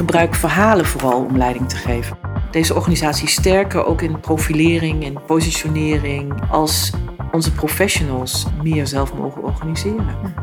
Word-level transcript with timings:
gebruik 0.00 0.34
verhalen 0.34 0.86
vooral 0.86 1.24
om 1.24 1.36
leiding 1.36 1.68
te 1.68 1.76
geven. 1.76 2.18
Deze 2.50 2.74
organisatie 2.74 3.26
is 3.26 3.32
sterker 3.32 3.84
ook 3.84 4.02
in 4.02 4.20
profilering 4.20 5.04
en 5.04 5.24
positionering 5.26 6.32
als 6.50 6.92
onze 7.32 7.52
professionals 7.52 8.46
meer 8.62 8.86
zelf 8.86 9.14
mogen 9.14 9.42
organiseren. 9.42 10.34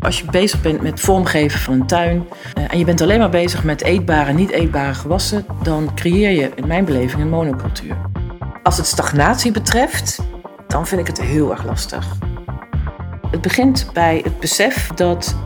Als 0.00 0.20
je 0.20 0.30
bezig 0.30 0.60
bent 0.60 0.82
met 0.82 1.00
vormgeven 1.00 1.60
van 1.60 1.74
een 1.74 1.86
tuin 1.86 2.28
eh, 2.54 2.64
en 2.68 2.78
je 2.78 2.84
bent 2.84 3.00
alleen 3.00 3.18
maar 3.18 3.30
bezig 3.30 3.64
met 3.64 3.82
eetbare 3.82 4.28
en 4.28 4.36
niet 4.36 4.50
eetbare 4.50 4.94
gewassen, 4.94 5.46
dan 5.62 5.94
creëer 5.94 6.30
je 6.30 6.50
in 6.54 6.66
mijn 6.66 6.84
beleving 6.84 7.22
een 7.22 7.28
monocultuur. 7.28 7.96
Als 8.62 8.76
het 8.76 8.86
stagnatie 8.86 9.52
betreft, 9.52 10.18
dan 10.66 10.86
vind 10.86 11.00
ik 11.00 11.06
het 11.06 11.20
heel 11.20 11.50
erg 11.50 11.64
lastig. 11.64 12.06
Het 13.30 13.40
begint 13.40 13.90
bij 13.92 14.20
het 14.24 14.40
besef 14.40 14.88
dat 14.88 15.36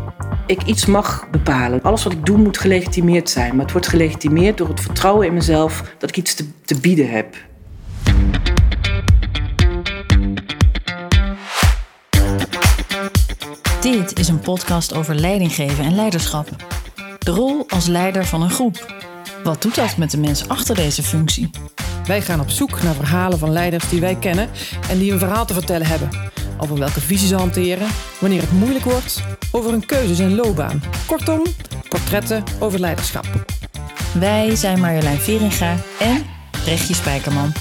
ik 0.47 0.63
iets 0.63 0.87
mag 0.87 1.27
bepalen. 1.31 1.83
Alles 1.83 2.03
wat 2.03 2.13
ik 2.13 2.27
doe 2.27 2.39
moet 2.39 2.59
gelegitimeerd 2.59 3.31
zijn. 3.31 3.51
Maar 3.51 3.65
het 3.65 3.73
wordt 3.73 3.89
gelegitimeerd 3.89 4.59
door 4.59 4.69
het 4.69 4.81
vertrouwen 4.81 5.27
in 5.27 5.35
mezelf 5.35 5.95
dat 5.99 6.09
ik 6.09 6.17
iets 6.17 6.35
te, 6.35 6.45
te 6.65 6.81
bieden 6.81 7.11
heb. 7.11 7.37
Dit 13.81 14.19
is 14.19 14.29
een 14.29 14.41
podcast 14.41 14.95
over 14.95 15.15
leidinggeven 15.15 15.85
en 15.85 15.95
leiderschap. 15.95 16.49
De 17.19 17.31
rol 17.31 17.65
als 17.69 17.87
leider 17.87 18.25
van 18.25 18.43
een 18.43 18.51
groep. 18.51 19.05
Wat 19.45 19.63
doet 19.63 19.75
dat 19.75 19.97
met 19.97 20.11
de 20.11 20.19
mensen 20.19 20.49
achter 20.49 20.75
deze 20.75 21.03
functie? 21.03 21.51
Wij 22.07 22.23
gaan 22.23 22.41
op 22.41 22.51
zoek 22.51 22.83
naar 22.83 22.95
verhalen 22.95 23.39
van 23.39 23.53
leiders 23.53 23.89
die 23.89 24.01
wij 24.01 24.15
kennen 24.15 24.49
en 24.91 24.99
die 24.99 25.13
een 25.13 25.19
verhaal 25.19 25.47
te 25.47 25.55
vertellen 25.55 25.87
hebben. 25.87 26.11
Over 26.59 26.79
welke 26.79 27.01
visie 27.01 27.29
ze 27.29 27.37
hanteren, 27.37 27.89
wanneer 28.19 28.41
het 28.41 28.53
moeilijk 28.53 28.85
wordt, 28.85 29.23
over 29.51 29.71
hun 29.71 29.87
keuzes 29.87 30.19
en 30.19 30.35
loopbaan. 30.35 30.83
Kortom, 31.07 31.43
portretten 31.89 32.45
over 32.59 32.81
leiderschap. 32.81 33.27
Wij 34.19 34.57
zijn 34.57 34.81
Marjolein 34.81 35.19
Veringa 35.19 35.77
en 35.99 36.25
Brechtje 36.51 36.95
Spijkerman. 36.95 37.53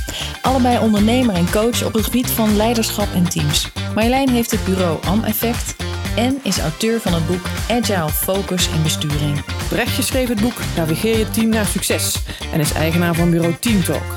Allebei 0.41 0.79
ondernemer 0.79 1.35
en 1.35 1.51
coach 1.51 1.83
op 1.85 1.93
het 1.93 2.03
gebied 2.03 2.31
van 2.31 2.55
leiderschap 2.55 3.07
en 3.13 3.29
teams. 3.29 3.71
Marjolein 3.95 4.29
heeft 4.29 4.51
het 4.51 4.65
bureau 4.65 5.05
Am-effect 5.05 5.75
en 6.15 6.39
is 6.43 6.59
auteur 6.59 6.99
van 6.99 7.13
het 7.13 7.27
boek 7.27 7.45
Agile 7.69 8.09
Focus 8.09 8.69
en 8.71 8.83
Besturing. 8.83 9.43
Brechtje 9.69 10.01
schreef 10.01 10.27
het 10.27 10.41
boek 10.41 10.57
Navigeer 10.75 11.17
je 11.17 11.29
team 11.29 11.49
naar 11.49 11.65
succes 11.65 12.15
en 12.53 12.59
is 12.59 12.73
eigenaar 12.73 13.15
van 13.15 13.29
bureau 13.29 13.55
Teamtalk. 13.59 14.15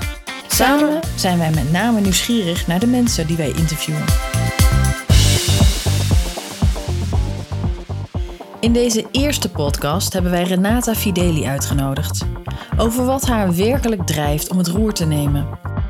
Samen 0.48 1.00
zijn 1.14 1.38
wij 1.38 1.50
met 1.50 1.72
name 1.72 2.00
nieuwsgierig 2.00 2.66
naar 2.66 2.78
de 2.78 2.86
mensen 2.86 3.26
die 3.26 3.36
wij 3.36 3.52
interviewen. 3.56 4.04
In 8.60 8.72
deze 8.72 9.06
eerste 9.12 9.50
podcast 9.50 10.12
hebben 10.12 10.30
wij 10.30 10.42
Renata 10.42 10.94
Fideli 10.94 11.46
uitgenodigd. 11.46 12.24
Over 12.76 13.04
wat 13.04 13.26
haar 13.26 13.54
werkelijk 13.54 14.06
drijft 14.06 14.50
om 14.50 14.58
het 14.58 14.66
roer 14.66 14.92
te 14.92 15.04
nemen. 15.06 15.48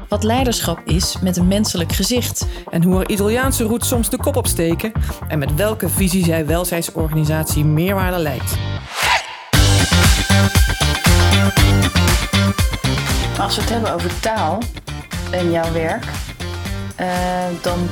Wat 0.08 0.22
leiderschap 0.22 0.80
is 0.84 1.20
met 1.20 1.36
een 1.36 1.48
menselijk 1.48 1.92
gezicht. 1.92 2.46
En 2.70 2.83
hoe 2.83 2.94
haar 2.96 3.08
Italiaanse 3.08 3.64
roots 3.64 3.89
soms 3.89 4.11
de 4.11 4.16
kop 4.16 4.36
opsteken. 4.36 4.92
En 5.28 5.39
met 5.39 5.55
welke 5.55 5.89
visie 5.89 6.24
zij 6.24 6.46
welzijnsorganisatie 6.46 7.64
meerwaarde 7.64 8.19
leidt. 8.19 8.56
Als 13.41 13.55
we 13.55 13.61
het 13.61 13.70
hebben 13.70 13.92
over 13.92 14.20
taal 14.20 14.58
en 15.30 15.50
jouw 15.50 15.72
werk, 15.72 16.05
uh, 17.00 17.62
dan 17.62 17.89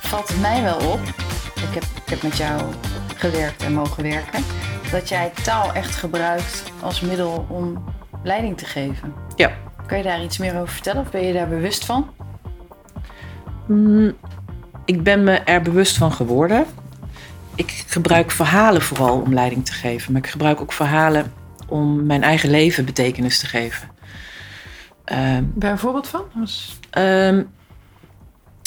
valt 0.00 0.28
het 0.28 0.40
mij 0.40 0.62
wel 0.62 0.90
op. 0.90 1.00
Ik 1.54 1.74
heb, 1.74 1.84
ik 2.04 2.10
heb 2.10 2.22
met 2.22 2.36
jou 2.36 2.60
gewerkt 3.18 3.62
en 3.62 3.72
mogen 3.72 4.02
werken. 4.02 4.44
Dat 4.90 5.08
jij 5.08 5.32
taal 5.42 5.72
echt 5.72 5.96
gebruikt 5.96 6.62
als 6.80 7.00
middel 7.00 7.46
om 7.48 7.84
leiding 8.22 8.58
te 8.58 8.64
geven. 8.64 9.14
Ja. 9.36 9.52
Kan 9.86 9.98
je 9.98 10.04
daar 10.04 10.22
iets 10.22 10.38
meer 10.38 10.54
over 10.54 10.68
vertellen 10.68 11.02
of 11.02 11.10
ben 11.10 11.26
je 11.26 11.32
daar 11.32 11.48
bewust 11.48 11.84
van? 11.84 12.10
Mm, 13.66 14.16
ik 14.84 15.02
ben 15.02 15.24
me 15.24 15.32
er 15.32 15.62
bewust 15.62 15.96
van 15.96 16.12
geworden. 16.12 16.66
Ik 17.54 17.84
gebruik 17.86 18.30
verhalen 18.30 18.82
vooral 18.82 19.20
om 19.20 19.34
leiding 19.34 19.64
te 19.64 19.72
geven, 19.72 20.12
maar 20.12 20.22
ik 20.22 20.28
gebruik 20.28 20.60
ook 20.60 20.72
verhalen 20.72 21.32
om 21.68 22.06
mijn 22.06 22.22
eigen 22.22 22.50
leven 22.50 22.84
betekenis 22.84 23.38
te 23.38 23.46
geven. 23.46 23.88
Uh, 25.12 25.38
Bij 25.42 25.70
een 25.70 25.78
voorbeeld 25.78 26.08
van? 26.08 26.24
Um, 26.98 27.50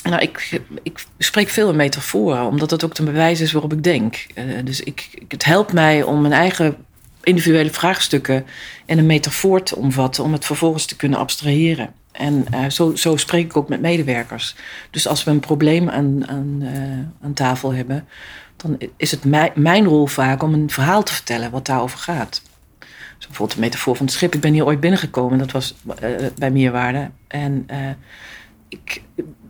nou, 0.03 0.21
ik, 0.21 0.61
ik 0.83 1.05
spreek 1.17 1.49
veel 1.49 1.69
in 1.69 1.75
metaforen, 1.75 2.45
omdat 2.45 2.69
dat 2.69 2.85
ook 2.85 2.97
een 2.97 3.05
bewijs 3.05 3.41
is 3.41 3.51
waarop 3.51 3.73
ik 3.73 3.83
denk. 3.83 4.25
Uh, 4.35 4.43
dus 4.63 4.81
ik, 4.81 5.23
het 5.27 5.45
helpt 5.45 5.73
mij 5.73 6.03
om 6.03 6.21
mijn 6.21 6.33
eigen 6.33 6.75
individuele 7.23 7.69
vraagstukken 7.69 8.45
in 8.85 8.97
een 8.97 9.05
metafoor 9.05 9.63
te 9.63 9.75
omvatten, 9.75 10.23
om 10.23 10.33
het 10.33 10.45
vervolgens 10.45 10.85
te 10.85 10.95
kunnen 10.95 11.19
abstraheren. 11.19 11.93
En 12.11 12.45
uh, 12.53 12.69
zo, 12.69 12.95
zo 12.95 13.17
spreek 13.17 13.45
ik 13.45 13.57
ook 13.57 13.69
met 13.69 13.81
medewerkers. 13.81 14.55
Dus 14.89 15.07
als 15.07 15.23
we 15.23 15.31
een 15.31 15.39
probleem 15.39 15.89
aan, 15.89 16.25
uh, 16.61 17.25
aan 17.25 17.33
tafel 17.33 17.73
hebben, 17.73 18.07
dan 18.55 18.77
is 18.97 19.11
het 19.11 19.25
mij, 19.25 19.51
mijn 19.55 19.85
rol 19.85 20.07
vaak 20.07 20.43
om 20.43 20.53
een 20.53 20.69
verhaal 20.69 21.03
te 21.03 21.13
vertellen 21.13 21.51
wat 21.51 21.65
daarover 21.65 21.99
gaat. 21.99 22.41
Dus 23.17 23.27
bijvoorbeeld 23.27 23.57
de 23.57 23.65
metafoor 23.65 23.95
van 23.95 24.05
het 24.05 24.15
schip. 24.15 24.33
Ik 24.33 24.41
ben 24.41 24.53
hier 24.53 24.65
ooit 24.65 24.79
binnengekomen, 24.79 25.37
dat 25.37 25.51
was 25.51 25.75
bij 26.35 26.51
Meerwaarde. 26.51 27.11
En 27.27 27.65
ik, 28.69 29.01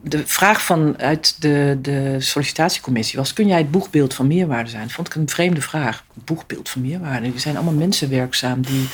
de 0.01 0.27
vraag 0.27 0.61
vanuit 0.61 1.41
de, 1.41 1.79
de 1.81 2.15
sollicitatiecommissie 2.19 3.19
was: 3.19 3.33
kun 3.33 3.47
jij 3.47 3.57
het 3.57 3.71
boegbeeld 3.71 4.13
van 4.13 4.27
meerwaarde 4.27 4.69
zijn? 4.69 4.89
Vond 4.89 5.07
ik 5.07 5.15
een 5.15 5.29
vreemde 5.29 5.61
vraag. 5.61 6.03
Boegbeeld 6.13 6.69
van 6.69 6.81
meerwaarde. 6.81 7.27
Er 7.27 7.39
zijn 7.39 7.55
allemaal 7.55 7.73
mensen 7.73 8.09
werkzaam 8.09 8.61
die. 8.61 8.87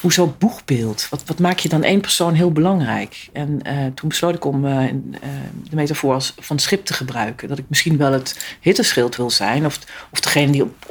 Hoezo 0.00 0.34
boegbeeld? 0.38 1.08
Wat, 1.10 1.22
wat 1.26 1.38
maak 1.38 1.58
je 1.58 1.68
dan 1.68 1.82
één 1.82 2.00
persoon 2.00 2.34
heel 2.34 2.52
belangrijk? 2.52 3.28
En 3.32 3.60
uh, 3.66 3.86
toen 3.94 4.08
besloot 4.08 4.34
ik 4.34 4.44
om 4.44 4.64
uh, 4.64 4.82
uh, 4.82 4.88
de 5.70 5.76
metafoor 5.76 6.32
van 6.38 6.58
schip 6.58 6.84
te 6.84 6.94
gebruiken. 6.94 7.48
Dat 7.48 7.58
ik 7.58 7.64
misschien 7.68 7.96
wel 7.96 8.12
het 8.12 8.56
hitteschild 8.60 9.16
wil 9.16 9.30
zijn, 9.30 9.66
of, 9.66 9.78
of 10.10 10.20
degene 10.20 10.52
die 10.52 10.62
op, 10.62 10.86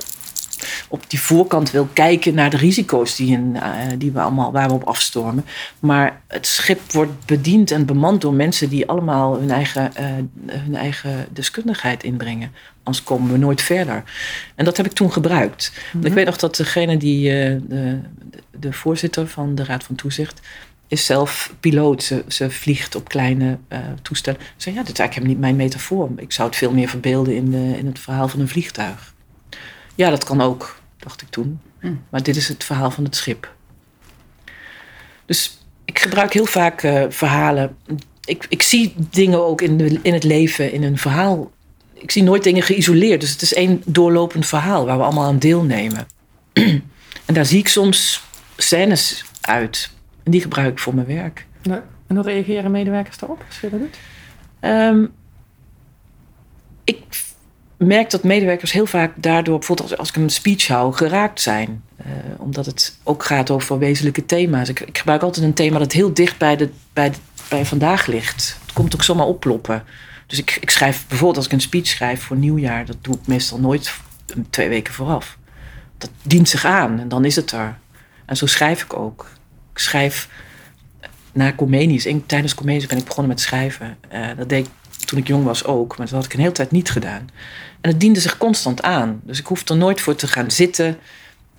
op 0.87 1.09
die 1.09 1.19
voorkant 1.19 1.71
wil 1.71 1.87
kijken 1.93 2.33
naar 2.33 2.49
de 2.49 2.57
risico's 2.57 3.15
die, 3.15 3.31
in, 3.31 3.53
uh, 3.55 3.61
die 3.97 4.11
we 4.11 4.19
allemaal, 4.19 4.51
waar 4.51 4.67
we 4.67 4.73
op 4.73 4.83
afstormen. 4.83 5.45
Maar 5.79 6.21
het 6.27 6.47
schip 6.47 6.91
wordt 6.91 7.25
bediend 7.25 7.71
en 7.71 7.85
bemand 7.85 8.21
door 8.21 8.33
mensen 8.33 8.69
die 8.69 8.87
allemaal 8.87 9.39
hun 9.39 9.51
eigen, 9.51 9.91
uh, 9.99 10.05
hun 10.51 10.75
eigen 10.75 11.27
deskundigheid 11.29 12.03
inbrengen. 12.03 12.51
Anders 12.83 13.05
komen 13.05 13.31
we 13.31 13.37
nooit 13.37 13.61
verder. 13.61 14.03
En 14.55 14.65
dat 14.65 14.77
heb 14.77 14.85
ik 14.85 14.91
toen 14.91 15.11
gebruikt. 15.11 15.71
Mm 15.73 15.99
-hmm. 15.99 16.09
Ik 16.09 16.13
weet 16.13 16.25
nog 16.25 16.37
dat 16.37 16.55
degene 16.55 16.97
die, 16.97 17.29
uh, 17.29 17.61
de, 17.67 17.99
de 18.59 18.73
voorzitter 18.73 19.27
van 19.27 19.55
de 19.55 19.63
Raad 19.63 19.83
van 19.83 19.95
Toezicht, 19.95 20.41
is 20.87 21.05
zelf 21.05 21.53
piloot. 21.59 22.03
Ze, 22.03 22.23
ze 22.27 22.49
vliegt 22.49 22.95
op 22.95 23.09
kleine 23.09 23.57
uh, 23.69 23.79
toestellen. 24.01 24.39
Ze 24.41 24.53
zei, 24.57 24.75
ja, 24.75 24.81
dit 24.81 24.93
is 24.93 24.99
eigenlijk 24.99 25.29
niet 25.29 25.39
mijn 25.39 25.55
metafoor. 25.55 26.09
Ik 26.15 26.31
zou 26.31 26.47
het 26.47 26.57
veel 26.57 26.71
meer 26.71 26.89
verbeelden 26.89 27.35
in, 27.35 27.51
de, 27.51 27.77
in 27.77 27.85
het 27.85 27.99
verhaal 27.99 28.27
van 28.27 28.39
een 28.39 28.47
vliegtuig. 28.47 29.15
Ja, 29.97 30.09
dat 30.09 30.23
kan 30.23 30.41
ook, 30.41 30.79
dacht 30.97 31.21
ik 31.21 31.29
toen. 31.29 31.59
Mm. 31.81 32.03
Maar 32.09 32.23
dit 32.23 32.35
is 32.35 32.47
het 32.47 32.63
verhaal 32.63 32.91
van 32.91 33.03
het 33.03 33.15
schip. 33.15 33.55
Dus 35.25 35.61
ik 35.85 35.99
gebruik 35.99 36.33
heel 36.33 36.45
vaak 36.45 36.83
uh, 36.83 37.05
verhalen. 37.09 37.77
Ik, 38.25 38.45
ik 38.49 38.61
zie 38.61 38.93
dingen 39.09 39.45
ook 39.45 39.61
in, 39.61 39.77
de, 39.77 39.99
in 40.01 40.13
het 40.13 40.23
leven, 40.23 40.71
in 40.71 40.83
een 40.83 40.97
verhaal. 40.97 41.51
Ik 41.93 42.11
zie 42.11 42.23
nooit 42.23 42.43
dingen 42.43 42.63
geïsoleerd. 42.63 43.21
Dus 43.21 43.31
het 43.31 43.41
is 43.41 43.53
één 43.53 43.81
doorlopend 43.85 44.45
verhaal 44.45 44.85
waar 44.85 44.97
we 44.97 45.03
allemaal 45.03 45.25
aan 45.25 45.39
deelnemen. 45.39 46.07
en 47.25 47.33
daar 47.33 47.45
zie 47.45 47.59
ik 47.59 47.67
soms 47.67 48.23
scènes 48.57 49.25
uit. 49.41 49.91
En 50.23 50.31
die 50.31 50.41
gebruik 50.41 50.71
ik 50.71 50.79
voor 50.79 50.95
mijn 50.95 51.07
werk. 51.07 51.45
Ja. 51.61 51.83
En 52.07 52.15
hoe 52.15 52.25
reageren 52.25 52.71
medewerkers 52.71 53.17
daarop 53.17 53.43
als 53.47 53.59
je 53.59 53.69
dat 53.69 53.79
doet? 53.79 53.97
Um, 54.61 55.13
ik 56.83 57.03
merk 57.77 58.09
dat 58.09 58.23
medewerkers 58.23 58.71
heel 58.71 58.85
vaak 58.85 59.11
daardoor, 59.15 59.57
bijvoorbeeld 59.57 59.97
als, 59.97 60.09
ik 60.09 60.15
een 60.15 60.29
speech 60.29 60.67
hou, 60.67 60.93
geraakt 60.93 61.41
zijn. 61.41 61.83
Uh, 62.01 62.05
omdat 62.37 62.65
het 62.65 62.97
ook 63.03 63.23
gaat 63.23 63.49
over 63.49 63.77
wezenlijke 63.77 64.25
thema's. 64.25 64.69
Ik, 64.69 64.79
ik, 64.79 64.97
gebruik 64.97 65.21
altijd 65.21 65.45
een 65.45 65.53
thema 65.53 65.79
dat 65.79 65.91
heel 65.91 66.13
dicht 66.13 66.37
bij, 66.37 66.55
de, 66.55 66.69
bij, 66.93 67.09
de, 67.09 67.17
bij 67.49 67.65
vandaag 67.65 68.05
ligt. 68.05 68.57
Het 68.61 68.73
komt 68.73 68.93
ook 68.93 69.03
zomaar 69.03 69.25
opploppen. 69.25 69.83
Dus 70.27 70.39
ik, 70.39 70.57
ik 70.61 70.69
schrijf 70.69 71.05
bijvoorbeeld 71.07 71.37
als 71.37 71.45
ik 71.45 71.51
een 71.51 71.61
speech 71.61 71.87
schrijf 71.87 72.21
voor 72.21 72.37
nieuwjaar, 72.37 72.85
dat 72.85 72.97
doe 73.01 73.15
ik 73.15 73.27
meestal 73.27 73.59
nooit 73.59 73.93
twee 74.49 74.69
weken 74.69 74.93
vooraf. 74.93 75.37
Dat 75.97 76.09
dient 76.21 76.49
zich 76.49 76.65
aan 76.65 76.99
en 76.99 77.07
dan 77.07 77.25
is 77.25 77.35
het 77.35 77.51
er. 77.51 77.77
En 78.25 78.37
zo 78.37 78.45
schrijf 78.45 78.83
ik 78.83 78.93
ook. 78.93 79.29
Ik 79.73 79.79
schrijf 79.79 80.29
na 81.31 81.53
Comenius. 81.53 82.07
Tijdens 82.25 82.55
Comenius 82.55 82.85
ben 82.85 82.97
ik 82.97 83.05
begonnen 83.05 83.33
met 83.33 83.41
schrijven. 83.41 83.97
Uh, 84.13 84.27
dat 84.37 84.49
deed 84.49 84.65
ik 84.65 84.71
toen 85.05 85.19
ik 85.19 85.27
jong 85.27 85.43
was 85.43 85.65
ook, 85.65 85.97
maar 85.97 86.07
dat 86.07 86.15
had 86.15 86.25
ik 86.25 86.33
een 86.33 86.39
hele 86.39 86.51
tijd 86.51 86.71
niet 86.71 86.91
gedaan. 86.91 87.29
En 87.87 87.93
het 87.93 88.01
diende 88.01 88.19
zich 88.19 88.37
constant 88.37 88.81
aan. 88.81 89.19
Dus 89.23 89.39
ik 89.39 89.45
hoefde 89.45 89.73
er 89.73 89.79
nooit 89.79 90.01
voor 90.01 90.15
te 90.15 90.27
gaan 90.27 90.51
zitten. 90.51 90.97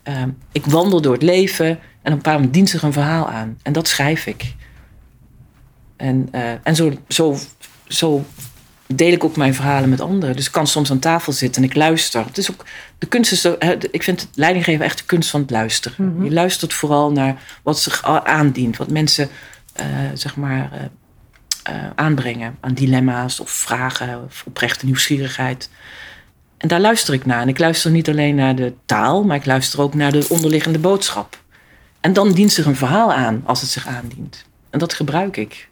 Uh, 0.09 0.23
ik 0.53 0.67
wandel 0.67 1.01
door 1.01 1.13
het 1.13 1.23
leven 1.23 1.67
en 2.03 2.13
op 2.13 2.13
een 2.13 2.21
paar 2.21 2.35
moment 2.35 2.55
dient 2.55 2.69
zich 2.69 2.83
een 2.83 2.93
verhaal 2.93 3.29
aan. 3.29 3.59
En 3.63 3.73
dat 3.73 3.89
schrijf 3.89 4.27
ik. 4.27 4.55
En, 5.97 6.29
uh, 6.33 6.51
en 6.63 6.77
zo, 6.77 6.93
zo, 7.09 7.37
zo 7.87 8.25
deel 8.87 9.13
ik 9.13 9.25
ook 9.25 9.37
mijn 9.37 9.55
verhalen 9.55 9.89
met 9.89 10.01
anderen. 10.01 10.37
Dus 10.37 10.47
ik 10.47 10.53
kan 10.53 10.67
soms 10.67 10.91
aan 10.91 10.99
tafel 10.99 11.33
zitten 11.33 11.63
en 11.63 11.69
ik 11.69 11.75
luister. 11.75 12.25
Het 12.25 12.39
is 12.39 12.51
ook, 12.51 12.65
de 12.99 13.07
kunst 13.07 13.33
is, 13.33 13.45
ik 13.91 14.03
vind 14.03 14.21
het 14.21 14.31
leidinggeven 14.35 14.85
echt 14.85 14.99
de 14.99 15.05
kunst 15.05 15.31
van 15.31 15.41
het 15.41 15.51
luisteren. 15.51 16.15
Mhm. 16.15 16.25
Je 16.25 16.31
luistert 16.31 16.75
vooral 16.75 17.13
naar 17.13 17.43
wat 17.63 17.81
zich 17.81 18.05
aandient, 18.25 18.77
wat 18.77 18.91
mensen 18.91 19.29
eh, 19.73 19.87
zeg 20.15 20.37
maar 20.37 20.71
eh, 20.73 20.81
eh, 21.75 21.91
aanbrengen 21.95 22.57
aan 22.61 22.75
dilemma's 22.75 23.41
of 23.41 23.51
vragen 23.51 24.25
of 24.25 24.43
oprechte 24.47 24.85
nieuwsgierigheid. 24.85 25.71
En 26.59 26.69
daar 26.69 26.81
luister 26.81 27.15
ik 27.15 27.27
naar. 27.27 27.41
En 27.41 27.49
ik 27.49 27.59
luister 27.59 27.91
niet 27.91 28.09
alleen 28.09 28.35
naar 28.35 28.55
de 28.55 28.75
taal, 28.87 29.25
maar 29.25 29.37
ik 29.37 29.47
luister 29.47 29.81
ook 29.81 29.95
naar 29.95 30.13
de 30.13 30.27
onderliggende 30.29 30.79
boodschap. 30.79 31.39
En 32.01 32.13
dan 32.13 32.33
dient 32.33 32.53
zich 32.53 32.67
een 32.67 32.77
verhaal 32.77 33.13
aan 33.13 33.43
als 33.47 33.61
het 33.61 33.71
zich 33.71 33.87
aandient. 33.87 34.45
En 34.71 34.79
dat 34.79 34.93
gebruik 34.95 35.37
ik. 35.37 35.69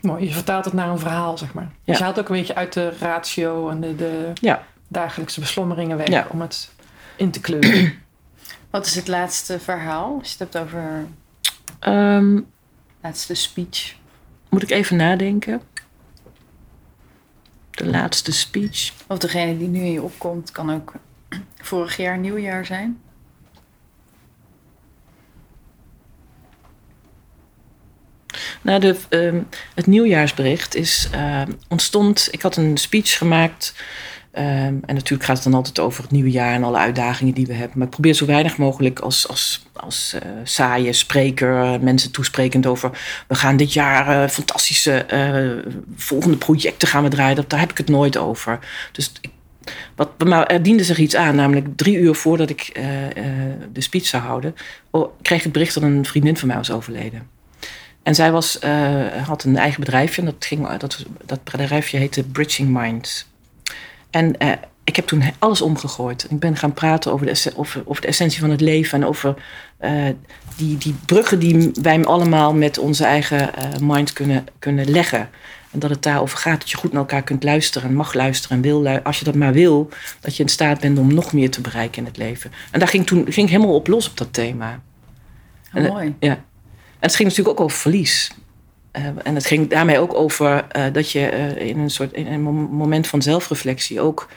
Mooi, 0.00 0.24
je 0.26 0.32
vertaalt 0.32 0.64
het 0.64 0.74
naar 0.74 0.88
een 0.88 0.98
verhaal, 0.98 1.38
zeg 1.38 1.54
maar. 1.54 1.70
Dus 1.84 1.98
je 1.98 2.04
haalt 2.04 2.18
ook 2.18 2.28
een 2.28 2.36
beetje 2.36 2.54
uit 2.54 2.72
de 2.72 2.92
ratio 3.00 3.68
en 3.68 3.80
de, 3.80 3.96
de 3.96 4.30
Ja. 4.34 4.62
dagelijkse 4.88 5.40
beslommeringen 5.40 5.96
weg 5.96 6.08
Ja. 6.08 6.26
om 6.30 6.40
het 6.40 6.70
in 7.16 7.30
te 7.30 7.40
kleuren. 7.40 7.92
Wat 8.70 8.86
is 8.86 8.94
het 8.94 9.08
laatste 9.08 9.58
verhaal? 9.60 10.16
Als 10.18 10.32
je 10.32 10.36
het 10.44 10.52
hebt 10.52 10.64
over 10.66 11.06
Ehm, 11.78 12.40
laatste 13.02 13.34
speech. 13.34 13.94
moet 14.48 14.62
ik 14.62 14.70
even 14.70 14.96
nadenken. 14.96 15.60
De 17.76 17.86
laatste 17.86 18.32
speech. 18.32 18.92
Of 19.06 19.18
degene 19.18 19.58
die 19.58 19.68
nu 19.68 19.78
in 19.78 19.92
je 19.92 20.02
opkomt, 20.02 20.50
kan 20.50 20.70
ook 20.70 20.92
vorig 21.70 21.96
jaar 21.96 22.18
nieuwjaar 22.18 22.66
zijn. 22.66 23.00
Nou, 28.62 28.80
de, 28.80 28.96
ehm, 29.08 29.42
het 29.74 29.86
nieuwjaarsbericht 29.86 30.74
is, 30.74 31.08
ehm, 31.12 31.52
ontstond. 31.68 32.28
Ik 32.30 32.42
had 32.42 32.56
een 32.56 32.76
speech 32.76 33.18
gemaakt. 33.18 33.74
Ehm, 34.36 34.74
en 34.86 34.94
natuurlijk 34.94 35.24
gaat 35.24 35.36
het 35.36 35.44
dan 35.44 35.54
altijd 35.54 35.78
over 35.78 36.02
het 36.02 36.10
nieuwe 36.10 36.30
jaar 36.30 36.54
en 36.54 36.64
alle 36.64 36.76
uitdagingen 36.76 37.34
die 37.34 37.46
we 37.46 37.52
hebben. 37.52 37.78
Maar 37.78 37.86
ik 37.86 37.92
probeer 37.92 38.14
zo 38.14 38.26
weinig 38.26 38.56
mogelijk 38.56 38.98
als, 38.98 39.28
als, 39.28 39.66
als 39.72 40.16
eh, 40.22 40.30
saaie 40.44 40.92
spreker 40.92 41.62
eh, 41.62 41.80
mensen 41.80 42.12
toesprekend 42.12 42.66
over. 42.66 42.90
We 43.28 43.34
gaan 43.34 43.56
dit 43.56 43.72
jaar 43.72 44.22
eh, 44.22 44.28
fantastische 44.28 45.04
volgende 45.96 46.36
projecten 46.36 46.88
gaan 46.88 47.02
we 47.02 47.08
draaien. 47.08 47.44
Daar 47.48 47.60
heb 47.60 47.70
ik 47.70 47.76
het 47.76 47.88
nooit 47.88 48.16
over. 48.16 48.58
Dus 48.92 49.12
wat, 49.94 50.24
maar 50.24 50.46
er 50.46 50.62
diende 50.62 50.84
zich 50.84 50.98
iets 50.98 51.16
aan, 51.16 51.36
namelijk 51.36 51.66
drie 51.76 51.96
uur 51.96 52.14
voordat 52.14 52.50
ik 52.50 52.80
de 53.72 53.80
speech 53.80 54.06
zou 54.06 54.22
houden, 54.22 54.54
oh, 54.90 55.12
kreeg 55.22 55.38
ik 55.38 55.44
het 55.44 55.52
bericht 55.52 55.74
dat 55.74 55.82
een 55.82 56.04
vriendin 56.04 56.36
van 56.36 56.48
mij 56.48 56.56
was 56.56 56.70
overleden. 56.70 57.28
En 58.02 58.14
zij 58.14 58.32
was, 58.32 58.58
had 59.24 59.44
een 59.44 59.56
eigen 59.56 59.80
bedrijfje. 59.80 60.20
En 60.20 60.26
dat, 60.26 60.44
ging, 60.44 60.76
dat, 60.76 61.04
dat 61.24 61.44
bedrijfje 61.44 61.98
heette 61.98 62.22
Bridging 62.22 62.68
Minds. 62.68 63.26
En 64.16 64.38
eh, 64.38 64.50
ik 64.84 64.96
heb 64.96 65.06
toen 65.06 65.22
alles 65.38 65.60
omgegooid. 65.62 66.26
Ik 66.30 66.38
ben 66.38 66.56
gaan 66.56 66.72
praten 66.72 67.12
over 67.12 67.26
de, 67.26 67.32
esse- 67.32 67.52
over, 67.56 67.82
over 67.84 68.02
de 68.02 68.08
essentie 68.08 68.40
van 68.40 68.50
het 68.50 68.60
leven. 68.60 69.02
En 69.02 69.08
over 69.08 69.34
eh, 69.78 69.92
die, 70.56 70.78
die 70.78 70.94
bruggen 71.06 71.38
die 71.38 71.70
wij 71.82 72.04
allemaal 72.04 72.54
met 72.54 72.78
onze 72.78 73.04
eigen 73.04 73.54
eh, 73.54 73.64
mind 73.80 74.12
kunnen, 74.12 74.46
kunnen 74.58 74.90
leggen. 74.90 75.28
En 75.70 75.78
dat 75.78 75.90
het 75.90 76.02
daarover 76.02 76.38
gaat 76.38 76.60
dat 76.60 76.70
je 76.70 76.76
goed 76.76 76.92
naar 76.92 77.00
elkaar 77.00 77.22
kunt 77.22 77.44
luisteren. 77.44 77.88
En 77.88 77.94
mag 77.94 78.14
luisteren 78.14 78.56
en 78.56 78.62
wil 78.62 78.88
Als 79.02 79.18
je 79.18 79.24
dat 79.24 79.34
maar 79.34 79.52
wil, 79.52 79.88
dat 80.20 80.36
je 80.36 80.42
in 80.42 80.48
staat 80.48 80.80
bent 80.80 80.98
om 80.98 81.14
nog 81.14 81.32
meer 81.32 81.50
te 81.50 81.60
bereiken 81.60 81.98
in 81.98 82.04
het 82.04 82.16
leven. 82.16 82.52
En 82.70 82.78
daar 82.78 82.88
ging 82.88 83.06
toen 83.06 83.26
ging 83.28 83.48
helemaal 83.48 83.74
op 83.74 83.86
los 83.86 84.08
op 84.08 84.16
dat 84.16 84.32
thema. 84.32 84.80
Oh, 85.74 85.82
En- 85.82 85.92
mooi. 85.92 86.14
Ja. 86.20 86.32
En 86.32 86.42
het 86.98 87.14
ging 87.16 87.28
natuurlijk 87.28 87.58
ook 87.58 87.64
over 87.64 87.78
verlies. 87.78 88.30
Eh, 88.96 89.04
en 89.22 89.34
het 89.34 89.46
ging 89.46 89.70
daarmee 89.70 89.98
ook 89.98 90.14
over 90.14 90.64
eh, 90.68 90.84
dat 90.92 91.10
je 91.10 91.26
eh, 91.26 91.66
in 91.68 91.78
een 91.78 91.90
soort 91.90 92.16
een 92.16 92.42
mom- 92.42 92.68
moment 92.70 93.06
van 93.06 93.22
zelfreflectie 93.22 94.00
ook 94.00 94.28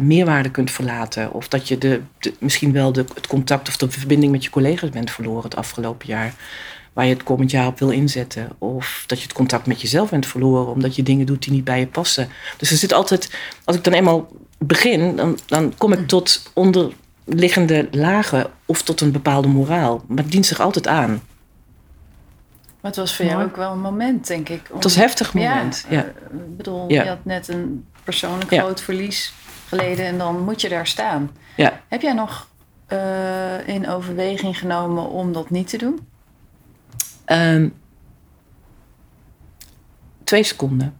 meerwaarde 0.00 0.50
kunt 0.50 0.70
verlaten. 0.70 1.32
Of 1.32 1.48
dat 1.48 1.68
je 1.68 1.78
de, 1.78 2.00
de- 2.18 2.34
misschien 2.38 2.72
wel 2.72 2.92
de, 2.92 3.04
het 3.14 3.26
contact 3.26 3.68
of 3.68 3.76
de 3.76 3.90
verbinding 3.90 4.32
met 4.32 4.44
je 4.44 4.50
collega's 4.50 4.90
bent 4.90 5.10
verloren 5.10 5.42
het 5.42 5.56
afgelopen 5.56 6.06
jaar. 6.08 6.34
Waar 6.92 7.06
je 7.06 7.12
het 7.12 7.22
komend 7.22 7.50
jaar 7.50 7.66
op 7.66 7.78
wil 7.78 7.90
inzetten. 7.90 8.48
Of 8.58 9.04
dat 9.06 9.18
je 9.18 9.24
het 9.24 9.32
contact 9.32 9.66
met 9.66 9.80
jezelf 9.80 10.10
bent 10.10 10.26
verloren 10.26 10.72
omdat 10.72 10.96
je 10.96 11.02
dingen 11.02 11.26
doet 11.26 11.42
die 11.42 11.52
niet 11.52 11.64
bij 11.64 11.78
je 11.78 11.86
passen. 11.86 12.28
Dus 12.56 12.70
er 12.70 12.76
zit 12.76 12.92
altijd, 12.92 13.30
als 13.64 13.76
ik 13.76 13.84
dan 13.84 13.92
eenmaal 13.92 14.28
begin, 14.58 15.16
dan, 15.16 15.38
dan 15.46 15.72
kom 15.78 15.92
ik 15.92 16.06
tot 16.06 16.50
onderliggende 16.54 17.88
lagen 17.90 18.46
of 18.66 18.82
tot 18.82 19.00
een 19.00 19.12
bepaalde 19.12 19.48
moraal. 19.48 20.04
Maar 20.08 20.22
het 20.22 20.32
dient 20.32 20.46
zich 20.46 20.60
altijd 20.60 20.86
aan. 20.86 21.22
Maar 22.86 22.94
het 22.94 23.04
was 23.04 23.16
voor 23.16 23.24
jou 23.24 23.44
ook 23.44 23.56
wel 23.56 23.72
een 23.72 23.80
moment, 23.80 24.26
denk 24.26 24.48
ik. 24.48 24.60
om- 24.68 24.74
Het 24.74 24.84
was 24.84 24.94
een 24.94 25.00
heftig 25.00 25.34
moment. 25.34 25.86
Ja, 25.88 26.02
eh, 26.02 26.08
ik 26.32 26.56
bedoel, 26.56 26.90
Ja. 26.92 27.02
je 27.02 27.08
had 27.08 27.24
net 27.24 27.48
een 27.48 27.86
persoonlijk 28.04 28.50
Ja. 28.50 28.60
groot 28.62 28.80
verlies 28.80 29.32
geleden 29.68 30.06
en 30.06 30.18
dan 30.18 30.40
moet 30.44 30.60
je 30.60 30.68
daar 30.68 30.86
staan. 30.86 31.30
ja. 31.56 31.80
Heb 31.88 32.00
jij 32.02 32.12
nog 32.12 32.48
eh, 32.86 33.68
in 33.68 33.88
overweging 33.88 34.58
genomen 34.58 35.08
om 35.10 35.32
dat 35.32 35.50
niet 35.50 35.68
te 35.68 35.76
doen? 35.78 36.06
Ehm, 37.24 37.68
twee 40.24 40.42
seconden. 40.42 40.94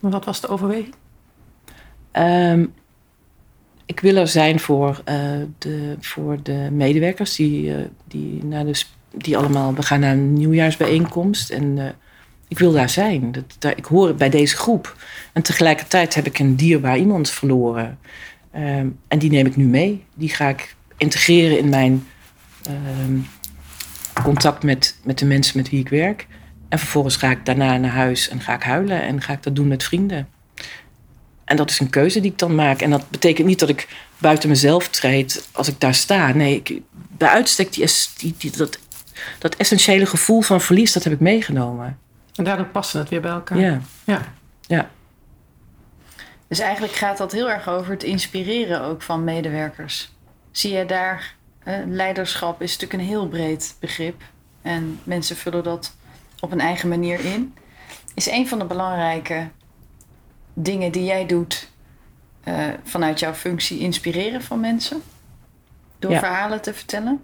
Maar 0.00 0.10
wat 0.10 0.24
was 0.24 0.40
de 0.40 0.48
overweging? 0.48 0.94
Ehm, 2.10 2.66
ik 3.86 4.00
wil 4.00 4.16
er 4.16 4.28
zijn 4.28 4.60
voor, 4.60 5.00
eh, 5.04 5.16
de, 5.58 5.96
voor 6.00 6.42
de 6.42 6.68
medewerkers 6.72 7.36
die, 7.36 7.76
eh, 7.76 7.84
die, 8.04 8.44
naar 8.44 8.64
de, 8.64 8.82
die 9.14 9.36
allemaal. 9.36 9.74
We 9.74 9.82
gaan 9.82 10.00
naar 10.00 10.12
een 10.12 10.32
nieuwjaarsbijeenkomst 10.32 11.50
en 11.50 11.78
eh, 11.78 11.86
ik 12.48 12.58
wil 12.58 12.72
daar 12.72 12.90
zijn. 12.90 13.32
Dat, 13.32 13.44
daar, 13.58 13.76
ik 13.76 13.84
hoor 13.84 14.14
bij 14.14 14.30
deze 14.30 14.56
groep. 14.56 14.96
En 15.32 15.42
tegelijkertijd 15.42 16.14
heb 16.14 16.26
ik 16.26 16.38
een 16.38 16.56
dierbaar 16.56 16.98
iemand 16.98 17.30
verloren. 17.30 17.98
Ehm, 18.50 18.86
en 19.08 19.18
die 19.18 19.30
neem 19.30 19.46
ik 19.46 19.56
nu 19.56 19.64
mee. 19.64 20.04
Die 20.14 20.28
ga 20.28 20.48
ik 20.48 20.74
integreren 20.96 21.58
in 21.58 21.68
mijn 21.68 22.06
ehm, 22.62 23.18
contact 24.22 24.62
met, 24.62 24.96
met 25.04 25.18
de 25.18 25.24
mensen 25.24 25.56
met 25.56 25.70
wie 25.70 25.80
ik 25.80 25.88
werk. 25.88 26.26
En 26.68 26.78
vervolgens 26.78 27.16
ga 27.16 27.30
ik 27.30 27.44
daarna 27.44 27.76
naar 27.76 27.90
huis 27.90 28.28
en 28.28 28.40
ga 28.40 28.54
ik 28.54 28.62
huilen 28.62 29.02
en 29.02 29.22
ga 29.22 29.32
ik 29.32 29.42
dat 29.42 29.56
doen 29.56 29.68
met 29.68 29.84
vrienden. 29.84 30.28
En 31.44 31.56
dat 31.56 31.70
is 31.70 31.80
een 31.80 31.90
keuze 31.90 32.20
die 32.20 32.30
ik 32.30 32.38
dan 32.38 32.54
maak. 32.54 32.80
En 32.80 32.90
dat 32.90 33.10
betekent 33.10 33.46
niet 33.46 33.58
dat 33.58 33.68
ik 33.68 33.88
buiten 34.18 34.48
mezelf 34.48 34.88
treed 34.88 35.48
als 35.52 35.68
ik 35.68 35.80
daar 35.80 35.94
sta. 35.94 36.32
Nee, 36.32 36.56
ik, 36.56 36.80
bij 36.90 37.28
uitstek 37.28 37.72
die, 37.72 37.86
die, 38.18 38.34
die, 38.38 38.50
dat, 38.56 38.78
dat 39.38 39.54
essentiële 39.56 40.06
gevoel 40.06 40.40
van 40.40 40.60
verlies, 40.60 40.92
dat 40.92 41.04
heb 41.04 41.12
ik 41.12 41.20
meegenomen. 41.20 41.98
En 42.34 42.44
daardoor 42.44 42.66
passen 42.66 42.98
het 43.00 43.08
weer 43.08 43.20
bij 43.20 43.30
elkaar. 43.30 43.58
Ja, 43.58 43.80
Ja. 44.04 44.20
ja. 44.60 44.90
Dus 46.48 46.58
eigenlijk 46.58 46.92
gaat 46.92 47.18
dat 47.18 47.32
heel 47.32 47.50
erg 47.50 47.68
over 47.68 47.90
het 47.92 48.02
inspireren 48.02 48.80
ook 48.82 49.02
van 49.02 49.24
medewerkers. 49.24 50.12
Zie 50.50 50.72
je 50.72 50.84
daar, 50.86 51.34
eh, 51.64 51.74
leiderschap 51.86 52.62
is 52.62 52.72
natuurlijk 52.72 53.00
een 53.02 53.08
heel 53.08 53.28
breed 53.28 53.76
begrip. 53.80 54.22
En 54.62 55.00
mensen 55.04 55.36
vullen 55.36 55.62
dat 55.64 55.96
op 56.40 56.52
een 56.52 56.60
eigen 56.60 56.88
manier 56.88 57.24
in. 57.24 57.54
Is 58.14 58.30
een 58.30 58.48
van 58.48 58.58
de 58.58 58.64
belangrijke 58.64 59.48
dingen 60.54 60.92
die 60.92 61.04
jij 61.04 61.26
doet 61.26 61.70
eh, 62.44 62.54
vanuit 62.84 63.18
jouw 63.20 63.34
functie 63.34 63.78
inspireren 63.78 64.42
van 64.42 64.60
mensen? 64.60 65.02
Door 65.98 66.10
Ja. 66.10 66.18
verhalen 66.18 66.60
te 66.62 66.74
vertellen? 66.74 67.22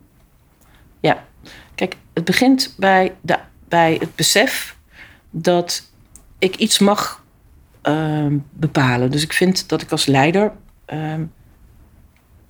Ja, 1.01 1.25
kijk, 1.75 1.97
het 2.15 2.25
begint 2.25 2.75
bij, 2.77 3.15
de, 3.21 3.39
bij 3.69 3.97
het 4.01 4.15
besef 4.15 4.77
dat 5.31 5.91
ik 6.39 6.57
iets 6.57 6.79
mag 6.79 7.25
ehm, 7.83 8.37
bepalen. 8.53 9.11
Dus 9.11 9.23
ik 9.23 9.33
vind 9.33 9.69
dat 9.69 9.83
ik 9.83 9.91
als 9.91 10.07
leider. 10.07 10.53
ehm, 10.85 11.25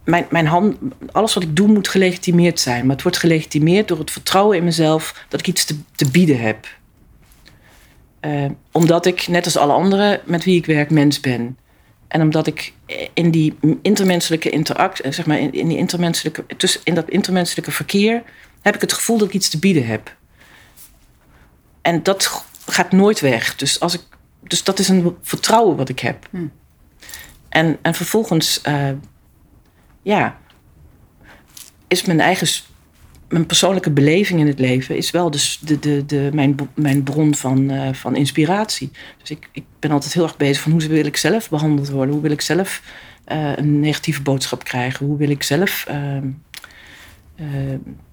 mijn, 0.04 0.26
mijn 0.30 0.46
hand, 0.46 0.76
alles 1.12 1.34
wat 1.34 1.42
ik 1.42 1.56
doe 1.56 1.68
moet 1.68 1.88
gelegitimeerd 1.88 2.60
zijn. 2.60 2.86
Maar 2.86 2.94
het 2.94 3.02
wordt 3.02 3.18
gelegitimeerd 3.18 3.88
door 3.88 3.98
het 3.98 4.10
vertrouwen 4.10 4.56
in 4.56 4.64
mezelf 4.64 5.24
dat 5.28 5.40
ik 5.40 5.46
iets 5.46 5.64
te, 5.64 5.76
te 5.94 6.10
bieden 6.10 6.40
heb. 6.40 6.66
Ehm, 8.20 8.52
omdat 8.72 9.06
ik, 9.06 9.28
net 9.28 9.44
als 9.44 9.56
alle 9.56 9.72
anderen 9.72 10.20
met 10.24 10.44
wie 10.44 10.56
ik 10.56 10.66
werk, 10.66 10.90
mens 10.90 11.20
ben. 11.20 11.58
En 12.08 12.20
omdat 12.20 12.46
ik 12.46 12.72
in 13.14 13.30
die 13.30 13.58
intermenselijke 13.82 14.50
interactie, 14.50 15.12
zeg 15.12 15.26
maar, 15.26 15.38
in, 15.38 15.52
in, 15.52 15.68
die 15.68 15.78
intermenselijke, 15.78 16.44
tussen, 16.56 16.80
in 16.84 16.94
dat 16.94 17.08
intermenselijke 17.10 17.70
verkeer, 17.70 18.22
heb 18.68 18.82
ik 18.82 18.88
het 18.88 18.98
gevoel 18.98 19.18
dat 19.18 19.28
ik 19.28 19.34
iets 19.34 19.48
te 19.48 19.58
bieden 19.58 19.86
heb. 19.86 20.16
En 21.82 22.02
dat 22.02 22.44
gaat 22.66 22.92
nooit 22.92 23.20
weg. 23.20 23.56
Dus, 23.56 23.80
als 23.80 23.94
ik, 23.94 24.02
dus 24.42 24.64
dat 24.64 24.78
is 24.78 24.88
een 24.88 25.16
vertrouwen 25.22 25.76
wat 25.76 25.88
ik 25.88 25.98
heb. 25.98 26.28
Hm. 26.30 26.46
En, 27.48 27.78
en 27.82 27.94
vervolgens, 27.94 28.60
eh, 28.60 28.90
ja, 30.02 30.38
is 31.88 32.04
mijn 32.04 32.20
eigen, 32.20 32.48
mijn 33.28 33.46
persoonlijke 33.46 33.90
beleving 33.90 34.40
in 34.40 34.46
het 34.46 34.58
leven 34.58 34.96
is 34.96 35.10
wel 35.10 35.30
dus 35.30 35.58
de, 35.62 35.78
de, 35.78 36.06
de, 36.06 36.30
mijn, 36.32 36.56
mijn 36.74 37.02
bron 37.02 37.34
van, 37.34 37.70
eh, 37.70 37.92
van 37.92 38.16
inspiratie. 38.16 38.90
Dus 39.20 39.30
ik, 39.30 39.48
ik 39.52 39.64
ben 39.78 39.90
altijd 39.90 40.14
heel 40.14 40.22
erg 40.22 40.36
bezig 40.36 40.62
van 40.62 40.72
hoe 40.72 40.86
wil 40.86 41.06
ik 41.06 41.16
zelf 41.16 41.48
behandeld 41.48 41.88
worden? 41.88 42.12
Hoe 42.12 42.22
wil 42.22 42.30
ik 42.30 42.40
zelf 42.40 42.82
eh, 43.24 43.56
een 43.56 43.80
negatieve 43.80 44.22
boodschap 44.22 44.64
krijgen? 44.64 45.06
Hoe 45.06 45.16
wil 45.16 45.30
ik 45.30 45.42
zelf, 45.42 45.84
ehm, 45.88 46.26
eh, 47.36 47.46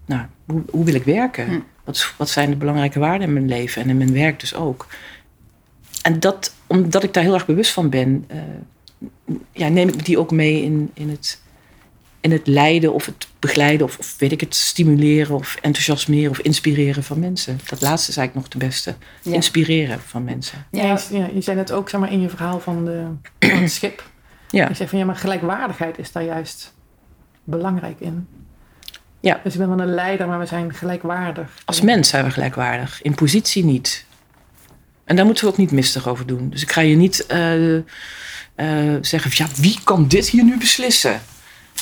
nou, 0.06 0.26
hoe, 0.46 0.64
hoe 0.70 0.86
wil 0.86 0.94
ik 0.94 1.04
werken? 1.04 1.48
Hm. 1.48 1.60
Wat, 1.84 2.14
wat 2.18 2.30
zijn 2.30 2.50
de 2.50 2.56
belangrijke 2.56 3.00
waarden 3.00 3.28
in 3.28 3.34
mijn 3.34 3.48
leven 3.48 3.82
en 3.82 3.90
in 3.90 3.98
mijn 3.98 4.14
werk 4.14 4.40
dus 4.40 4.56
ook? 4.56 4.88
en 6.06 6.20
dat, 6.20 6.54
omdat 6.68 7.04
ik 7.04 7.14
daar 7.14 7.24
heel 7.24 7.34
erg 7.34 7.46
bewust 7.46 7.72
van 7.72 7.90
ben, 7.90 8.26
uh, 8.32 9.38
ja, 9.52 9.68
neem 9.68 9.88
ik 9.88 10.06
die 10.06 10.20
ook 10.20 10.32
mee 10.32 10.62
in, 10.64 10.92
in, 10.94 11.10
het, 11.10 11.42
in 12.22 12.32
het 12.32 12.48
leiden 12.48 12.94
of 12.94 13.06
het 13.06 13.28
begeleiden 13.40 13.88
of, 13.88 13.98
of 13.98 14.16
weet 14.18 14.32
ik 14.32 14.40
het, 14.40 14.56
stimuleren 14.56 15.36
of 15.36 15.58
enthousiasmeren 15.62 16.32
of 16.32 16.40
inspireren 16.40 17.04
van 17.04 17.20
mensen. 17.20 17.60
Dat 17.70 17.82
laatste 17.82 18.10
is 18.10 18.18
eigenlijk 18.18 18.48
nog 18.48 18.62
de 18.62 18.68
beste. 18.68 18.96
Inspireren 19.24 20.00
van 20.00 20.24
mensen. 20.24 20.66
Ja, 20.72 21.00
ja, 21.12 21.30
je 21.34 21.42
zei 21.42 21.58
net 21.58 21.72
ook 21.72 21.90
zeg 21.90 22.00
maar, 22.00 22.12
in 22.12 22.22
je 22.22 22.30
verhaal 22.30 22.60
van, 22.60 22.86
de, 22.86 23.06
van 23.40 23.62
het 23.62 23.72
schip. 23.72 24.10
Ja. 24.50 24.68
Je 24.68 24.74
zegt 24.74 24.90
van 24.90 25.00
ja, 25.00 25.06
maar 25.06 25.16
gelijkwaardigheid 25.16 25.98
is 25.98 26.12
daar 26.12 26.24
juist 26.24 26.74
belangrijk 27.44 28.00
in. 28.00 28.28
Ja. 29.26 29.40
Dus 29.44 29.54
ik 29.54 29.60
ben 29.60 29.70
wel 29.70 29.80
een 29.80 29.94
leider, 29.94 30.28
maar 30.28 30.40
we 30.40 30.46
zijn 30.46 30.74
gelijkwaardig. 30.74 31.50
Als 31.66 31.82
mens 31.82 32.10
zijn 32.10 32.24
we 32.24 32.32
gelijkwaardig. 32.32 33.02
In 33.02 33.16
positie 33.16 33.64
niet. 33.64 34.06
En 35.06 35.16
daar 35.16 35.26
moeten 35.26 35.44
we 35.46 35.52
ook 35.52 35.58
niet 35.58 35.72
mistig 35.72 36.08
over 36.08 36.26
doen. 36.26 36.50
Dus 36.50 36.62
ik 36.62 36.72
ga 36.72 36.82
je 36.82 36.96
niet 36.96 37.26
uh, 37.32 37.76
uh, 37.76 37.84
zeggen: 39.02 39.32
ja, 39.34 39.48
wie 39.56 39.80
kan 39.84 40.08
dit 40.08 40.30
hier 40.30 40.44
nu 40.44 40.58
beslissen? 40.58 41.22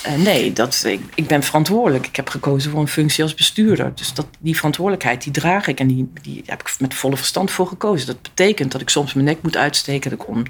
Uh, 0.08 0.16
nee, 0.24 0.54
dat, 0.54 0.84
ik, 0.86 1.02
ik, 1.16 1.28
ben 1.28 1.44
verantwoordelijk. 1.44 2.08
Ik 2.08 2.16
heb 2.16 2.30
gekozen 2.30 2.72
voor 2.72 2.80
een 2.80 2.88
functie 2.88 3.24
als 3.24 3.34
bestuurder. 3.34 3.92
Dus 3.96 4.14
dat, 4.14 4.28
die 4.40 4.56
verantwoordelijkheid, 4.56 5.24
die 5.24 5.34
draag 5.34 5.68
ik. 5.68 5.80
En 5.80 5.88
die, 5.88 6.12
die 6.22 6.44
heb 6.46 6.62
ik 6.62 6.76
met 6.80 6.94
volle 6.94 7.18
verstand 7.18 7.52
voor 7.52 7.68
gekozen. 7.68 8.08
Dat 8.08 8.22
betekent 8.22 8.72
dat 8.72 8.82
ik 8.82 8.90
soms 8.90 9.14
mijn 9.14 9.26
nek 9.26 9.42
moet 9.42 9.58
uitsteken. 9.58 10.10
Dat 10.10 10.20
ik 10.20 10.28
on, 10.28 10.46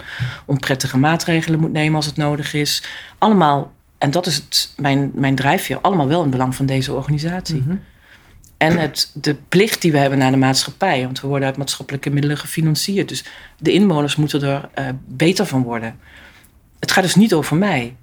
onprettige 0.45 0.97
maatregelen 0.97 1.59
moet 1.59 1.71
nemen 1.71 1.95
als 1.95 2.05
het 2.05 2.17
nodig 2.17 2.53
is. 2.53 2.83
Allemaal 3.17 3.71
en 4.03 4.11
dat 4.11 4.25
is 4.25 4.35
het, 4.35 4.73
mijn, 4.77 5.11
mijn 5.13 5.35
drijfveer, 5.35 5.79
allemaal 5.81 6.07
wel 6.07 6.23
in 6.23 6.29
belang 6.29 6.55
van 6.55 6.65
deze 6.65 6.93
organisatie. 6.93 7.61
Mhm. 7.61 7.75
En 8.57 8.77
het, 8.77 9.11
de 9.13 9.35
plicht 9.49 9.81
die 9.81 9.91
we 9.91 9.97
hebben 9.97 10.19
naar 10.19 10.31
de 10.31 10.37
maatschappij, 10.37 11.03
want 11.03 11.21
we 11.21 11.27
worden 11.27 11.47
uit 11.47 11.57
maatschappelijke 11.57 12.09
middelen 12.09 12.37
gefinancierd. 12.37 13.09
Dus 13.09 13.25
de 13.59 13.71
inwoners 13.71 14.15
moeten 14.15 14.41
er 14.41 14.69
uh, 14.79 14.89
beter 15.07 15.45
van 15.45 15.63
worden. 15.63 15.99
Het 16.79 16.91
gaat 16.91 17.03
dus 17.03 17.15
niet 17.15 17.33
over 17.33 17.55
mij. 17.57 17.95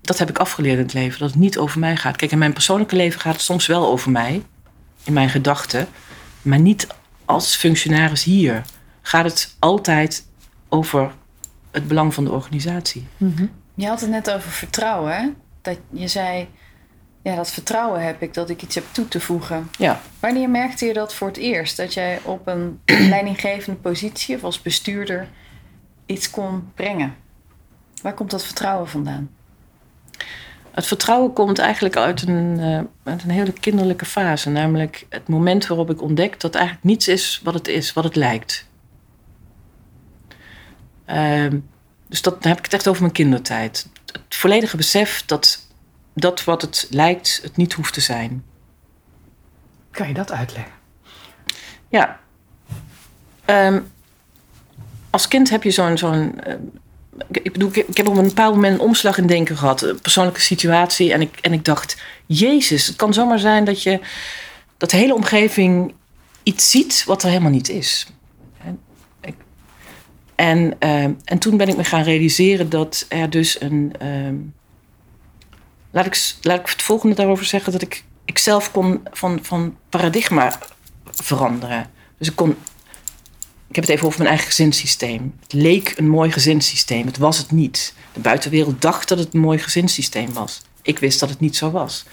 Dat 0.00 0.18
heb 0.18 0.28
ik 0.28 0.38
afgeleerd 0.38 0.76
in 0.78 0.82
het 0.82 0.92
leven, 0.92 1.18
dat 1.18 1.30
het 1.30 1.38
niet 1.38 1.58
over 1.58 1.78
mij 1.78 1.96
gaat. 1.96 2.16
Kijk, 2.16 2.32
in 2.32 2.38
mijn 2.38 2.52
persoonlijke 2.52 2.96
leven 2.96 3.20
gaat 3.20 3.32
het 3.32 3.42
soms 3.42 3.66
wel 3.66 3.86
over 3.86 4.10
mij, 4.10 4.42
in 5.04 5.12
mijn 5.12 5.30
gedachten, 5.30 5.88
maar 6.42 6.60
niet 6.60 6.86
als 7.24 7.56
functionaris 7.56 8.24
hier. 8.24 8.62
Gaat 9.02 9.24
het 9.24 9.56
altijd 9.58 10.26
over 10.68 11.10
het 11.70 11.88
belang 11.88 12.14
van 12.14 12.24
de 12.24 12.32
organisatie. 12.32 13.06
Mm 13.16 13.50
je 13.78 13.86
had 13.86 14.00
het 14.00 14.10
net 14.10 14.30
over 14.30 14.50
vertrouwen. 14.50 15.36
Dat 15.62 15.78
je 15.90 16.08
zei, 16.08 16.48
ja, 17.22 17.34
dat 17.34 17.50
vertrouwen 17.50 18.02
heb 18.02 18.22
ik 18.22 18.34
dat 18.34 18.50
ik 18.50 18.62
iets 18.62 18.74
heb 18.74 18.84
toe 18.92 19.08
te 19.08 19.20
voegen. 19.20 19.70
Ja. 19.78 20.00
Wanneer 20.20 20.50
merkte 20.50 20.86
je 20.86 20.92
dat 20.92 21.14
voor 21.14 21.28
het 21.28 21.36
eerst? 21.36 21.76
Dat 21.76 21.94
jij 21.94 22.20
op 22.22 22.46
een 22.46 22.80
leidinggevende 23.14 23.80
positie 23.80 24.36
of 24.36 24.44
als 24.44 24.62
bestuurder 24.62 25.28
iets 26.06 26.30
kon 26.30 26.72
brengen? 26.74 27.14
Waar 28.02 28.14
komt 28.14 28.30
dat 28.30 28.44
vertrouwen 28.44 28.88
vandaan? 28.88 29.30
Het 30.70 30.86
vertrouwen 30.86 31.32
komt 31.32 31.58
eigenlijk 31.58 31.96
uit 31.96 32.28
een, 32.28 32.58
uh, 32.58 32.80
uit 33.02 33.22
een 33.22 33.30
hele 33.30 33.52
kinderlijke 33.52 34.04
fase. 34.04 34.50
Namelijk 34.50 35.06
het 35.08 35.28
moment 35.28 35.66
waarop 35.66 35.90
ik 35.90 36.02
ontdek 36.02 36.40
dat 36.40 36.54
eigenlijk 36.54 36.84
niets 36.84 37.08
is 37.08 37.40
wat 37.44 37.54
het 37.54 37.68
is, 37.68 37.92
wat 37.92 38.04
het 38.04 38.16
lijkt. 38.16 38.66
Uh, 41.06 41.46
dus 42.08 42.22
dat, 42.22 42.42
dan 42.42 42.50
heb 42.50 42.58
ik 42.58 42.64
het 42.64 42.74
echt 42.74 42.88
over 42.88 43.02
mijn 43.02 43.14
kindertijd. 43.14 43.88
Het 44.06 44.36
volledige 44.36 44.76
besef 44.76 45.22
dat 45.26 45.66
dat 46.14 46.44
wat 46.44 46.62
het 46.62 46.86
lijkt, 46.90 47.40
het 47.42 47.56
niet 47.56 47.72
hoeft 47.72 47.94
te 47.94 48.00
zijn. 48.00 48.44
Kan 49.90 50.08
je 50.08 50.14
dat 50.14 50.32
uitleggen? 50.32 50.72
Ja. 51.88 52.20
Um, 53.46 53.90
als 55.10 55.28
kind 55.28 55.50
heb 55.50 55.62
je 55.62 55.70
zo'n. 55.70 55.98
zo'n 55.98 56.40
uh, 56.46 56.54
ik 57.30 57.52
bedoel, 57.52 57.70
ik, 57.72 57.96
heb 57.96 58.08
op 58.08 58.16
een 58.16 58.24
bepaald 58.24 58.54
moment 58.54 58.74
een 58.74 58.86
omslag 58.86 59.18
in 59.18 59.26
denken 59.26 59.56
gehad, 59.56 59.82
een 59.82 60.00
persoonlijke 60.00 60.40
situatie. 60.40 61.12
En 61.12 61.20
ik, 61.20 61.38
en 61.40 61.52
ik 61.52 61.64
dacht: 61.64 61.96
Jezus, 62.26 62.86
het 62.86 62.96
kan 62.96 63.14
zomaar 63.14 63.38
zijn 63.38 63.64
dat 63.64 63.82
je. 63.82 64.00
dat 64.76 64.90
de 64.90 64.96
hele 64.96 65.14
omgeving 65.14 65.94
iets 66.42 66.70
ziet 66.70 67.04
wat 67.06 67.22
er 67.22 67.28
helemaal 67.28 67.50
niet 67.50 67.68
is. 67.68 68.06
En, 70.38 70.76
uh, 70.80 71.02
en 71.02 71.38
toen 71.38 71.56
ben 71.56 71.68
ik 71.68 71.76
me 71.76 71.84
gaan 71.84 72.02
realiseren 72.02 72.68
dat 72.68 73.06
er 73.08 73.30
dus 73.30 73.60
een. 73.60 73.92
Uh, 74.02 74.38
laat, 75.90 76.06
ik, 76.06 76.34
laat 76.42 76.58
ik 76.58 76.66
het 76.66 76.82
volgende 76.82 77.14
daarover 77.14 77.44
zeggen: 77.44 77.72
dat 77.72 77.82
ik, 77.82 78.04
ik 78.24 78.38
zelf 78.38 78.70
kon 78.70 79.00
van, 79.10 79.38
van 79.42 79.76
paradigma 79.88 80.58
veranderen. 81.04 81.90
Dus 82.18 82.28
ik 82.28 82.36
kon. 82.36 82.50
Ik 83.68 83.74
heb 83.74 83.84
het 83.84 83.88
even 83.88 84.06
over 84.06 84.18
mijn 84.18 84.30
eigen 84.30 84.48
gezinssysteem. 84.48 85.34
Het 85.40 85.52
leek 85.52 85.94
een 85.96 86.08
mooi 86.08 86.32
gezinssysteem. 86.32 87.06
Het 87.06 87.18
was 87.18 87.38
het 87.38 87.50
niet. 87.50 87.94
De 88.12 88.20
buitenwereld 88.20 88.82
dacht 88.82 89.08
dat 89.08 89.18
het 89.18 89.34
een 89.34 89.40
mooi 89.40 89.58
gezinssysteem 89.58 90.32
was. 90.32 90.62
Ik 90.82 90.98
wist 90.98 91.20
dat 91.20 91.28
het 91.28 91.40
niet 91.40 91.56
zo 91.56 91.70
was. 91.70 92.04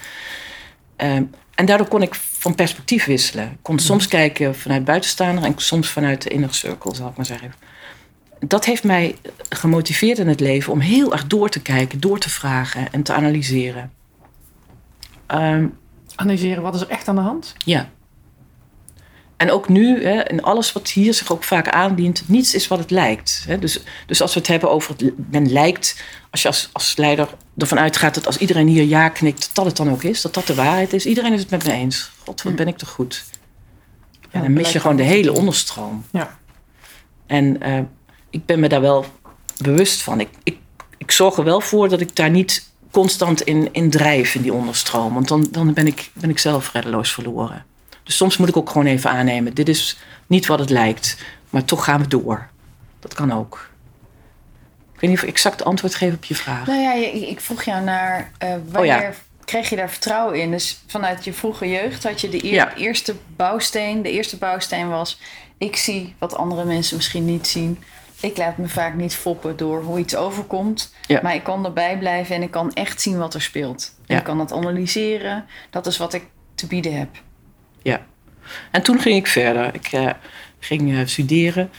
Uh, 0.98 1.14
en 1.54 1.66
daardoor 1.66 1.88
kon 1.88 2.02
ik 2.02 2.14
van 2.14 2.54
perspectief 2.54 3.04
wisselen. 3.04 3.50
Ik 3.50 3.58
kon 3.62 3.78
soms 3.78 4.08
kijken 4.08 4.56
vanuit 4.56 4.84
buitenstaander 4.84 5.44
en 5.44 5.52
soms 5.56 5.88
vanuit 5.88 6.22
de 6.22 6.28
inner 6.28 6.54
circle, 6.54 6.94
zal 6.94 7.08
ik 7.08 7.16
maar 7.16 7.26
zeggen 7.26 7.52
dat 8.48 8.64
heeft 8.64 8.84
mij 8.84 9.16
gemotiveerd 9.48 10.18
in 10.18 10.28
het 10.28 10.40
leven 10.40 10.72
om 10.72 10.80
heel 10.80 11.12
erg 11.12 11.26
door 11.26 11.48
te 11.48 11.62
kijken, 11.62 12.00
door 12.00 12.18
te 12.18 12.30
vragen 12.30 12.92
en 12.92 13.02
te 13.02 13.12
analyseren. 13.12 13.92
Um, 15.28 15.78
analyseren, 16.14 16.62
wat 16.62 16.74
is 16.74 16.80
er 16.80 16.88
echt 16.88 17.08
aan 17.08 17.14
de 17.14 17.20
hand? 17.20 17.54
Ja. 17.64 17.88
En 19.36 19.50
ook 19.50 19.68
nu, 19.68 20.04
hè, 20.04 20.28
in 20.28 20.42
alles 20.42 20.72
wat 20.72 20.88
hier 20.88 21.14
zich 21.14 21.32
ook 21.32 21.44
vaak 21.44 21.68
aandient, 21.68 22.28
niets 22.28 22.54
is 22.54 22.68
wat 22.68 22.78
het 22.78 22.90
lijkt. 22.90 23.44
Hè. 23.46 23.58
Dus, 23.58 23.82
dus 24.06 24.22
als 24.22 24.34
we 24.34 24.38
het 24.38 24.48
hebben 24.48 24.70
over 24.70 24.94
het, 24.96 25.30
men 25.30 25.52
lijkt, 25.52 26.02
als 26.30 26.42
je 26.42 26.48
als, 26.48 26.70
als 26.72 26.96
leider 26.96 27.28
ervan 27.56 27.78
uitgaat 27.78 28.14
dat 28.14 28.26
als 28.26 28.38
iedereen 28.38 28.66
hier 28.66 28.84
ja 28.84 29.08
knikt, 29.08 29.50
dat 29.52 29.64
het 29.64 29.76
dan 29.76 29.90
ook 29.90 30.02
is, 30.02 30.20
dat 30.20 30.34
dat 30.34 30.46
de 30.46 30.54
waarheid 30.54 30.92
is. 30.92 31.06
Iedereen 31.06 31.32
is 31.32 31.40
het 31.40 31.50
met 31.50 31.64
me 31.64 31.72
eens. 31.72 32.10
God, 32.24 32.42
wat 32.42 32.56
ben 32.56 32.68
ik 32.68 32.76
toch 32.76 32.88
goed. 32.88 33.24
Ja, 34.30 34.40
dan 34.40 34.52
mis 34.52 34.72
je 34.72 34.80
gewoon 34.80 34.96
de 34.96 35.02
hele 35.02 35.32
onderstroom. 35.32 36.04
Ja. 36.12 36.38
En 37.26 37.68
uh, 37.68 37.80
ik 38.30 38.46
ben 38.46 38.60
me 38.60 38.68
daar 38.68 38.80
wel 38.80 39.04
bewust 39.62 40.02
van. 40.02 40.20
Ik, 40.20 40.28
ik, 40.42 40.58
ik 40.98 41.10
zorg 41.10 41.36
er 41.36 41.44
wel 41.44 41.60
voor 41.60 41.88
dat 41.88 42.00
ik 42.00 42.16
daar 42.16 42.30
niet 42.30 42.70
constant 42.90 43.40
in, 43.40 43.68
in 43.72 43.90
drijf 43.90 44.34
in 44.34 44.42
die 44.42 44.52
onderstroom. 44.52 45.14
Want 45.14 45.28
dan, 45.28 45.48
dan 45.50 45.72
ben, 45.72 45.86
ik, 45.86 46.10
ben 46.12 46.30
ik 46.30 46.38
zelf 46.38 46.72
reddeloos 46.72 47.12
verloren. 47.12 47.64
Dus 48.02 48.16
soms 48.16 48.36
moet 48.36 48.48
ik 48.48 48.56
ook 48.56 48.70
gewoon 48.70 48.86
even 48.86 49.10
aannemen. 49.10 49.54
Dit 49.54 49.68
is 49.68 49.98
niet 50.26 50.46
wat 50.46 50.58
het 50.58 50.70
lijkt, 50.70 51.16
maar 51.50 51.64
toch 51.64 51.84
gaan 51.84 52.00
we 52.00 52.08
door. 52.08 52.48
Dat 53.00 53.14
kan 53.14 53.32
ook. 53.32 53.70
Ik 54.94 55.00
weet 55.00 55.10
niet 55.10 55.18
of 55.18 55.24
ik 55.24 55.34
exact 55.34 55.64
antwoord 55.64 55.94
geef 55.94 56.14
op 56.14 56.24
je 56.24 56.34
vraag. 56.34 56.66
Nou 56.66 56.80
ja, 56.80 56.92
ik 57.28 57.40
vroeg 57.40 57.62
jou 57.62 57.84
naar 57.84 58.32
uh, 58.42 58.54
wanneer 58.70 59.14
kreeg 59.44 59.68
je 59.68 59.76
daar 59.76 59.90
vertrouwen 59.90 60.40
in? 60.40 60.50
Dus 60.50 60.78
vanuit 60.86 61.24
je 61.24 61.32
vroege 61.32 61.68
jeugd 61.68 62.02
had 62.02 62.20
je 62.20 62.28
de 62.28 62.40
eerste 62.76 63.14
bouwsteen. 63.36 64.02
De 64.02 64.10
eerste 64.10 64.36
bouwsteen 64.36 64.88
was: 64.88 65.20
ik 65.58 65.76
zie 65.76 66.14
wat 66.18 66.34
andere 66.34 66.64
mensen 66.64 66.96
misschien 66.96 67.24
niet 67.24 67.46
zien 67.46 67.78
ik 68.20 68.36
laat 68.36 68.56
me 68.56 68.68
vaak 68.68 68.94
niet 68.94 69.14
foppen 69.14 69.56
door 69.56 69.82
hoe 69.82 69.98
iets 69.98 70.16
overkomt. 70.16 70.94
Maar 71.22 71.34
ik 71.34 71.42
kan 71.44 71.64
erbij 71.64 71.98
blijven 71.98 72.34
en 72.34 72.42
ik 72.42 72.50
kan 72.50 72.72
echt 72.72 73.00
zien 73.00 73.18
wat 73.18 73.34
er 73.34 73.42
speelt. 73.42 73.94
Ik 74.06 74.24
kan 74.24 74.40
het 74.40 74.52
analyseren. 74.52 75.44
Dat 75.70 75.86
is 75.86 75.96
wat 75.96 76.14
ik 76.14 76.24
te 76.54 76.66
bieden 76.66 76.98
heb. 76.98 77.08
Ja. 77.82 78.06
En 78.70 78.82
toen 78.82 79.00
ging 79.00 79.16
ik 79.16 79.26
verder. 79.26 79.74
Ik 79.74 79.92
uh, 79.92 80.10
ging 80.58 80.90
uh, 80.90 81.00
studeren 81.04 81.70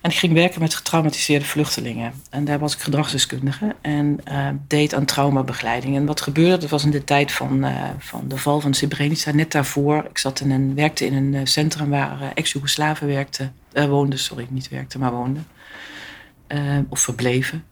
en 0.00 0.10
ik 0.10 0.16
ging 0.16 0.32
werken 0.32 0.60
met 0.60 0.74
getraumatiseerde 0.74 1.44
vluchtelingen. 1.44 2.12
En 2.30 2.44
daar 2.44 2.58
was 2.58 2.74
ik 2.74 2.80
gedragsdeskundige 2.80 3.74
en 3.80 4.20
uh, 4.28 4.48
deed 4.68 4.94
aan 4.94 5.04
traumabegeleiding. 5.04 5.96
En 5.96 6.06
wat 6.06 6.20
gebeurde, 6.20 6.58
dat 6.58 6.70
was 6.70 6.84
in 6.84 6.90
de 6.90 7.04
tijd 7.04 7.32
van, 7.32 7.66
van 7.98 8.28
de 8.28 8.36
val 8.36 8.60
van 8.60 8.74
Srebrenica, 8.74 9.30
net 9.30 9.52
daarvoor. 9.52 10.06
Ik 10.10 10.18
zat 10.18 10.40
in 10.40 10.50
een, 10.50 10.74
werkte 10.74 11.06
in 11.06 11.34
een 11.34 11.46
centrum 11.46 11.90
waar 11.90 12.32
ex-Jugoslaven 12.34 13.06
werkten, 13.06 13.54
woonden, 13.72 14.18
sorry, 14.18 14.46
niet 14.50 14.68
werkten, 14.68 15.00
maar 15.00 15.12
woonden. 15.12 15.46
Uh, 16.48 16.78
of 16.88 17.00
verbleven. 17.00 17.64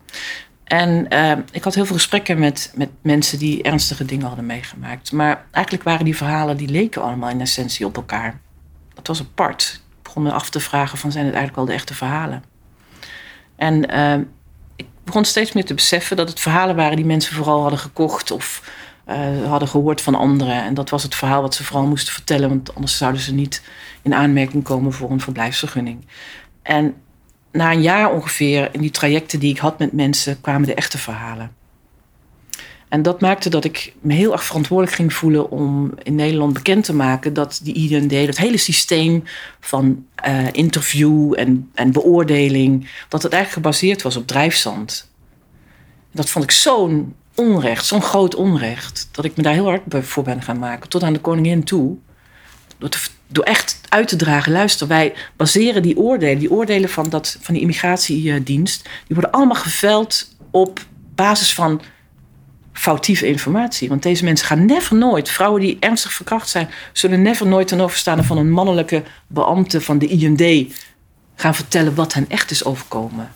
En 0.65 1.07
uh, 1.13 1.33
ik 1.51 1.65
had 1.65 1.75
heel 1.75 1.87
veel 1.87 1.97
gesprekken 1.97 2.39
met, 2.39 2.73
met 2.75 2.91
mensen 3.03 3.39
die 3.39 3.63
ernstige 3.63 4.05
dingen 4.05 4.27
hadden 4.27 4.47
meegemaakt. 4.47 5.13
Maar 5.13 5.45
eigenlijk 5.51 5.85
waren 5.85 6.05
die 6.05 6.17
verhalen, 6.17 6.57
die 6.57 6.69
leken 6.69 7.03
allemaal 7.03 7.31
in 7.31 7.41
essentie 7.41 7.87
op 7.87 7.97
elkaar. 7.97 8.41
Dat 8.95 9.07
was 9.07 9.21
apart. 9.21 9.83
Ik 9.97 10.03
begon 10.03 10.23
me 10.23 10.33
af 10.33 10.51
te 10.51 10.61
vragen 10.61 10.99
van, 10.99 11.13
zijn 11.13 11.25
het 11.25 11.35
eigenlijk 11.35 11.67
wel 11.67 11.75
de 11.77 11.81
echte 11.81 11.95
verhalen? 11.95 12.45
En 13.57 13.95
uh, 13.95 14.25
ik 14.77 14.87
begon 15.05 15.25
steeds 15.25 15.53
meer 15.53 15.65
te 15.65 15.75
beseffen 15.75 16.17
dat 16.17 16.29
het 16.29 16.41
verhalen 16.41 16.77
waren 16.77 16.97
die 16.97 17.05
mensen 17.05 17.35
vooral 17.35 17.61
hadden 17.61 17.79
gekocht 17.79 18.31
of 18.31 18.73
hadden 19.47 19.69
gehoord 19.69 20.01
van 20.01 20.15
anderen. 20.15 20.63
En 20.63 20.75
dat 20.75 20.91
was 20.91 21.03
het 21.03 21.15
verhaal 21.15 21.43
wat 21.43 21.55
ze 21.55 21.65
vooral 21.65 21.87
moesten 21.87 22.13
vertellen, 22.13 22.49
want 22.49 22.75
anders 22.75 22.97
zouden 22.97 23.21
ze 23.21 23.35
niet 23.35 23.63
in 24.03 24.15
aanmerking 24.15 24.65
komen 24.65 24.93
voor 24.93 25.11
een 25.11 25.21
verblijfsvergunning. 25.21 26.07
En 26.63 26.95
na 27.55 27.73
een 27.73 27.83
jaar 27.83 28.13
ongeveer, 28.13 28.69
in 28.73 28.81
die 28.81 28.91
trajecten 28.91 29.39
die 29.39 29.51
ik 29.51 29.59
had 29.59 29.79
met 29.79 29.93
mensen, 29.93 30.41
kwamen 30.41 30.67
de 30.67 30.75
echte 30.75 30.99
verhalen. 30.99 31.53
En 32.89 33.03
dat 33.03 33.21
maakte 33.21 33.51
dat 33.51 33.65
ik 33.65 33.95
me 34.01 34.15
heel 34.15 34.33
erg 34.33 34.45
verantwoordelijk 34.45 34.97
ging 34.97 35.13
voelen 35.13 35.51
om 35.51 35.95
in 36.03 36.15
Nederland 36.15 36.53
bekend 36.53 36.85
te 36.85 36.95
maken 36.95 37.35
dat 37.35 37.61
die 37.63 37.91
IND, 37.91 38.27
dat 38.27 38.37
hele 38.37 38.57
systeem 38.57 39.25
van 39.61 40.07
uh, 40.27 40.47
interview 40.53 41.35
en, 41.37 41.71
en 41.75 41.93
beoordeling, 41.93 42.91
dat 43.09 43.23
het 43.23 43.33
eigenlijk 43.33 43.67
gebaseerd 43.67 44.03
was 44.03 44.17
op 44.17 44.27
drijfzand. 44.27 45.11
Dat 46.13 46.31
vond 46.31 46.45
ik 46.45 46.51
zo'n 46.51 47.15
onrecht, 47.35 47.87
zo'n 47.87 48.03
groot 48.03 48.35
onrecht, 48.35 49.09
dat 49.11 49.25
ik 49.25 49.37
me 49.37 49.43
daar 49.43 49.53
heel 49.53 49.69
hard 49.69 49.83
voor 49.91 50.23
ben 50.23 50.43
gaan 50.43 50.59
maken, 50.59 50.89
tot 50.89 51.03
aan 51.03 51.13
de 51.13 51.21
koningin 51.21 51.65
toe. 51.65 51.97
Door, 53.27 53.45
echt 53.45 53.81
uit 53.89 54.09
te 54.09 54.17
dragen, 54.17 54.53
luister, 54.53 54.87
wij 54.87 55.15
baseren 55.37 55.83
die 55.83 55.97
oordelen, 55.97 56.39
die 56.39 56.51
oordelen 56.51 56.89
van, 56.89 57.09
dat, 57.09 57.39
van 57.41 57.55
die 57.55 57.63
immigratiedienst, 57.63 58.83
die 58.83 59.17
worden 59.17 59.31
allemaal 59.31 59.63
geveld 59.63 60.37
op 60.51 60.81
basis 61.15 61.55
van 61.55 61.83
foutieve 62.73 63.27
informatie. 63.27 63.89
Want 63.89 64.03
deze 64.03 64.25
mensen 64.25 64.47
gaan 64.47 64.67
never 64.67 64.97
nooit, 64.97 65.31
vrouwen 65.31 65.61
die 65.61 65.77
ernstig 65.81 66.13
verkracht 66.13 66.49
zijn, 66.49 66.71
zullen 66.93 67.23
never 67.23 67.47
nooit 67.47 67.69
ten 67.69 67.81
overstaan 67.81 68.25
van 68.25 68.37
een 68.37 68.51
mannelijke 68.51 69.03
beambte 69.27 69.81
van 69.81 69.99
de 69.99 70.07
IND 70.07 70.73
gaan 71.35 71.55
vertellen 71.55 71.95
wat 71.95 72.13
hen 72.13 72.29
echt 72.29 72.51
is 72.51 72.65
overkomen. 72.65 73.35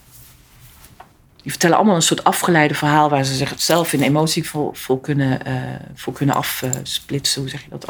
Die 1.43 1.51
vertellen 1.51 1.77
allemaal 1.77 1.97
een 1.97 2.03
soort 2.03 2.25
afgeleide 2.25 2.75
verhaal 2.75 3.09
waar 3.09 3.25
ze 3.25 3.35
zich 3.35 3.53
zelf 3.57 3.93
in 3.93 4.03
emotie 4.03 4.49
voor, 4.73 5.01
kunnen, 5.01 5.41
uh, 5.49 5.55
voor 5.95 6.13
kunnen 6.13 6.35
afsplitsen. 6.35 7.41
Hoe 7.41 7.51
zeg 7.51 7.63
je 7.63 7.71
dat? 7.71 7.87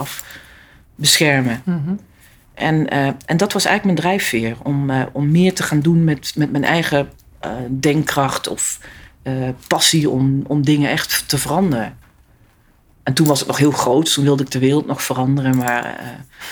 Afbeschermen. 0.98 1.62
Mm 1.64 1.98
en, 2.54 2.94
uh, 2.94 3.06
en 3.06 3.36
dat 3.36 3.52
was 3.52 3.64
eigenlijk 3.64 3.84
mijn 3.84 3.96
drijfveer. 3.96 4.56
Om, 4.62 4.90
uh, 4.90 5.02
om 5.12 5.30
meer 5.30 5.54
te 5.54 5.62
gaan 5.62 5.80
doen 5.80 6.04
met, 6.04 6.32
met 6.36 6.50
mijn 6.50 6.64
eigen 6.64 7.10
denkkracht 7.70 8.48
of 8.48 8.80
passie 9.66 10.10
om, 10.10 10.42
om 10.46 10.64
dingen 10.64 10.90
echt 10.90 11.28
te 11.28 11.38
veranderen. 11.38 11.96
En 13.02 13.14
toen 13.14 13.26
was 13.26 13.38
het 13.38 13.48
nog 13.48 13.58
heel 13.58 13.70
groot. 13.70 14.12
Toen 14.12 14.24
wilde 14.24 14.42
ik 14.42 14.50
de 14.50 14.58
wereld 14.58 14.86
nog 14.86 15.02
veranderen. 15.02 15.56
Maar, 15.56 16.00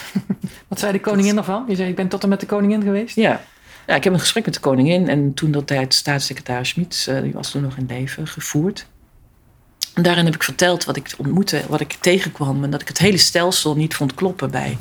Wat 0.68 0.78
zei 0.78 0.92
de 0.92 1.00
koningin 1.00 1.36
ervan? 1.36 1.64
Je 1.68 1.74
zei, 1.74 1.88
ik 1.88 1.96
ben 1.96 2.08
tot 2.08 2.22
en 2.22 2.28
met 2.28 2.40
de 2.40 2.46
koningin 2.46 2.82
geweest? 2.82 3.16
Ja, 3.16 3.40
ja, 3.86 3.94
ik 3.94 4.04
heb 4.04 4.12
een 4.12 4.20
gesprek 4.20 4.44
met 4.44 4.54
de 4.54 4.60
koningin 4.60 5.08
en 5.08 5.34
toen 5.34 5.50
dat 5.50 5.66
tijd 5.66 5.94
staatssecretaris 5.94 6.68
Schmid, 6.68 7.06
uh, 7.08 7.20
die 7.22 7.32
was 7.32 7.50
toen 7.50 7.62
nog 7.62 7.76
in 7.76 7.86
leven, 7.88 8.26
gevoerd. 8.26 8.86
En 9.96 10.02
daarin 10.02 10.24
heb 10.24 10.34
ik 10.34 10.42
verteld 10.42 10.84
wat 10.84 10.96
ik 10.96 11.14
ontmoette, 11.16 11.62
wat 11.68 11.80
ik 11.80 11.96
tegenkwam 12.00 12.64
en 12.64 12.70
dat 12.70 12.80
ik 12.80 12.88
het 12.88 12.98
hele 12.98 13.16
stelsel 13.16 13.76
niet 13.76 13.94
vond 13.94 14.14
kloppen 14.14 14.50
bij. 14.50 14.78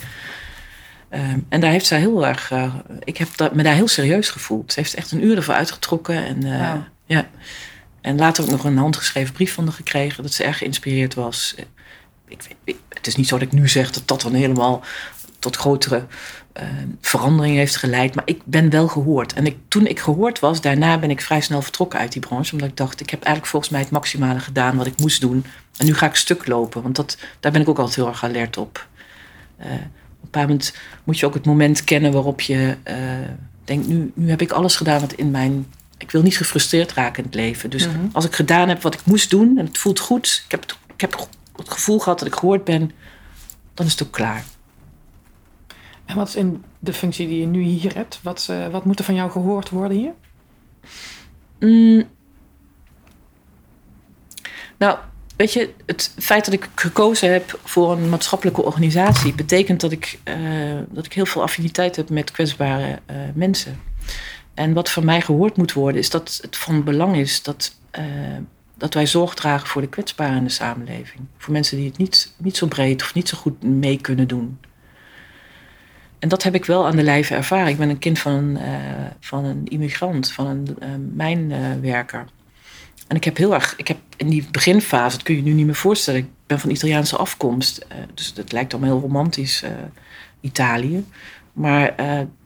Uh, 1.12 1.22
en 1.50 1.60
daar 1.60 1.72
heeft 1.72 1.86
zij 1.86 2.00
heel 2.00 2.28
erg, 2.28 2.52
uh, 2.52 2.76
ik 3.04 3.18
heb 3.18 3.28
dat, 3.36 3.56
me 3.56 3.64
daar 3.64 3.74
heel 3.74 3.88
serieus 3.88 4.30
gevoeld. 4.30 4.74
Ze 4.74 4.80
heeft 4.80 4.94
echt 4.94 5.12
een 5.12 5.24
uur 5.24 5.36
ervoor 5.36 5.54
uitgetrokken 5.54 6.26
en 6.26 6.42
wow. 6.42 6.82
ja. 7.06 7.28
En 8.02 8.18
later 8.18 8.44
ook 8.44 8.50
nog 8.50 8.64
een 8.64 8.78
handgeschreven 8.78 9.34
brief 9.34 9.54
van 9.54 9.64
haar 9.64 9.74
gekregen 9.74 10.24
dat 10.24 10.34
ze 10.34 10.44
erg 10.44 10.58
geïnspireerd 10.58 11.14
was. 11.14 11.56
Ik, 12.28 12.44
ik, 12.64 12.78
het 12.90 13.08
is 13.08 13.16
niet 13.16 13.28
zo 13.28 13.38
dat 13.38 13.48
ik 13.48 13.54
nu 13.54 13.68
zeg 13.68 13.92
dat 13.92 14.08
dat 14.08 14.22
dan 14.22 14.34
helemaal 14.34 14.84
tot 15.40 15.56
grotere 15.56 16.06
verandering 17.02 17.56
heeft 17.56 17.76
geleid. 17.76 18.16
Maar 18.16 18.24
ik 18.28 18.42
ben 18.46 18.70
wel 18.70 18.88
gehoord. 18.88 19.34
En 19.34 19.46
ik, 19.46 19.58
toen 19.68 19.86
ik 19.86 20.00
gehoord 20.00 20.40
was, 20.40 20.62
daarna 20.62 21.00
ben 21.00 21.10
ik 21.10 21.22
vrij 21.22 21.42
snel 21.42 21.62
vertrokken 21.62 22.00
uit 22.00 22.12
die 22.12 22.22
branche. 22.22 22.54
Omdat 22.54 22.70
ik 22.70 22.78
dacht, 22.78 23.02
ik 23.02 23.10
heb 23.10 23.20
eigenlijk 23.20 23.52
volgens 23.52 23.72
mij 23.72 23.82
het 23.82 23.92
maximale 23.92 24.40
gedaan 24.40 24.78
wat 24.78 24.86
ik 24.86 25.00
moest 25.00 25.22
doen. 25.22 25.46
En 25.78 25.86
nu 25.86 25.94
ga 25.94 26.06
ik 26.06 26.16
stuk 26.16 26.48
lopen. 26.48 26.82
Want 26.82 26.96
dat, 26.96 27.18
daar 27.40 27.52
ben 27.52 27.62
ik 27.62 27.70
ook 27.70 27.78
altijd 27.78 27.96
heel 27.96 28.08
erg 28.08 28.24
alert 28.24 28.58
op. 28.58 28.88
Uh, 29.60 29.66
op 29.66 29.72
een 29.72 29.90
bepaald 30.22 30.48
moment 30.48 30.74
moet 31.04 31.20
je 31.20 31.26
ook 31.26 31.34
het 31.34 31.46
moment 31.46 31.84
kennen 31.84 32.12
waarop 32.12 32.42
je 32.42 32.76
uh, 32.88 32.96
denkt, 33.64 33.88
nu, 33.88 34.12
nu 34.16 34.30
heb 34.30 34.42
ik 34.42 34.52
alles 34.52 34.76
gedaan 34.76 35.00
wat 35.00 35.14
in 35.14 35.32
mijn... 35.32 35.68
Ik 35.98 36.12
wil 36.12 36.22
niet 36.22 36.38
gefrustreerd 36.38 36.94
raken 36.94 37.18
in 37.18 37.30
het 37.30 37.36
leven. 37.36 37.70
Dus 37.70 37.88
mm-hmm. 37.88 38.10
als 38.12 38.26
ik 38.26 38.36
gedaan 38.36 38.70
heb 38.70 38.82
wat 38.82 38.94
ik 38.94 39.06
moest 39.06 39.30
doen 39.30 39.58
en 39.58 39.66
het 39.66 39.78
voelt 39.78 40.00
goed. 40.00 40.44
Ik 40.46 40.52
heb 40.52 40.62
het, 40.62 40.78
ik 40.94 41.02
heb 41.02 41.28
het 41.56 41.70
gevoel 41.70 42.00
gehad 42.00 42.20
dat 42.20 42.28
ik 42.28 42.36
gehoord 42.36 42.64
ben. 42.64 42.92
Dan 43.74 43.86
is 43.86 43.92
het 43.92 44.04
ook 44.04 44.12
klaar. 44.12 44.44
En 46.06 46.16
wat 46.16 46.28
is 46.28 46.36
in 46.36 46.64
de 46.80 46.94
functie 46.94 47.28
die 47.28 47.40
je 47.40 47.46
nu 47.46 47.62
hier 47.62 47.96
hebt? 47.96 48.20
Wat, 48.24 48.48
uh, 48.52 48.68
wat 48.68 48.86
moet 48.86 49.00
er 49.00 49.06
van 49.06 49.16
jou 49.16 49.32
gehoord 49.32 49.70
worden 49.70 49.98
hier? 49.98 50.14
Mm. 51.60 52.04
Nou, 54.78 54.98
weet 55.36 55.54
je, 55.54 55.74
het 55.86 56.14
feit 56.18 56.46
dat 56.46 56.54
ik 56.54 56.70
gekozen 56.76 57.32
heb 57.32 57.60
voor 57.64 57.92
een 57.92 58.10
maatschappelijke 58.10 58.64
organisatie 58.64 59.34
betekent 59.34 59.82
dat 59.82 59.92
ik, 59.92 60.20
uh, 60.24 60.80
dat 60.90 61.06
ik 61.06 61.14
heel 61.14 61.26
veel 61.26 61.42
affiniteit 61.42 61.96
heb 61.96 62.10
met 62.10 62.32
kwetsbare 62.32 63.00
uh, 63.12 63.16
mensen. 63.34 63.80
En 64.54 64.74
wat 64.74 64.92
van 64.92 65.06
mij 65.06 65.22
gehoord 65.22 65.58
moet 65.58 65.74
worden, 65.74 66.02
is 66.02 66.10
dat 66.10 66.40
het 66.42 66.58
van 66.58 66.84
belang 66.84 67.16
is 67.16 67.44
dat, 67.44 67.76
dat 68.78 68.94
wij 68.94 69.06
zorg 69.06 69.34
dragen 69.34 69.68
voor 69.68 69.82
de 69.82 69.88
kwetsbaren 69.88 70.38
in 70.38 70.44
de 70.44 70.50
samenleving. 70.50 71.22
Voor 71.38 71.54
mensen 71.54 71.78
die 71.78 71.86
het 71.86 71.98
niet, 71.98 72.34
niet 72.38 72.58
zo 72.58 72.68
breed 72.68 73.02
of 73.02 73.14
niet 73.14 73.30
zo 73.30 73.38
goed 73.38 73.64
mee 73.64 74.02
kunnen 74.02 74.28
doen. 74.28 74.60
En 76.20 76.30
dat 76.30 76.44
heb 76.44 76.56
ik 76.56 76.66
wel 76.66 76.86
aan 76.86 76.96
de 76.96 77.04
lijve 77.04 77.36
ervaren. 77.36 77.68
Ik 77.68 77.78
ben 77.78 77.90
een 77.90 78.00
kind 78.00 78.20
van 78.20 78.34
een, 78.34 78.58
uh, 78.58 79.06
van 79.20 79.46
een 79.46 79.66
immigrant, 79.66 80.32
van 80.32 80.48
een 80.48 80.78
uh, 80.80 80.90
mijnwerker. 81.14 82.26
en 83.08 83.16
ik 83.16 83.24
heb 83.24 83.38
heel 83.38 83.54
erg, 83.54 83.74
ik 83.78 83.88
heb 83.88 83.98
in 84.18 84.30
die 84.30 84.48
beginfase, 84.52 85.16
dat 85.18 85.26
kun 85.26 85.36
je 85.36 85.42
nu 85.42 85.52
niet 85.52 85.66
meer 85.66 85.76
voorstellen. 85.76 86.20
Ik 86.20 86.28
ben 86.48 86.60
van 86.60 86.70
Italiaanse 86.70 87.18
afkomst, 87.18 87.86
uh, 87.92 87.98
dus 88.14 88.34
dat 88.34 88.52
lijkt 88.52 88.74
allemaal 88.74 88.92
heel 88.92 89.02
romantisch, 89.02 89.64
Italië. 90.42 91.06
Maar 91.54 91.96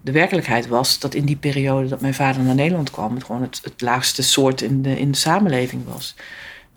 de 0.01 0.11
werkelijkheid 0.11 0.67
was 0.67 0.99
dat 0.99 1.13
in 1.13 1.25
die 1.25 1.35
periode 1.35 1.87
dat 1.87 2.01
mijn 2.01 2.13
vader 2.13 2.43
naar 2.43 2.55
Nederland 2.55 2.91
kwam, 2.91 3.15
het 3.15 3.23
gewoon 3.23 3.41
het, 3.41 3.61
het 3.63 3.81
laagste 3.81 4.23
soort 4.23 4.61
in 4.61 4.81
de, 4.81 4.99
in 4.99 5.11
de 5.11 5.17
samenleving 5.17 5.85
was. 5.85 6.15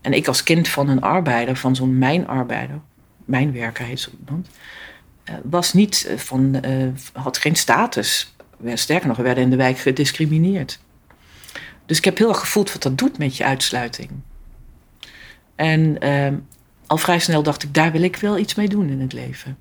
En 0.01 0.13
ik 0.13 0.29
als 0.29 0.43
kind 0.43 0.69
van 0.69 0.89
een 0.89 1.01
arbeider, 1.01 1.57
van 1.57 1.77
zo'n 1.77 1.99
mijnarbeider, 1.99 2.81
mijnwerker 3.25 3.85
heet 3.85 4.01
zo 4.01 4.11
iemand 4.27 4.49
was 5.43 5.73
niet 5.73 6.11
van, 6.17 6.65
uh, 6.67 6.89
had 7.13 7.39
geen 7.39 7.57
status. 7.57 8.35
Sterker 8.75 9.09
nog, 9.09 9.17
we 9.17 9.23
werden 9.23 9.45
in 9.45 9.51
de 9.51 9.57
wijk 9.57 9.79
gediscrimineerd. 9.79 10.81
Dus 11.87 11.99
ik 11.99 12.05
heb 12.05 12.19
heel 12.19 12.29
erg 12.29 12.39
gevoeld 12.39 12.73
wat 12.73 12.83
dat 12.83 12.99
doet 12.99 13.19
met 13.19 13.37
je 13.37 13.45
uitsluiting. 13.45 14.11
En 15.55 16.05
uh, 16.05 16.39
al 16.87 16.97
vrij 16.97 17.19
snel 17.19 17.43
dacht 17.43 17.63
ik, 17.63 17.75
daar 17.75 17.93
wil 17.93 18.03
ik 18.03 18.17
wel 18.17 18.39
iets 18.39 18.55
mee 18.55 18.69
doen 18.69 18.89
in 18.89 19.01
het 19.01 19.13
leven. 19.13 19.59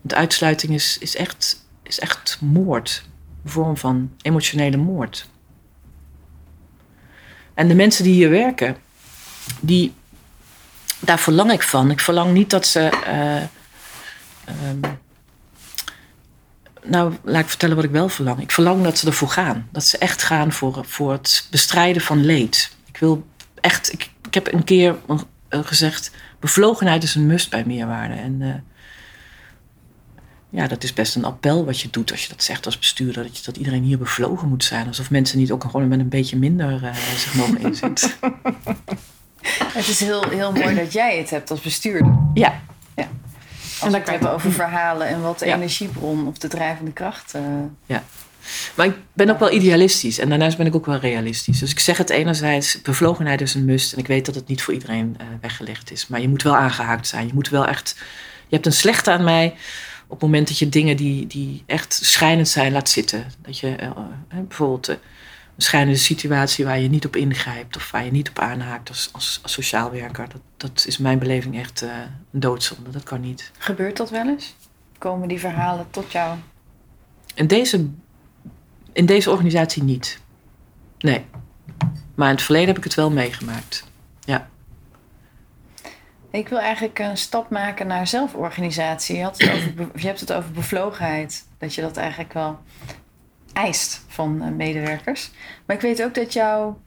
Want 0.00 0.14
uitsluiting 0.14 0.72
is, 0.72 0.98
is, 0.98 1.16
echt, 1.16 1.66
is 1.82 2.00
echt 2.00 2.38
moord. 2.40 3.04
Een 3.44 3.50
vorm 3.50 3.76
van 3.76 4.10
emotionele 4.22 4.76
moord. 4.76 5.28
En 7.54 7.68
de 7.68 7.74
mensen 7.74 8.04
die 8.04 8.14
hier 8.14 8.30
werken, 8.30 8.76
die, 9.60 9.92
daar 11.00 11.18
verlang 11.18 11.52
ik 11.52 11.62
van. 11.62 11.90
Ik 11.90 12.00
verlang 12.00 12.32
niet 12.32 12.50
dat 12.50 12.66
ze. 12.66 12.90
Um, 14.48 14.80
nou, 16.82 17.14
laat 17.22 17.42
ik 17.42 17.48
vertellen 17.48 17.76
wat 17.76 17.84
ik 17.84 17.90
wel 17.90 18.08
verlang. 18.08 18.40
Ik 18.40 18.52
verlang 18.52 18.82
dat 18.82 18.98
ze 18.98 19.06
ervoor 19.06 19.28
gaan. 19.28 19.68
Dat 19.72 19.84
ze 19.84 19.98
echt 19.98 20.22
gaan 20.22 20.52
voor, 20.52 20.84
voor 20.84 21.12
het 21.12 21.46
bestrijden 21.50 22.02
van 22.02 22.24
leed. 22.24 22.76
Ik 22.86 22.96
wil 22.96 23.26
echt. 23.60 23.92
Ik, 23.92 24.10
ik 24.26 24.34
heb 24.34 24.52
een 24.52 24.64
keer 24.64 24.96
gezegd: 25.50 26.10
bevlogenheid 26.40 27.02
is 27.02 27.14
een 27.14 27.26
must 27.26 27.50
bij 27.50 27.64
meerwaarde. 27.66 28.14
En 28.14 28.40
uh, 28.40 28.54
ja, 30.50 30.66
dat 30.66 30.82
is 30.82 30.92
best 30.92 31.14
een 31.14 31.24
appel 31.24 31.64
wat 31.64 31.80
je 31.80 31.90
doet 31.90 32.10
als 32.10 32.22
je 32.22 32.28
dat 32.28 32.42
zegt 32.42 32.66
als 32.66 32.78
bestuurder. 32.78 33.22
Dat, 33.22 33.36
je, 33.38 33.44
dat 33.44 33.56
iedereen 33.56 33.82
hier 33.82 33.98
bevlogen 33.98 34.48
moet 34.48 34.64
zijn. 34.64 34.86
Alsof 34.86 35.10
mensen 35.10 35.38
niet 35.38 35.50
ook 35.50 35.64
gewoon 35.64 35.88
met 35.88 36.00
een 36.00 36.08
beetje 36.08 36.36
minder 36.36 36.82
uh, 36.82 36.94
zich 36.94 37.34
mogen 37.34 37.58
inzetten. 37.58 38.10
het 39.78 39.88
is 39.88 40.00
heel, 40.00 40.28
heel 40.28 40.52
mooi 40.52 40.74
dat 40.74 40.92
jij 40.92 41.18
het 41.18 41.30
hebt 41.30 41.50
als 41.50 41.60
bestuurder. 41.60 42.18
Ja. 42.34 42.60
En 43.82 43.90
we 43.90 43.96
het 43.96 44.10
hebben 44.10 44.32
over 44.32 44.52
verhalen 44.52 45.08
en 45.08 45.22
wat 45.22 45.38
de 45.38 45.46
ja. 45.46 45.54
energiebron 45.54 46.26
of 46.26 46.38
de 46.38 46.48
drijvende 46.48 46.92
kracht. 46.92 47.34
Uh... 47.36 47.42
Ja. 47.86 48.04
Maar 48.74 48.86
ik 48.86 48.94
ben 49.12 49.30
ook 49.30 49.38
wel 49.38 49.52
idealistisch 49.52 50.18
en 50.18 50.28
daarnaast 50.28 50.56
ben 50.56 50.66
ik 50.66 50.74
ook 50.74 50.86
wel 50.86 50.98
realistisch. 50.98 51.58
Dus 51.58 51.70
ik 51.70 51.78
zeg 51.78 51.98
het 51.98 52.10
enerzijds, 52.10 52.82
bevlogenheid 52.82 53.40
is 53.40 53.54
een 53.54 53.64
must. 53.64 53.92
En 53.92 53.98
ik 53.98 54.06
weet 54.06 54.26
dat 54.26 54.34
het 54.34 54.48
niet 54.48 54.62
voor 54.62 54.74
iedereen 54.74 55.16
uh, 55.20 55.26
weggelegd 55.40 55.90
is. 55.90 56.06
Maar 56.06 56.20
je 56.20 56.28
moet 56.28 56.42
wel 56.42 56.56
aangehaakt 56.56 57.06
zijn. 57.06 57.26
Je 57.26 57.34
moet 57.34 57.48
wel 57.48 57.66
echt. 57.66 57.96
Je 58.46 58.54
hebt 58.54 58.66
een 58.66 58.72
slechte 58.72 59.10
aan 59.10 59.24
mij 59.24 59.54
op 60.06 60.20
het 60.20 60.20
moment 60.20 60.48
dat 60.48 60.58
je 60.58 60.68
dingen 60.68 60.96
die, 60.96 61.26
die 61.26 61.62
echt 61.66 61.98
schijnend 62.02 62.48
zijn 62.48 62.72
laat 62.72 62.88
zitten. 62.88 63.26
Dat 63.42 63.58
je 63.58 63.76
uh, 63.82 63.90
bijvoorbeeld 64.30 64.96
een 65.58 65.64
schijnende 65.64 65.98
situatie 65.98 66.64
waar 66.64 66.78
je 66.78 66.88
niet 66.88 67.06
op 67.06 67.16
ingrijpt 67.16 67.76
of 67.76 67.90
waar 67.90 68.04
je 68.04 68.10
niet 68.10 68.28
op 68.28 68.38
aanhaakt 68.38 68.88
als, 68.88 69.08
als, 69.12 69.40
als 69.42 69.52
sociaal 69.52 69.90
werker. 69.90 70.28
Dat, 70.28 70.40
dat 70.56 70.84
is 70.86 70.98
mijn 70.98 71.18
beleving 71.18 71.58
echt 71.58 71.82
uh, 71.82 71.90
een 72.32 72.40
doodzonde. 72.40 72.90
Dat 72.90 73.02
kan 73.02 73.20
niet. 73.20 73.50
Gebeurt 73.58 73.96
dat 73.96 74.10
wel 74.10 74.28
eens? 74.28 74.54
Komen 74.98 75.28
die 75.28 75.40
verhalen 75.40 75.86
tot 75.90 76.12
jou? 76.12 76.38
In 77.34 77.46
deze, 77.46 77.88
in 78.92 79.06
deze 79.06 79.30
organisatie 79.30 79.82
niet. 79.82 80.20
Nee. 80.98 81.24
Maar 82.14 82.28
in 82.28 82.34
het 82.34 82.42
verleden 82.42 82.68
heb 82.68 82.78
ik 82.78 82.84
het 82.84 82.94
wel 82.94 83.10
meegemaakt. 83.10 83.84
Ja. 84.20 84.48
Ik 86.30 86.48
wil 86.48 86.58
eigenlijk 86.58 86.98
een 86.98 87.16
stap 87.16 87.50
maken 87.50 87.86
naar 87.86 88.06
zelforganisatie. 88.06 89.16
Je, 89.16 89.22
had 89.22 89.38
het 89.38 89.50
over, 89.50 89.90
je 90.00 90.06
hebt 90.06 90.20
het 90.20 90.32
over 90.32 90.50
bevlogenheid. 90.50 91.46
Dat 91.58 91.74
je 91.74 91.80
dat 91.80 91.96
eigenlijk 91.96 92.32
wel 92.32 92.58
eist 93.52 94.04
van 94.06 94.42
uh, 94.42 94.48
medewerkers. 94.48 95.30
Maar 95.66 95.76
ik 95.76 95.82
weet 95.82 96.02
ook 96.02 96.14
dat 96.14 96.32
jouw 96.32 96.80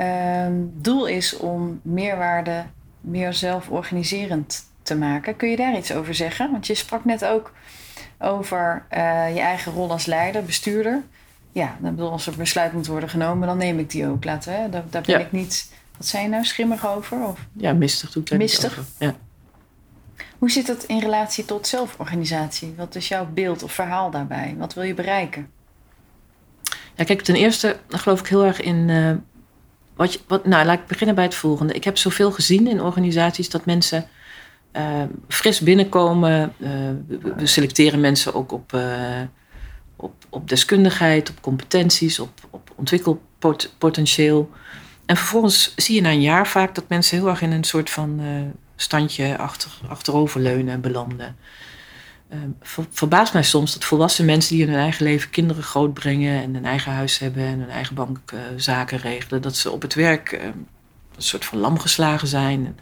uh, 0.00 0.46
doel 0.62 1.06
is 1.06 1.36
om 1.36 1.80
meerwaarde 1.82 2.64
meer 3.00 3.32
zelforganiserend 3.32 4.66
te 4.82 4.96
maken. 4.96 5.36
Kun 5.36 5.48
je 5.48 5.56
daar 5.56 5.76
iets 5.76 5.92
over 5.92 6.14
zeggen? 6.14 6.50
Want 6.50 6.66
je 6.66 6.74
sprak 6.74 7.04
net 7.04 7.24
ook 7.24 7.52
over 8.18 8.84
eh, 8.88 9.34
je 9.34 9.40
eigen 9.40 9.72
rol 9.72 9.90
als 9.90 10.06
leider, 10.06 10.44
bestuurder. 10.44 11.02
Ja, 11.52 11.76
dan 11.80 11.94
bedoel, 11.94 12.10
als 12.10 12.26
er 12.26 12.36
besluit 12.36 12.72
moet 12.72 12.86
worden 12.86 13.08
genomen, 13.08 13.48
dan 13.48 13.56
neem 13.56 13.78
ik 13.78 13.90
die 13.90 14.08
ook. 14.08 14.24
Laten 14.24 14.70
daar, 14.70 14.84
daar 14.90 15.02
ben 15.02 15.18
Ja. 15.18 15.24
ik 15.24 15.32
niet, 15.32 15.72
wat 15.96 16.06
zijn 16.06 16.22
je 16.22 16.28
nou, 16.28 16.44
schimmig 16.44 16.86
over? 16.86 17.26
Of? 17.26 17.46
Ja, 17.52 17.72
mistig 17.72 18.10
doe 18.10 18.22
ik 18.22 18.28
daar 18.28 18.38
niet 18.38 18.48
Mistig? 18.48 18.80
Ja. 18.98 19.14
Hoe 20.38 20.50
zit 20.50 20.66
dat 20.66 20.84
in 20.84 20.98
relatie 20.98 21.44
tot 21.44 21.66
zelforganisatie? 21.66 22.74
Wat 22.76 22.94
is 22.94 23.08
jouw 23.08 23.26
beeld 23.26 23.62
of 23.62 23.72
verhaal 23.72 24.10
daarbij? 24.10 24.54
Wat 24.58 24.74
wil 24.74 24.84
je 24.84 24.94
bereiken? 24.94 25.50
Ja, 26.98 27.04
kijk, 27.04 27.22
ten 27.22 27.34
eerste 27.34 27.76
geloof 27.88 28.20
ik 28.20 28.26
heel 28.26 28.44
erg 28.44 28.60
in... 28.60 28.90
eh, 28.90 29.12
wat 29.96 30.22
wat, 30.26 30.46
nou, 30.46 30.66
laat 30.66 30.78
ik 30.78 30.86
beginnen 30.86 31.14
bij 31.14 31.24
het 31.24 31.34
volgende. 31.34 31.72
Ik 31.72 31.84
heb 31.84 31.96
zoveel 31.96 32.32
gezien 32.32 32.66
in 32.66 32.82
organisaties 32.82 33.50
dat 33.50 33.66
mensen 33.66 34.08
eh, 34.72 35.02
fris 35.28 35.60
binnenkomen. 35.60 36.52
Eh, 36.58 36.70
we, 37.36 37.46
selecteren 37.46 38.00
mensen 38.00 38.34
ook 38.34 38.52
op, 38.52 38.78
op, 39.96 40.14
op 40.28 40.48
deskundigheid, 40.48 41.30
op 41.30 41.40
competenties, 41.40 42.18
op, 42.18 42.30
op 42.50 42.72
ontwikkelpotentieel. 42.76 44.50
En 45.06 45.16
vervolgens 45.16 45.72
zie 45.76 45.94
je 45.94 46.00
na 46.00 46.10
een 46.10 46.20
jaar 46.20 46.46
vaak 46.46 46.74
dat 46.74 46.88
mensen 46.88 47.18
heel 47.18 47.28
erg 47.28 47.42
in 47.42 47.52
een 47.52 47.64
soort 47.64 47.90
van 47.90 48.20
standje 48.76 49.38
achter, 49.38 49.70
achteroverleunen 49.88 50.80
belanden. 50.80 51.36
Eh, 52.28 52.38
ver- 52.60 52.86
verbaast 52.90 53.32
mij 53.32 53.42
soms 53.42 53.72
dat 53.72 53.84
volwassen 53.84 54.24
mensen 54.24 54.54
die 54.54 54.64
in 54.64 54.70
hun 54.72 54.80
eigen 54.80 55.04
leven 55.04 55.30
kinderen 55.30 55.62
grootbrengen 55.62 56.42
en 56.42 56.54
een 56.54 56.64
eigen 56.64 56.92
huis 56.92 57.18
hebben 57.18 57.42
en 57.42 57.58
hun 57.58 57.70
eigen 57.70 57.94
bankzaken 57.94 58.98
regelen, 58.98 59.42
dat 59.42 59.56
ze 59.56 59.70
op 59.70 59.82
het 59.82 59.94
werk 59.94 60.32
eh, 60.32 60.44
een 60.44 61.22
soort 61.22 61.44
van 61.44 61.58
lam 61.58 61.78
geslagen 61.78 62.28
zijn. 62.28 62.66
En 62.66 62.78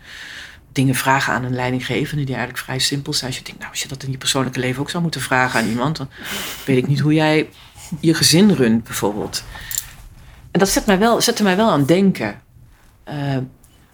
dingen 0.73 0.95
vragen 0.95 1.33
aan 1.33 1.45
een 1.45 1.55
leidinggevende 1.55 2.25
die 2.25 2.35
eigenlijk 2.35 2.65
vrij 2.65 2.79
simpel 2.79 3.13
zijn. 3.13 3.27
Als 3.27 3.39
je 3.39 3.45
denkt, 3.45 3.61
nou, 3.61 3.73
als 3.73 3.83
je 3.83 3.89
dat 3.89 4.03
in 4.03 4.11
je 4.11 4.19
persoonlijke 4.19 4.61
leven 4.61 4.81
ook 4.81 4.91
zou 4.91 5.03
moeten 5.03 5.21
vragen 5.21 5.61
aan 5.61 5.69
iemand, 5.69 5.97
dan 5.97 6.09
weet 6.67 6.77
ik 6.77 6.87
niet 6.87 7.01
hoe 7.01 7.15
jij 7.15 7.49
je 8.01 8.15
gezin 8.15 8.53
runt, 8.53 8.85
bijvoorbeeld. 8.85 9.45
En 10.51 10.61
dat 10.61 10.69
zet 10.69 10.87
mij 10.87 10.99
wel, 10.99 11.21
zette 11.21 11.43
mij 11.43 11.57
wel 11.57 11.71
aan 11.71 11.85
denken. 11.85 12.41
Eh, 13.05 13.37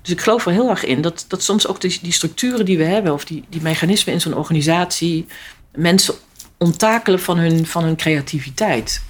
dus 0.03 0.11
ik 0.11 0.21
geloof 0.21 0.47
er 0.47 0.53
heel 0.53 0.71
erg 0.71 0.85
in 0.85 1.01
dat, 1.01 1.25
dat 1.29 1.43
soms 1.43 1.67
ook 1.67 1.81
die, 1.81 1.99
die 2.03 2.13
structuren 2.13 2.65
die 2.65 2.79
we 2.79 2.85
hebben, 2.85 3.13
of 3.13 3.25
die, 3.25 3.45
die 3.49 3.63
mechanismen 3.63 4.15
in 4.15 4.21
zo'n 4.21 4.37
organisatie, 4.37 5.27
mensen 5.75 6.15
onttakelen 6.59 7.21
van 7.21 7.39
hun, 7.39 7.67
van 7.67 7.85
hun 7.85 7.97
creativiteit. 7.97 9.03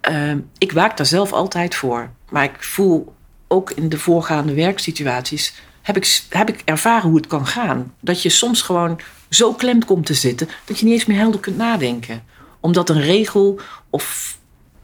Eh, 0.00 0.32
ik 0.58 0.72
waak 0.72 0.96
daar 0.96 1.06
zelf 1.06 1.32
altijd 1.32 1.74
voor. 1.74 2.10
Maar 2.30 2.44
ik 2.44 2.62
voel 2.62 3.14
ook 3.48 3.70
in 3.70 3.88
de 3.88 3.98
voorgaande 3.98 4.54
werksituaties, 4.54 5.54
heb 5.82 5.96
ik, 5.96 6.22
heb 6.28 6.48
ik 6.48 6.62
ervaren 6.64 7.08
hoe 7.08 7.16
het 7.16 7.26
kan 7.26 7.46
gaan. 7.46 7.94
Dat 8.00 8.22
je 8.22 8.28
soms 8.28 8.62
gewoon 8.62 9.00
zo 9.28 9.52
klem 9.52 9.84
komt 9.84 10.06
te 10.06 10.14
zitten, 10.14 10.48
dat 10.64 10.78
je 10.78 10.84
niet 10.84 10.94
eens 10.94 11.06
meer 11.06 11.18
helder 11.18 11.40
kunt 11.40 11.56
nadenken. 11.56 12.22
Omdat 12.60 12.88
een 12.88 13.00
regel 13.00 13.60
of 13.90 14.38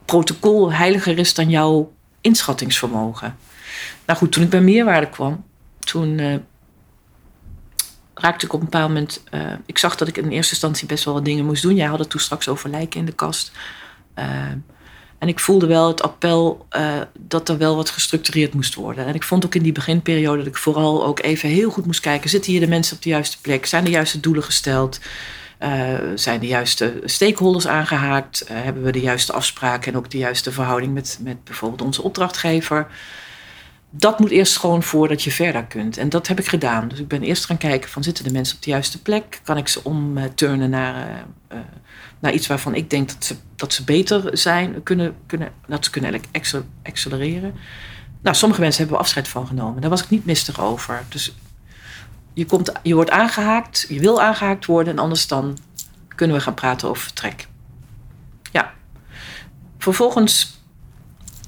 protocol 0.04 0.72
heiliger 0.72 1.18
is 1.18 1.34
dan 1.34 1.50
jouw 1.50 1.92
inschattingsvermogen. 2.20 3.36
Nou 4.06 4.18
goed, 4.18 4.32
toen 4.32 4.42
ik 4.42 4.50
bij 4.50 4.60
meerwaarde 4.60 5.08
kwam, 5.08 5.44
toen 5.78 6.18
eh, 6.18 6.36
raakte 8.14 8.46
ik 8.46 8.52
op 8.52 8.58
een 8.60 8.64
bepaald 8.64 8.88
moment. 8.88 9.22
eh, 9.30 9.52
ik 9.66 9.78
zag 9.78 9.96
dat 9.96 10.08
ik 10.08 10.16
in 10.16 10.30
eerste 10.30 10.52
instantie 10.52 10.86
best 10.86 11.04
wel 11.04 11.14
wat 11.14 11.24
dingen 11.24 11.44
moest 11.44 11.62
doen. 11.62 11.74
Jij 11.74 11.86
had 11.86 11.98
het 11.98 12.10
toen 12.10 12.20
straks 12.20 12.48
over 12.48 12.70
lijken 12.70 13.00
in 13.00 13.06
de 13.06 13.12
kast. 13.12 13.52
Eh, 14.14 14.26
en 15.18 15.28
ik 15.28 15.40
voelde 15.40 15.66
wel 15.66 15.88
het 15.88 16.02
appel 16.02 16.66
dat 17.18 17.48
er 17.48 17.58
wel 17.58 17.76
wat 17.76 17.90
gestructureerd 17.90 18.54
moest 18.54 18.74
worden. 18.74 19.06
En 19.06 19.14
ik 19.14 19.22
vond 19.22 19.44
ook 19.44 19.54
in 19.54 19.62
die 19.62 19.72
beginperiode 19.72 20.38
dat 20.38 20.46
ik 20.46 20.56
vooral 20.56 21.06
ook 21.06 21.22
even 21.22 21.48
heel 21.48 21.70
goed 21.70 21.86
moest 21.86 22.00
kijken: 22.00 22.30
zitten 22.30 22.52
hier 22.52 22.60
de 22.60 22.66
mensen 22.66 22.96
op 22.96 23.02
de 23.02 23.08
juiste 23.08 23.40
plek? 23.40 23.66
Zijn 23.66 23.84
de 23.84 23.90
juiste 23.90 24.20
doelen 24.20 24.42
gesteld? 24.42 25.00
Zijn 26.14 26.40
de 26.40 26.46
juiste 26.46 27.00
stakeholders 27.04 27.66
aangehaakt? 27.66 28.40
Eh, 28.40 28.56
hebben 28.62 28.82
we 28.82 28.92
de 28.92 29.00
juiste 29.00 29.32
afspraken 29.32 29.92
en 29.92 29.98
ook 29.98 30.10
de 30.10 30.18
juiste 30.18 30.52
verhouding 30.52 30.94
met, 30.94 31.18
met 31.22 31.44
bijvoorbeeld 31.44 31.82
onze 31.82 32.02
opdrachtgever? 32.02 32.86
Dat 33.90 34.18
moet 34.18 34.30
eerst 34.30 34.56
gewoon 34.56 34.82
voordat 34.82 35.22
je 35.22 35.30
verder 35.30 35.64
kunt. 35.64 35.96
En 35.96 36.08
dat 36.08 36.26
heb 36.26 36.38
ik 36.38 36.48
gedaan. 36.48 36.88
Dus 36.88 36.98
ik 36.98 37.08
ben 37.08 37.22
eerst 37.22 37.44
gaan 37.44 37.56
kijken 37.56 37.90
van 37.90 38.02
zitten 38.02 38.24
de 38.24 38.32
mensen 38.32 38.56
op 38.56 38.62
de 38.62 38.70
juiste 38.70 39.02
plek? 39.02 39.40
Kan 39.44 39.56
ik 39.56 39.68
ze 39.68 39.84
omturnen 39.84 40.70
naar, 40.70 40.94
eh, 40.94 41.18
eh, 41.48 41.64
naar 42.18 42.32
iets 42.32 42.46
waarvan 42.46 42.74
ik 42.74 42.90
denk 42.90 43.08
dat 43.08 43.24
ze, 43.24 43.36
dat 43.56 43.72
ze 43.72 43.84
beter 43.84 44.38
zijn, 44.38 44.82
kunnen, 44.82 45.16
kunnen, 45.26 45.52
dat 45.66 45.84
ze 45.84 45.90
kunnen 45.90 46.20
accelereren? 46.82 47.54
Nou, 48.22 48.36
sommige 48.36 48.60
mensen 48.60 48.80
hebben 48.82 48.98
afscheid 48.98 49.28
van 49.28 49.46
genomen. 49.46 49.80
Daar 49.80 49.90
was 49.90 50.02
ik 50.02 50.10
niet 50.10 50.24
mistig 50.24 50.60
over. 50.60 51.04
Dus 51.08 51.34
je, 52.32 52.46
komt, 52.46 52.72
je 52.82 52.94
wordt 52.94 53.10
aangehaakt, 53.10 53.86
je 53.88 54.00
wil 54.00 54.22
aangehaakt 54.22 54.66
worden 54.66 54.92
en 54.92 54.98
anders 54.98 55.26
dan 55.26 55.58
kunnen 56.14 56.36
we 56.36 56.42
gaan 56.42 56.54
praten 56.54 56.88
over 56.88 57.02
vertrek. 57.02 57.48
Ja. 58.52 58.72
Vervolgens 59.78 60.60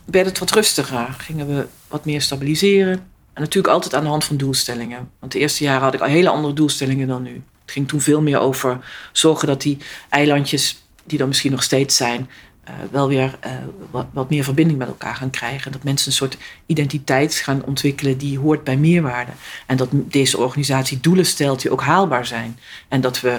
werd 0.05 0.27
het 0.27 0.38
wat 0.38 0.51
rustiger. 0.51 1.14
Gingen 1.18 1.46
we 1.46 1.66
wat 1.88 2.05
meer 2.05 2.22
stabiliseren. 2.22 2.92
En 3.33 3.44
natuurlijk 3.44 3.74
altijd 3.74 3.94
aan 3.94 4.03
de 4.03 4.09
hand 4.09 4.24
van 4.24 4.37
doelstellingen. 4.37 5.11
Want 5.18 5.33
de 5.33 5.38
eerste 5.38 5.64
jaren 5.64 5.83
had 5.83 5.94
ik 5.94 6.01
al 6.01 6.07
hele 6.07 6.29
andere 6.29 6.55
doelstellingen 6.55 7.09
dan 7.09 7.22
nu. 7.22 7.42
Het 7.62 7.70
ging 7.70 7.88
toen 7.88 8.01
veel 8.01 8.22
meer 8.22 8.38
over 8.38 8.79
zorgen 9.12 9.48
dat 9.48 9.62
die 9.62 9.79
eilandjes, 10.09 10.83
die 11.05 11.18
er 11.18 11.29
misschien 11.29 11.51
nog 11.51 11.62
steeds 11.62 11.96
zijn, 11.96 12.29
eh, 12.64 12.74
wel 12.90 13.09
weer 13.09 13.37
eh, 13.40 13.53
wat, 13.90 14.07
wat 14.12 14.31
meer 14.31 14.44
verbinding 14.44 14.79
met 14.79 14.88
elkaar 14.88 15.14
gaan 15.14 15.31
krijgen. 15.31 15.72
Dat 15.72 15.83
mensen 15.83 16.09
een 16.09 16.16
soort 16.16 16.38
identiteit 16.66 17.35
gaan 17.35 17.64
ontwikkelen 17.64 18.18
die 18.18 18.38
hoort 18.38 18.64
bij 18.64 18.77
meerwaarde. 18.77 19.33
En 19.66 19.77
dat 19.77 19.88
deze 19.92 20.38
organisatie 20.38 21.01
doelen 21.01 21.27
stelt 21.27 21.62
die 21.62 21.70
ook 21.70 21.83
haalbaar 21.83 22.27
zijn. 22.27 22.59
En 22.88 23.01
dat 23.01 23.20
we 23.20 23.38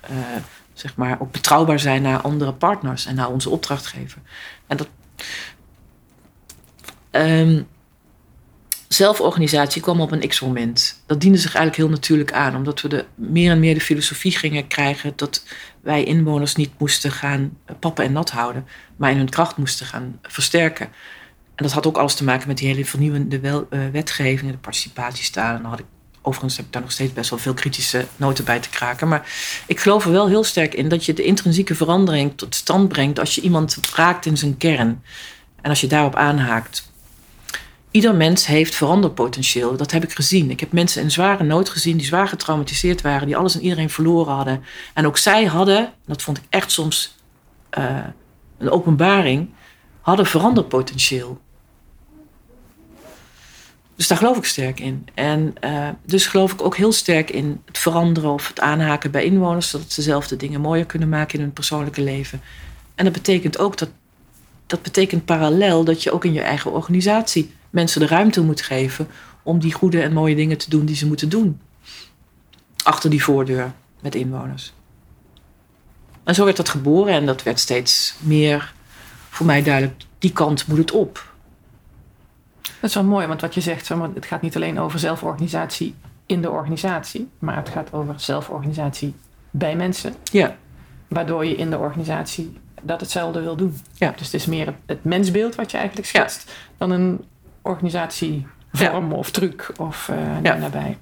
eh, 0.00 0.16
zeg 0.72 0.96
maar 0.96 1.20
ook 1.20 1.32
betrouwbaar 1.32 1.80
zijn 1.80 2.02
naar 2.02 2.20
andere 2.20 2.52
partners 2.52 3.06
en 3.06 3.14
naar 3.14 3.30
onze 3.30 3.50
opdrachtgever. 3.50 4.18
En 4.66 4.76
dat. 4.76 4.88
Ehm, 7.10 7.62
zelforganisatie 8.88 9.82
kwam 9.82 10.00
op 10.00 10.12
een 10.12 10.28
x-moment. 10.28 11.02
Dat 11.06 11.20
diende 11.20 11.38
zich 11.38 11.54
eigenlijk 11.54 11.76
heel 11.76 11.96
natuurlijk 11.96 12.32
aan, 12.32 12.56
omdat 12.56 12.80
we 12.80 12.88
de, 12.88 13.04
meer 13.14 13.50
en 13.50 13.60
meer 13.60 13.74
de 13.74 13.80
filosofie 13.80 14.32
gingen 14.32 14.66
krijgen 14.66 15.12
dat 15.16 15.42
wij 15.80 16.04
inwoners 16.04 16.54
niet 16.54 16.70
moesten 16.78 17.10
gaan 17.10 17.58
pappen 17.80 18.04
en 18.04 18.12
nat 18.12 18.30
houden, 18.30 18.66
maar 18.96 19.10
in 19.10 19.16
hun 19.16 19.28
kracht 19.28 19.56
moesten 19.56 19.86
gaan 19.86 20.18
versterken. 20.22 20.88
En 21.54 21.64
dat 21.64 21.72
had 21.72 21.86
ook 21.86 21.96
alles 21.96 22.14
te 22.14 22.24
maken 22.24 22.48
met 22.48 22.58
die 22.58 22.68
hele 22.68 22.84
vernieuwende 22.84 23.40
wel, 23.40 23.66
eh, 23.70 23.80
wetgeving, 23.92 24.50
de 24.50 24.58
participatiestaal. 24.58 25.54
En 25.54 25.62
dan 25.62 25.70
had 25.70 25.78
ik, 25.78 25.86
overigens 26.22 26.56
heb 26.56 26.66
ik 26.66 26.72
daar 26.72 26.82
nog 26.82 26.92
steeds 26.92 27.12
best 27.12 27.30
wel 27.30 27.38
veel 27.38 27.54
kritische 27.54 28.06
noten 28.16 28.44
bij 28.44 28.60
te 28.60 28.68
kraken. 28.68 29.08
Maar 29.08 29.28
ik 29.66 29.80
geloof 29.80 30.04
er 30.04 30.12
wel 30.12 30.28
heel 30.28 30.44
sterk 30.44 30.74
in 30.74 30.88
dat 30.88 31.04
je 31.04 31.12
de 31.12 31.22
intrinsieke 31.22 31.74
verandering 31.74 32.32
tot 32.36 32.54
stand 32.54 32.88
brengt 32.88 33.18
als 33.18 33.34
je 33.34 33.40
iemand 33.40 33.78
raakt 33.94 34.26
in 34.26 34.36
zijn 34.36 34.56
kern. 34.56 35.02
En 35.60 35.70
als 35.70 35.80
je 35.80 35.86
daarop 35.86 36.14
aanhaakt. 36.14 36.92
Ieder 37.96 38.14
mens 38.14 38.46
heeft 38.46 38.74
veranderpotentieel. 38.74 39.76
Dat 39.76 39.90
heb 39.90 40.02
ik 40.02 40.12
gezien. 40.12 40.50
Ik 40.50 40.60
heb 40.60 40.72
mensen 40.72 41.02
in 41.02 41.10
zware 41.10 41.44
nood 41.44 41.68
gezien 41.68 41.96
die 41.96 42.06
zwaar 42.06 42.28
getraumatiseerd 42.28 43.00
waren, 43.00 43.26
die 43.26 43.36
alles 43.36 43.54
en 43.54 43.62
iedereen 43.62 43.90
verloren 43.90 44.34
hadden. 44.34 44.64
En 44.94 45.06
ook 45.06 45.16
zij 45.18 45.44
hadden, 45.44 45.92
dat 46.06 46.22
vond 46.22 46.38
ik 46.38 46.44
echt 46.48 46.70
soms 46.70 47.16
eh, 47.70 47.98
een 48.58 48.70
openbaring, 48.70 49.48
hadden 50.00 50.26
veranderpotentieel. 50.26 51.40
Dus 53.94 54.08
daar 54.08 54.18
geloof 54.18 54.36
ik 54.36 54.44
sterk 54.44 54.80
in. 54.80 55.06
En 55.14 55.54
eh, 55.60 55.88
dus 56.04 56.26
geloof 56.26 56.52
ik 56.52 56.62
ook 56.62 56.76
heel 56.76 56.92
sterk 56.92 57.30
in 57.30 57.62
het 57.64 57.78
veranderen 57.78 58.30
of 58.30 58.48
het 58.48 58.60
aanhaken 58.60 59.10
bij 59.10 59.24
inwoners, 59.24 59.70
zodat 59.70 59.92
ze 59.92 60.02
zelf 60.02 60.28
de 60.28 60.36
dingen 60.36 60.60
mooier 60.60 60.86
kunnen 60.86 61.08
maken 61.08 61.34
in 61.38 61.44
hun 61.44 61.52
persoonlijke 61.52 62.02
leven. 62.02 62.40
En 62.94 63.04
dat 63.04 63.14
betekent 63.14 63.58
ook 63.58 63.78
dat, 63.78 63.88
dat 64.66 64.82
betekent 64.82 65.24
parallel 65.24 65.84
dat 65.84 66.02
je 66.02 66.12
ook 66.12 66.24
in 66.24 66.32
je 66.32 66.40
eigen 66.40 66.72
organisatie 66.72 67.54
mensen 67.76 68.00
de 68.00 68.06
ruimte 68.06 68.42
moet 68.42 68.60
geven 68.60 69.08
om 69.42 69.58
die 69.58 69.72
goede 69.72 70.02
en 70.02 70.12
mooie 70.12 70.34
dingen 70.34 70.58
te 70.58 70.70
doen 70.70 70.84
die 70.84 70.96
ze 70.96 71.06
moeten 71.06 71.28
doen. 71.28 71.60
Achter 72.82 73.10
die 73.10 73.22
voordeur 73.22 73.72
met 74.00 74.14
inwoners. 74.14 74.72
En 76.24 76.34
zo 76.34 76.44
werd 76.44 76.56
dat 76.56 76.68
geboren 76.68 77.12
en 77.12 77.26
dat 77.26 77.42
werd 77.42 77.58
steeds 77.58 78.14
meer 78.20 78.72
voor 79.30 79.46
mij 79.46 79.62
duidelijk, 79.62 80.02
die 80.18 80.32
kant 80.32 80.66
moet 80.66 80.78
het 80.78 80.92
op. 80.92 81.34
Dat 82.62 82.90
is 82.90 82.94
wel 82.94 83.04
mooi, 83.04 83.26
want 83.26 83.40
wat 83.40 83.54
je 83.54 83.60
zegt, 83.60 83.88
het 83.88 84.26
gaat 84.26 84.42
niet 84.42 84.56
alleen 84.56 84.78
over 84.78 84.98
zelforganisatie 84.98 85.94
in 86.26 86.42
de 86.42 86.50
organisatie, 86.50 87.28
maar 87.38 87.56
het 87.56 87.68
gaat 87.68 87.92
over 87.92 88.14
zelforganisatie 88.16 89.14
bij 89.50 89.76
mensen, 89.76 90.14
Ja, 90.32 90.56
waardoor 91.08 91.44
je 91.44 91.56
in 91.56 91.70
de 91.70 91.78
organisatie 91.78 92.58
dat 92.82 93.00
hetzelfde 93.00 93.40
wil 93.40 93.56
doen. 93.56 93.80
Ja. 93.94 94.10
Dus 94.10 94.24
het 94.26 94.34
is 94.34 94.46
meer 94.46 94.74
het, 94.86 95.04
mensbeeld 95.04 95.54
wat 95.54 95.70
je 95.70 95.76
eigenlijk 95.76 96.12
Ja. 96.12 96.18
schetst, 96.18 96.52
dan 96.76 96.90
een 96.90 97.24
organisatievorm 97.66 99.12
of 99.12 99.30
truc 99.30 99.72
of 99.76 100.08
eh 100.08 100.42
Ja. 100.42 100.56
daarbij. 100.56 100.98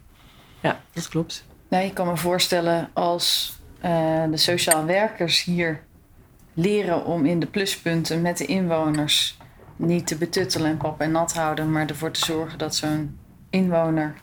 ja 0.60 0.80
dat 0.92 1.08
klopt. 1.08 1.44
Nou, 1.68 1.84
ik 1.84 1.94
kan 1.94 2.06
me 2.06 2.16
voorstellen 2.16 2.88
als 2.92 3.56
eh, 3.80 4.22
de 4.30 4.36
sociaal 4.36 4.84
werkers 4.84 5.42
hier 5.44 5.80
leren 6.54 7.04
om 7.04 7.26
in 7.26 7.40
de 7.40 7.46
pluspunten 7.46 8.22
met 8.22 8.38
de 8.38 8.46
inwoners 8.46 9.36
niet 9.76 10.06
te 10.06 10.16
betuttelen 10.16 10.70
en 10.70 10.76
pap 10.76 11.00
en 11.00 11.10
nat 11.10 11.34
houden, 11.34 11.72
maar 11.72 11.86
ervoor 11.86 12.10
te 12.10 12.24
zorgen 12.24 12.58
dat 12.58 12.74
zo'n 12.74 13.18
inwoner 13.50 14.14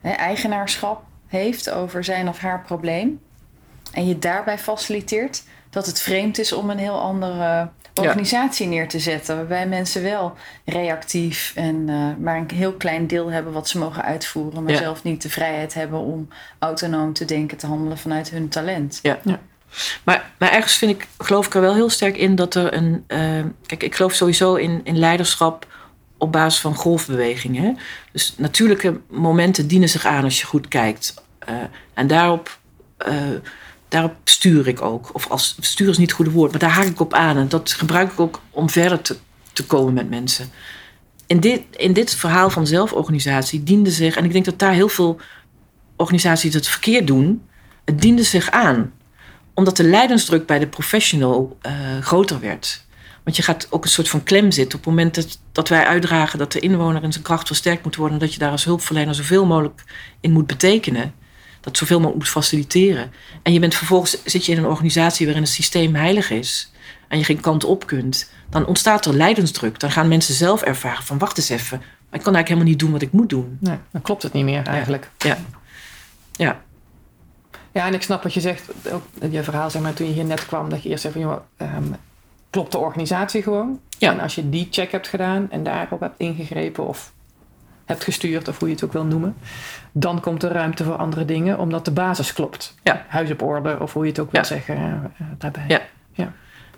hè, 0.00 0.10
eigenaarschap 0.10 1.02
heeft 1.26 1.70
over 1.70 2.04
zijn 2.04 2.28
of 2.28 2.38
haar 2.38 2.62
probleem. 2.62 3.20
En 3.92 4.06
je 4.06 4.18
daarbij 4.18 4.58
faciliteert 4.58 5.44
dat 5.70 5.86
het 5.86 6.00
vreemd 6.00 6.38
is 6.38 6.52
om 6.52 6.70
een 6.70 6.78
heel 6.78 7.00
andere 7.00 7.68
organisatie 8.00 8.66
neer 8.66 8.88
te 8.88 8.98
zetten. 8.98 9.36
Waarbij 9.36 9.66
mensen 9.68 10.02
wel 10.02 10.34
reactief 10.64 11.52
en 11.54 11.88
uh, 11.88 12.06
maar 12.18 12.36
een 12.36 12.50
heel 12.54 12.72
klein 12.72 13.06
deel 13.06 13.30
hebben 13.30 13.52
wat 13.52 13.68
ze 13.68 13.78
mogen 13.78 14.02
uitvoeren. 14.02 14.62
Maar 14.62 14.72
Ja. 14.72 14.78
zelf 14.78 15.02
niet 15.02 15.22
de 15.22 15.30
vrijheid 15.30 15.74
hebben 15.74 15.98
om 15.98 16.28
autonoom 16.58 17.12
te 17.12 17.24
denken, 17.24 17.56
te 17.56 17.66
handelen 17.66 17.98
vanuit 17.98 18.30
hun 18.30 18.48
talent. 18.48 18.98
Ja. 19.02 19.18
Ja. 19.24 19.40
Maar, 20.04 20.30
maar 20.38 20.52
ergens 20.52 20.76
vind 20.76 20.90
ik, 20.92 21.06
geloof 21.18 21.46
ik 21.46 21.54
er 21.54 21.60
wel 21.60 21.74
heel 21.74 21.90
sterk 21.90 22.16
in 22.16 22.34
dat 22.34 22.54
er 22.54 22.74
een. 22.74 23.04
eh, 23.06 23.18
kijk, 23.66 23.82
ik 23.82 23.94
geloof 23.94 24.12
sowieso 24.12 24.54
in, 24.54 24.80
in 24.84 24.98
leiderschap 24.98 25.66
op 26.18 26.32
basis 26.32 26.60
van 26.60 26.74
golfbewegingen. 26.74 27.62
hè. 27.62 27.72
Dus 28.12 28.34
natuurlijke 28.36 29.00
momenten 29.10 29.66
dienen 29.68 29.88
zich 29.88 30.06
aan 30.06 30.24
als 30.24 30.40
je 30.40 30.46
goed 30.46 30.68
kijkt. 30.68 31.14
Eh, 31.38 31.54
en 31.94 32.06
daarop, 32.06 32.58
eh, 32.96 33.14
daarop 33.96 34.16
stuur 34.24 34.68
ik 34.68 34.82
ook. 34.82 35.10
Of 35.12 35.30
als 35.30 35.56
stuur 35.60 35.88
is 35.88 35.98
niet 35.98 36.06
het 36.06 36.16
goede 36.16 36.30
woord, 36.30 36.50
maar 36.50 36.60
daar 36.60 36.70
haak 36.70 36.86
ik 36.86 37.00
op 37.00 37.14
aan. 37.14 37.36
En 37.36 37.48
dat 37.48 37.72
gebruik 37.72 38.12
ik 38.12 38.20
ook 38.20 38.40
om 38.50 38.70
verder 38.70 39.02
te, 39.02 39.16
te 39.52 39.64
komen 39.64 39.94
met 39.94 40.10
mensen. 40.10 40.50
In 41.26 41.40
dit, 41.40 41.62
in 41.76 41.92
dit 41.92 42.14
verhaal 42.14 42.50
van 42.50 42.66
zelforganisatie 42.66 43.62
diende 43.62 43.90
zich, 43.90 44.16
en 44.16 44.24
ik 44.24 44.32
denk 44.32 44.44
dat 44.44 44.58
daar 44.58 44.72
heel 44.72 44.88
veel 44.88 45.20
organisaties 45.96 46.54
het 46.54 46.68
verkeerd 46.68 47.06
doen, 47.06 47.42
het 47.84 48.00
diende 48.00 48.22
zich 48.22 48.50
aan 48.50 48.92
omdat 49.56 49.76
de 49.76 49.84
lijdensdruk 49.84 50.46
bij 50.46 50.58
de 50.58 50.66
professional 50.66 51.58
eh, 51.60 51.72
groter 52.00 52.40
werd. 52.40 52.84
Want 53.24 53.36
je 53.36 53.42
gaat 53.42 53.66
ook 53.70 53.84
een 53.84 53.90
soort 53.90 54.08
van 54.08 54.22
klem 54.22 54.50
zitten 54.50 54.78
op 54.78 54.84
het 54.84 54.94
moment 54.94 55.14
dat, 55.14 55.38
dat 55.52 55.68
wij 55.68 55.86
uitdragen 55.86 56.38
dat 56.38 56.52
de 56.52 56.60
inwoner 56.60 57.02
in 57.02 57.12
zijn 57.12 57.24
kracht 57.24 57.46
versterkt 57.46 57.84
moet 57.84 57.96
worden. 57.96 58.14
En 58.14 58.24
dat 58.24 58.32
je 58.32 58.38
daar 58.38 58.50
als 58.50 58.64
hulpverlener 58.64 59.14
zoveel 59.14 59.46
mogelijk 59.46 59.84
in 60.20 60.32
moet 60.32 60.46
betekenen. 60.46 61.14
Dat 61.66 61.76
zoveel 61.76 61.96
mogelijk 61.96 62.18
moet 62.18 62.32
faciliteren. 62.32 63.12
En 63.42 63.52
je 63.52 63.60
bent 63.60 63.74
vervolgens 63.74 64.24
zit 64.24 64.46
je 64.46 64.52
in 64.52 64.58
een 64.58 64.66
organisatie 64.66 65.26
waarin 65.26 65.44
het 65.44 65.52
systeem 65.52 65.94
heilig 65.94 66.30
is. 66.30 66.72
En 67.08 67.18
je 67.18 67.24
geen 67.24 67.40
kant 67.40 67.64
op 67.64 67.86
kunt. 67.86 68.30
Dan 68.50 68.66
ontstaat 68.66 69.06
er 69.06 69.14
lijdensdruk. 69.14 69.80
Dan 69.80 69.90
gaan 69.90 70.08
mensen 70.08 70.34
zelf 70.34 70.62
ervaren 70.62 71.02
van 71.04 71.18
wacht 71.18 71.38
eens 71.38 71.48
even. 71.48 71.78
Maar 71.78 72.18
ik 72.18 72.22
kan 72.22 72.34
eigenlijk 72.34 72.48
helemaal 72.48 72.68
niet 72.68 72.78
doen 72.78 72.90
wat 72.90 73.02
ik 73.02 73.12
moet 73.12 73.28
doen. 73.28 73.58
Nee, 73.60 73.76
dan 73.90 74.02
klopt 74.02 74.22
het 74.22 74.32
niet 74.32 74.44
meer 74.44 74.66
eigenlijk. 74.66 75.10
Ja. 75.18 75.38
Ja. 76.32 76.60
Ja, 77.72 77.86
en 77.86 77.94
ik 77.94 78.02
snap 78.02 78.22
wat 78.22 78.34
je 78.34 78.40
zegt. 78.40 78.70
Ook 78.92 79.02
je 79.30 79.42
verhaal, 79.42 79.70
zeg 79.70 79.82
maar, 79.82 79.94
toen 79.94 80.06
je 80.06 80.12
hier 80.12 80.24
net 80.24 80.46
kwam, 80.46 80.68
dat 80.68 80.82
je 80.82 80.88
eerst 80.88 81.02
zei 81.02 81.12
van, 81.12 81.22
joh, 81.22 81.40
ehm, 81.56 81.92
klopt 82.50 82.72
de 82.72 82.78
organisatie 82.78 83.42
gewoon? 83.42 83.80
Ja. 83.98 84.12
En 84.12 84.20
als 84.20 84.34
je 84.34 84.48
die 84.48 84.68
check 84.70 84.92
hebt 84.92 85.08
gedaan 85.08 85.50
en 85.50 85.62
daarop 85.62 86.00
hebt 86.00 86.20
ingegrepen 86.20 86.86
of 86.86 87.12
hebt 87.86 88.04
gestuurd, 88.04 88.48
of 88.48 88.58
hoe 88.58 88.68
je 88.68 88.74
het 88.74 88.84
ook 88.84 88.92
wil 88.92 89.04
noemen, 89.04 89.34
dan 89.92 90.20
komt 90.20 90.42
er 90.42 90.52
ruimte 90.52 90.84
voor 90.84 90.96
andere 90.96 91.24
dingen, 91.24 91.58
omdat 91.58 91.84
de 91.84 91.90
basis 91.90 92.32
klopt. 92.32 92.74
Ja. 92.82 93.04
Huis 93.08 93.30
op 93.30 93.42
orde, 93.42 93.80
of 93.80 93.92
hoe 93.92 94.02
je 94.04 94.10
het 94.10 94.18
ook 94.20 94.30
wil 94.32 94.40
Ja. 94.40 94.46
zeggen, 94.46 94.76
eh, 94.76 95.26
daarbij. 95.38 95.64
Ja. 95.68 95.80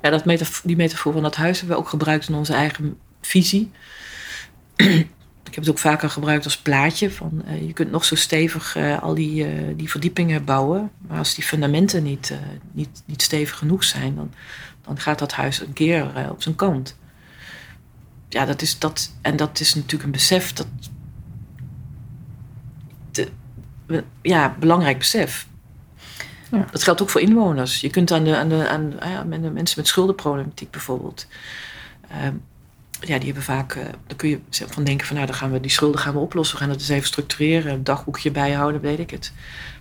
Ja, 0.02 0.10
dat 0.10 0.24
metaf- 0.24 0.62
die 0.64 0.76
metafoor 0.76 1.12
van 1.12 1.22
dat 1.22 1.36
huis 1.36 1.58
hebben 1.58 1.76
we 1.76 1.82
ook 1.82 1.88
gebruikt 1.88 2.28
in 2.28 2.34
onze 2.34 2.52
eigen 2.54 2.98
visie. 3.20 3.70
Ik 5.48 5.54
heb 5.54 5.64
het 5.64 5.68
ook 5.70 5.78
vaker 5.78 6.10
gebruikt 6.10 6.44
als 6.44 6.58
plaatje. 6.58 7.10
Van, 7.10 7.42
eh, 7.46 7.66
je 7.66 7.72
kunt 7.72 7.90
nog 7.90 8.04
zo 8.04 8.14
stevig 8.14 8.76
eh, 8.76 9.02
al 9.02 9.14
die, 9.14 9.46
die 9.76 9.90
verdiepingen 9.90 10.44
bouwen. 10.44 10.90
Maar 11.08 11.18
als 11.18 11.34
die 11.34 11.44
fundamenten 11.44 12.02
niet, 12.02 12.34
niet, 12.72 13.02
niet 13.06 13.22
stevig 13.22 13.56
genoeg 13.58 13.84
zijn, 13.84 14.14
dan, 14.14 14.32
dan 14.82 14.98
gaat 15.00 15.18
dat 15.18 15.32
huis 15.32 15.60
een 15.60 15.72
keer 15.72 16.28
op 16.30 16.42
zijn 16.42 16.54
kant. 16.54 16.96
Ja, 18.28 18.44
dat 18.44 18.62
is 18.62 18.78
dat. 18.78 19.12
En 19.20 19.36
dat 19.36 19.60
is 19.60 19.74
natuurlijk 19.74 20.04
een 20.04 20.10
besef 20.10 20.52
dat. 20.52 20.66
Ja, 24.22 24.56
belangrijk 24.58 24.98
besef. 24.98 25.46
Ja. 26.50 26.66
Dat 26.70 26.82
geldt 26.82 27.02
ook 27.02 27.10
voor 27.10 27.20
inwoners. 27.20 27.80
Je 27.80 27.90
kunt 27.90 28.12
aan 28.12 28.24
de, 28.24 28.36
aan 28.36 28.48
de, 28.48 28.68
aan, 28.68 28.92
ja, 29.00 29.18
aan 29.18 29.30
de 29.30 29.50
mensen 29.50 29.78
met 29.78 29.86
schuldenproblematiek 29.88 30.70
bijvoorbeeld. 30.70 31.26
ehm, 32.10 32.34
ja, 33.00 33.16
die 33.16 33.24
hebben 33.26 33.42
vaak. 33.42 33.74
eh, 33.74 33.84
dan 34.06 34.16
kun 34.16 34.28
je 34.28 34.40
van 34.50 34.84
denken 34.84 35.06
van 35.06 35.14
nou, 35.16 35.26
dan 35.28 35.36
gaan 35.36 35.52
we 35.52 35.60
die 35.60 35.70
schulden 35.70 36.00
gaan 36.00 36.12
we 36.12 36.18
oplossen. 36.18 36.56
We 36.56 36.62
gaan 36.62 36.70
het 36.70 36.80
eens 36.80 36.88
even 36.88 37.06
structureren, 37.06 37.72
een 37.72 37.84
dagboekje 37.84 38.30
bijhouden, 38.30 38.80
weet 38.80 38.98
ik 38.98 39.10
het. 39.10 39.32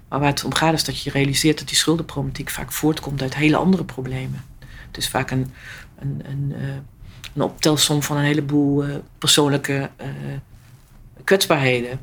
Maar 0.09 0.19
waar 0.19 0.29
het 0.29 0.43
om 0.43 0.53
gaat 0.53 0.73
is 0.73 0.83
dat 0.83 1.01
je 1.01 1.09
realiseert 1.11 1.57
dat 1.57 1.67
die 1.67 1.77
schuldenproblematiek 1.77 2.49
vaak 2.49 2.71
voortkomt 2.71 3.21
uit 3.21 3.35
hele 3.35 3.55
andere 3.57 3.83
problemen. 3.85 4.43
Het 4.87 4.97
is 4.97 5.09
vaak 5.09 5.31
een, 5.31 5.53
een, 5.99 6.21
een, 6.25 6.53
eh, 6.59 6.67
een 7.33 7.41
optelsom 7.41 8.03
van 8.03 8.17
een 8.17 8.23
heleboel 8.23 8.83
eh, 8.83 8.95
persoonlijke 9.17 9.89
kwetsbaarheden. 11.23 11.99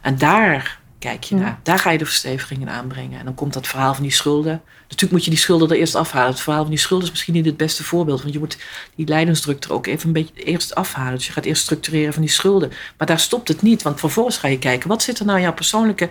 En 0.00 0.18
daar 0.18 0.80
kijk 1.04 1.24
je 1.24 1.34
Ja. 1.36 1.40
naar. 1.42 1.58
Daar 1.62 1.78
ga 1.78 1.90
je 1.90 1.98
de 1.98 2.04
verstevigingen 2.04 2.68
aanbrengen. 2.68 3.18
En 3.18 3.24
dan 3.24 3.34
komt 3.34 3.52
dat 3.52 3.66
verhaal 3.66 3.94
van 3.94 4.02
die 4.02 4.12
schulden. 4.12 4.62
Natuurlijk 4.82 5.12
moet 5.12 5.24
je 5.24 5.30
die 5.30 5.38
schulden 5.38 5.70
er 5.70 5.76
eerst 5.76 5.94
afhalen. 5.94 6.30
Het 6.30 6.40
verhaal 6.40 6.60
van 6.62 6.70
die 6.70 6.78
schulden 6.78 7.06
is 7.06 7.10
misschien 7.12 7.34
niet 7.34 7.44
het 7.46 7.56
beste 7.56 7.84
voorbeeld. 7.84 8.20
Want 8.22 8.32
je 8.32 8.38
moet 8.38 8.58
die 8.94 9.06
lijdensdruk 9.08 9.64
er 9.64 9.72
ook 9.72 9.86
even 9.86 10.06
een 10.06 10.12
beetje 10.12 10.34
eerst 10.44 10.74
afhalen. 10.74 11.14
Dus 11.14 11.26
je 11.26 11.32
gaat 11.32 11.44
eerst 11.44 11.62
structureren 11.62 12.12
van 12.12 12.22
die 12.22 12.30
schulden. 12.30 12.72
Maar 12.98 13.06
daar 13.06 13.20
stopt 13.20 13.48
het 13.48 13.62
niet. 13.62 13.82
Want 13.82 14.00
vervolgens 14.00 14.36
ga 14.38 14.48
je 14.48 14.58
kijken. 14.58 14.88
Wat 14.88 15.02
zit 15.02 15.18
er 15.18 15.24
nou 15.24 15.36
in 15.36 15.44
jouw 15.44 15.54
persoonlijke 15.54 16.08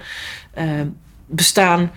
eh, 0.54 0.68
bestaan 1.26 1.92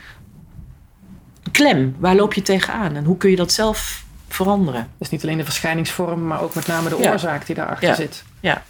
klem? 1.53 1.97
Waar 1.99 2.15
loop 2.15 2.35
je 2.35 2.43
tegenaan? 2.43 2.97
En 2.97 3.05
hoe 3.05 3.17
kun 3.17 3.31
je 3.31 3.37
dat 3.37 3.53
zelf 3.53 4.05
veranderen? 4.29 4.89
Dus 4.99 5.11
niet 5.11 5.23
alleen 5.23 5.39
de 5.39 5.45
verschijningsvorm, 5.45 6.27
maar 6.27 6.41
ook 6.43 6.55
met 6.55 6.67
name 6.67 6.89
de 6.89 6.97
Ja. 7.01 7.11
oorzaak 7.13 7.47
die 7.47 7.55
daarachter 7.55 7.89
Ja. 7.89 7.95
zit. 7.95 8.25
Ja. 8.41 8.63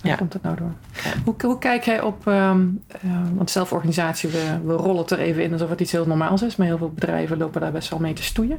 Waar 0.00 0.10
Ja. 0.12 0.16
komt 0.16 0.32
het 0.32 0.42
nou 0.42 0.56
door? 0.56 0.72
Ja. 1.04 1.10
Hoe, 1.24 1.34
hoe 1.38 1.58
kijk 1.58 1.84
jij 1.84 2.00
op, 2.02 2.26
ehm, 2.26 2.66
eh, 2.86 3.00
want 3.34 3.50
zelforganisatie, 3.50 4.28
we, 4.28 4.58
we 4.64 4.72
rollen 4.72 5.00
het 5.02 5.10
er 5.10 5.18
even 5.18 5.42
in 5.42 5.52
alsof 5.52 5.68
het 5.70 5.80
iets 5.80 5.92
heel 5.92 6.06
normaals 6.06 6.42
is, 6.42 6.56
maar 6.56 6.66
heel 6.66 6.78
veel 6.78 6.90
bedrijven 6.92 7.38
lopen 7.38 7.60
daar 7.60 7.72
best 7.72 7.88
wel 7.88 7.98
mee 7.98 8.12
te 8.12 8.22
stoeien. 8.22 8.58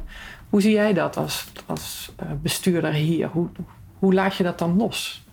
Hoe 0.50 0.60
zie 0.60 0.72
jij 0.72 0.92
dat 0.92 1.16
als, 1.16 1.46
als 1.66 2.12
eh, 2.16 2.26
bestuurder 2.42 2.92
hier? 2.92 3.26
Hoe, 3.28 3.48
hoe 3.98 4.14
laat 4.14 4.34
je 4.36 4.42
dat 4.44 4.58
dan 4.58 4.76
los? 4.76 5.26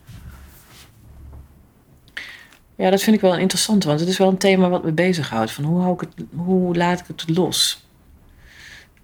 Ja, 2.76 2.90
dat 2.90 3.02
vind 3.02 3.16
ik 3.16 3.22
wel 3.22 3.34
een 3.34 3.40
interessant, 3.40 3.84
want 3.84 4.00
het 4.00 4.10
is 4.10 4.18
wel 4.18 4.28
een 4.28 4.38
thema 4.38 4.70
wat 4.70 4.84
me 4.84 4.92
bezighoudt. 4.92 5.52
Van 5.52 5.64
hoe, 5.64 5.82
hou 5.82 5.94
ik 5.94 6.00
het, 6.00 6.26
hoe 6.36 6.76
laat 6.76 7.00
ik 7.00 7.06
het 7.08 7.38
los? 7.38 7.88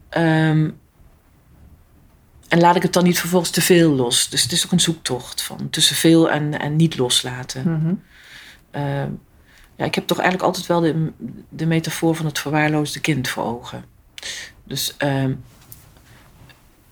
Ehm, 0.10 0.70
en 2.52 2.60
laat 2.60 2.76
ik 2.76 2.82
het 2.82 2.94
dan 2.94 3.04
niet 3.04 3.20
vervolgens 3.20 3.52
te 3.52 3.62
veel 3.62 3.92
los? 3.92 4.30
Dus 4.30 4.44
het 4.44 4.52
is 4.52 4.66
ook 4.66 4.72
een 4.72 4.80
zoektocht 4.80 5.42
van 5.42 5.70
tussen 5.70 5.96
veel 5.96 6.30
en, 6.30 6.60
en 6.60 6.76
niet 6.76 6.98
loslaten. 6.98 7.72
Mhm. 7.72 7.94
Ehm, 8.72 9.10
ja, 9.76 9.86
ik 9.86 9.96
heb 9.96 10.08
toch 10.08 10.20
eigenlijk 10.20 10.48
altijd 10.48 10.66
wel 10.66 10.80
de, 10.80 11.12
de 11.50 11.66
metafoor 11.66 12.16
van 12.16 12.26
het 12.26 12.40
verwaarloosde 12.40 13.00
kind 13.00 13.28
voor 13.28 13.44
ogen. 13.44 13.86
Dus 14.64 14.94
ehm, 14.98 15.34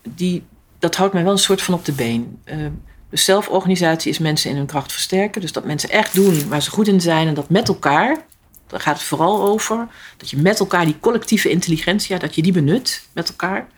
die, 0.02 0.44
dat 0.78 0.96
houdt 0.96 1.12
mij 1.12 1.22
wel 1.22 1.32
een 1.32 1.38
soort 1.38 1.62
van 1.62 1.74
op 1.74 1.84
de 1.84 1.92
been. 1.92 2.40
Ehm, 2.44 2.72
dus 3.10 3.24
zelforganisatie 3.24 4.10
is 4.10 4.18
mensen 4.18 4.50
in 4.50 4.56
hun 4.56 4.66
kracht 4.66 4.92
versterken. 4.92 5.40
Dus 5.40 5.52
dat 5.52 5.64
mensen 5.64 5.90
echt 5.90 6.14
doen 6.14 6.48
waar 6.48 6.62
ze 6.62 6.70
goed 6.70 6.88
in 6.88 7.00
zijn 7.00 7.28
en 7.28 7.34
dat 7.34 7.48
met 7.48 7.68
elkaar. 7.68 8.24
Daar 8.66 8.80
gaat 8.80 8.96
het 8.96 9.06
vooral 9.06 9.42
over. 9.42 9.88
Dat 10.16 10.30
je 10.30 10.36
met 10.36 10.60
elkaar 10.60 10.84
die 10.84 11.00
collectieve 11.00 11.50
intelligentia, 11.50 12.18
dat 12.18 12.34
je 12.34 12.42
die 12.42 12.52
benut 12.52 13.04
met 13.12 13.28
elkaar. 13.28 13.68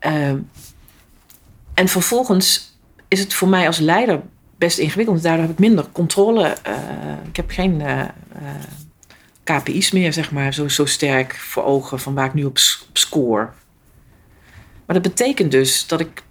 Ehm, 0.00 0.38
en 1.74 1.88
vervolgens 1.88 2.78
is 3.08 3.20
het 3.20 3.34
voor 3.34 3.48
mij 3.48 3.66
als 3.66 3.78
leider 3.78 4.22
best 4.58 4.78
ingewikkeld. 4.78 5.22
Daardoor 5.22 5.42
heb 5.46 5.52
ik 5.52 5.58
minder 5.58 5.86
controle. 5.92 6.42
eh, 6.42 6.74
ik 7.28 7.36
heb 7.36 7.50
geen 7.50 7.80
eh, 7.80 8.00
eh, 8.00 8.08
KPI's 9.44 9.90
meer, 9.90 10.12
zeg 10.12 10.30
maar, 10.30 10.54
zo, 10.54 10.68
zo 10.68 10.84
sterk 10.84 11.34
voor 11.34 11.64
ogen 11.64 12.00
van 12.00 12.14
waar 12.14 12.26
ik 12.26 12.34
nu 12.34 12.44
op, 12.44 12.58
op 12.88 12.98
score. 12.98 13.48
Maar 14.86 15.00
dat 15.00 15.02
betekent 15.02 15.50
dus 15.50 15.86
dat 15.86 16.00
ik. 16.00 16.22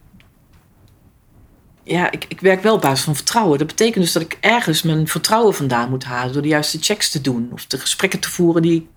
Ja, 1.84 2.12
ik, 2.12 2.26
ik 2.28 2.40
werk 2.42 2.62
wel 2.62 2.76
op 2.76 2.82
basis 2.82 3.06
van 3.06 3.16
vertrouwen. 3.16 3.58
Dat 3.58 3.68
betekent 3.68 4.04
dus 4.04 4.14
dat 4.14 4.22
ik 4.22 4.38
ergens 4.40 4.82
mijn 4.82 5.08
vertrouwen 5.08 5.56
vandaan 5.56 5.90
moet 5.90 6.04
halen 6.04 6.34
door 6.34 6.42
de 6.42 6.48
juiste 6.48 6.78
checks 6.82 7.10
te 7.10 7.22
doen. 7.22 7.50
Of 7.54 7.66
de 7.66 7.78
gesprekken 7.78 8.20
te 8.20 8.30
voeren 8.30 8.62
die, 8.62 8.90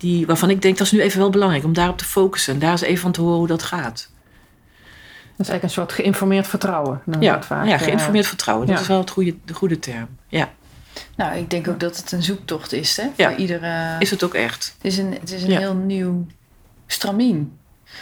die, 0.00 0.26
waarvan 0.26 0.50
ik 0.50 0.62
denk 0.62 0.76
dat 0.78 0.86
is 0.86 0.92
nu 0.92 1.00
even 1.00 1.18
wel 1.18 1.30
belangrijk 1.30 1.64
om 1.64 1.72
daarop 1.72 1.98
te 1.98 2.04
focussen. 2.04 2.54
En 2.54 2.60
daar 2.60 2.70
eens 2.70 2.80
even 2.80 3.00
van 3.00 3.12
te 3.12 3.20
horen 3.20 3.38
hoe 3.38 3.46
dat 3.46 3.62
gaat. 3.62 4.10
Dat 5.36 5.48
is 5.48 5.52
eigenlijk 5.52 5.62
een 5.62 5.70
soort 5.70 5.92
geïnformeerd 5.92 6.46
vertrouwen. 6.46 7.00
noemen 7.04 7.18
we 7.18 7.24
Ja, 7.24 7.34
het 7.36 7.44
vaak. 7.44 7.66
ja 7.66 7.78
geïnformeerd 7.78 8.26
vertrouwen. 8.26 8.66
Dat 8.66 8.76
ja. 8.76 8.82
is 8.82 8.88
wel 8.88 8.98
het 8.98 9.10
goede, 9.10 9.34
de 9.44 9.54
goede 9.54 9.78
term. 9.78 10.08
Ja, 10.28 10.48
Nou, 11.16 11.36
ik 11.38 11.50
denk 11.50 11.68
ook 11.68 11.80
dat 11.80 11.96
het 11.96 12.12
een 12.12 12.22
zoektocht 12.22 12.72
is, 12.72 12.96
hè? 12.96 13.06
Ja. 13.16 13.28
Voor 13.30 13.38
iedere... 13.38 13.96
is 13.98 14.10
het 14.10 14.22
ook 14.22 14.34
echt. 14.34 14.74
Het 14.76 14.92
is 14.92 14.98
een, 14.98 15.12
het 15.20 15.32
is 15.32 15.42
een 15.42 15.50
Ja. 15.50 15.58
heel 15.58 15.74
nieuw 15.74 16.26
stramien. 16.86 17.58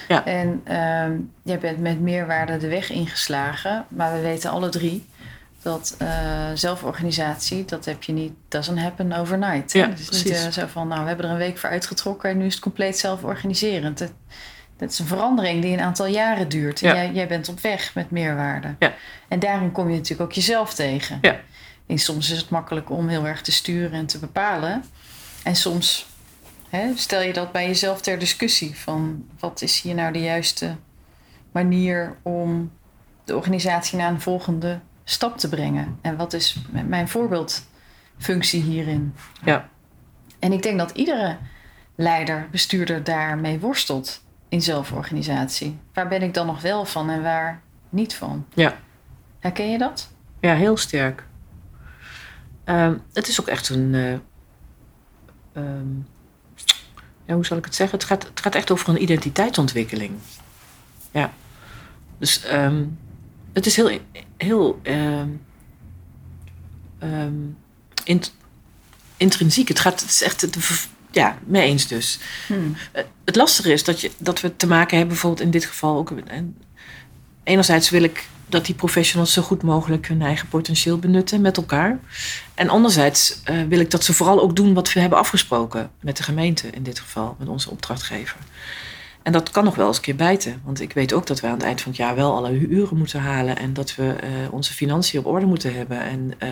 Ja. 0.08 0.24
En 0.24 0.60
ehm, 0.64 1.12
jij 1.42 1.58
bent 1.58 1.78
met 1.78 2.00
meerwaarde 2.00 2.56
de 2.56 2.68
weg 2.68 2.90
ingeslagen. 2.90 3.84
Maar 3.88 4.12
we 4.12 4.20
weten 4.20 4.50
alle 4.50 4.68
drie 4.68 5.06
dat 5.68 5.94
eh, 5.98 6.50
zelforganisatie, 6.54 7.64
dat 7.64 7.84
heb 7.84 8.02
je 8.02 8.12
niet, 8.12 8.32
doesn't 8.48 8.78
happen 8.78 9.12
overnight. 9.12 9.72
Ja, 9.72 9.88
het 9.88 9.98
is 9.98 10.24
niet 10.24 10.34
eh, 10.34 10.48
zo 10.48 10.66
van, 10.66 10.88
nou, 10.88 11.00
we 11.00 11.08
hebben 11.08 11.26
er 11.26 11.32
een 11.32 11.38
week 11.38 11.58
voor 11.58 11.70
uitgetrokken 11.70 12.30
en 12.30 12.38
nu 12.38 12.46
is 12.46 12.52
het 12.52 12.62
compleet 12.62 12.98
zelforganiserend. 12.98 13.98
Het, 13.98 14.12
dat 14.76 14.90
is 14.90 14.98
een 14.98 15.06
verandering 15.06 15.62
die 15.62 15.72
een 15.72 15.80
aantal 15.80 16.06
jaren 16.06 16.48
duurt. 16.48 16.80
Ja. 16.80 16.94
jij, 16.94 17.12
jij 17.12 17.28
bent 17.28 17.48
op 17.48 17.60
weg 17.60 17.94
met 17.94 18.10
meerwaarde. 18.10 18.74
Ja. 18.78 18.94
En 19.28 19.38
daarin 19.38 19.72
kom 19.72 19.88
je 19.88 19.94
natuurlijk 19.94 20.30
ook 20.30 20.32
jezelf 20.32 20.74
tegen. 20.74 21.18
Ja. 21.20 21.40
En 21.86 21.98
soms 21.98 22.30
is 22.30 22.38
het 22.38 22.50
makkelijk 22.50 22.90
om 22.90 23.08
heel 23.08 23.26
erg 23.26 23.42
te 23.42 23.52
sturen 23.52 23.92
en 23.92 24.06
te 24.06 24.18
bepalen. 24.18 24.84
En 25.42 25.56
soms 25.56 26.06
hè, 26.68 26.92
stel 26.94 27.20
je 27.20 27.32
dat 27.32 27.52
bij 27.52 27.66
jezelf 27.66 28.00
ter 28.00 28.18
discussie. 28.18 28.78
Van 28.78 29.24
wat 29.38 29.62
is 29.62 29.80
hier 29.80 29.94
nou 29.94 30.12
de 30.12 30.20
juiste 30.20 30.76
manier 31.52 32.16
om 32.22 32.72
de 33.24 33.36
organisatie 33.36 33.98
naar 33.98 34.10
een 34.10 34.20
volgende 34.20 34.80
stap 35.10 35.38
te 35.38 35.48
brengen? 35.48 35.98
En 36.00 36.16
wat 36.16 36.32
is 36.32 36.56
mijn 36.86 37.08
voorbeeldfunctie 37.08 38.62
hierin? 38.62 39.14
Ja. 39.44 39.68
En 40.38 40.52
ik 40.52 40.62
denk 40.62 40.78
dat 40.78 40.90
iedere 40.90 41.36
leider, 41.94 42.48
bestuurder 42.50 43.04
daarmee 43.04 43.58
worstelt 43.60 44.22
in 44.48 44.62
zelforganisatie. 44.62 45.78
Waar 45.92 46.08
ben 46.08 46.22
ik 46.22 46.34
dan 46.34 46.46
nog 46.46 46.60
wel 46.60 46.84
van 46.84 47.10
en 47.10 47.22
waar 47.22 47.60
niet 47.88 48.14
van? 48.14 48.46
Ja. 48.54 48.76
Herken 49.38 49.70
je 49.70 49.78
dat? 49.78 50.08
Ja, 50.40 50.54
heel 50.54 50.76
sterk. 50.76 51.26
Ehm, 52.64 52.94
het 53.12 53.28
is 53.28 53.40
ook 53.40 53.46
echt 53.46 53.68
een. 53.68 53.94
eh, 53.94 54.12
ehm, 55.52 55.88
ja, 57.24 57.34
hoe 57.34 57.46
zal 57.46 57.56
ik 57.56 57.64
het 57.64 57.74
zeggen? 57.74 57.98
Het 57.98 58.06
gaat, 58.06 58.22
het 58.24 58.40
gaat 58.40 58.54
echt 58.54 58.70
over 58.70 58.88
een 58.88 59.02
identiteitsontwikkeling. 59.02 60.12
Ja. 61.10 61.32
Dus 62.18 62.44
ehm, 62.44 62.84
het 63.52 63.66
is 63.66 63.76
heel. 63.76 63.98
heel 64.36 64.80
ehm, 64.82 65.28
ehm, 66.98 67.32
int- 68.04 68.34
intrinsiek. 69.16 69.68
Het, 69.68 69.80
gaat, 69.80 70.00
het 70.00 70.10
is 70.10 70.22
echt. 70.22 70.46
Ja, 71.10 71.38
mee 71.44 71.62
eens 71.68 71.86
dus. 71.86 72.18
Hmm. 72.46 72.76
Eh, 72.92 73.04
Het 73.24 73.36
lastige 73.36 73.72
is 73.72 73.84
dat, 73.84 74.00
je, 74.00 74.10
dat 74.18 74.40
we 74.40 74.56
te 74.56 74.66
maken 74.66 74.96
hebben, 74.96 75.14
bijvoorbeeld 75.14 75.42
in 75.42 75.50
dit 75.50 75.64
geval 75.64 75.96
ook. 75.96 76.10
En 76.10 76.56
enerzijds 77.42 77.90
wil 77.90 78.02
ik 78.02 78.28
dat 78.46 78.66
die 78.66 78.74
professionals 78.74 79.32
zo 79.32 79.42
goed 79.42 79.62
mogelijk 79.62 80.08
hun 80.08 80.22
eigen 80.22 80.48
potentieel 80.48 80.98
benutten 80.98 81.40
met 81.40 81.56
elkaar. 81.56 81.98
En 82.54 82.68
anderzijds 82.68 83.40
eh, 83.44 83.62
wil 83.68 83.80
ik 83.80 83.90
dat 83.90 84.04
ze 84.04 84.12
vooral 84.12 84.40
ook 84.40 84.56
doen 84.56 84.74
wat 84.74 84.92
we 84.92 85.00
hebben 85.00 85.18
afgesproken 85.18 85.90
met 86.00 86.16
de 86.16 86.22
gemeente, 86.22 86.70
in 86.70 86.82
dit 86.82 86.98
geval, 87.00 87.36
met 87.38 87.48
onze 87.48 87.70
opdrachtgever. 87.70 88.36
En 89.28 89.34
dat 89.34 89.50
kan 89.50 89.64
nog 89.64 89.74
wel 89.74 89.86
eens 89.86 89.96
een 89.96 90.02
keer 90.02 90.16
bijten. 90.16 90.60
Want 90.64 90.80
ik 90.80 90.92
weet 90.92 91.12
ook 91.12 91.26
dat 91.26 91.40
we 91.40 91.46
aan 91.46 91.52
het 91.52 91.62
eind 91.62 91.80
van 91.80 91.90
het 91.90 92.00
jaar 92.00 92.14
wel 92.14 92.36
alle 92.36 92.52
uren 92.52 92.96
moeten 92.96 93.20
halen. 93.20 93.56
En 93.56 93.72
dat 93.72 93.94
we 93.94 94.12
eh, 94.12 94.30
onze 94.50 94.72
financiën 94.72 95.20
op 95.20 95.26
orde 95.26 95.46
moeten 95.46 95.74
hebben. 95.74 96.00
En, 96.00 96.32
eh, 96.38 96.48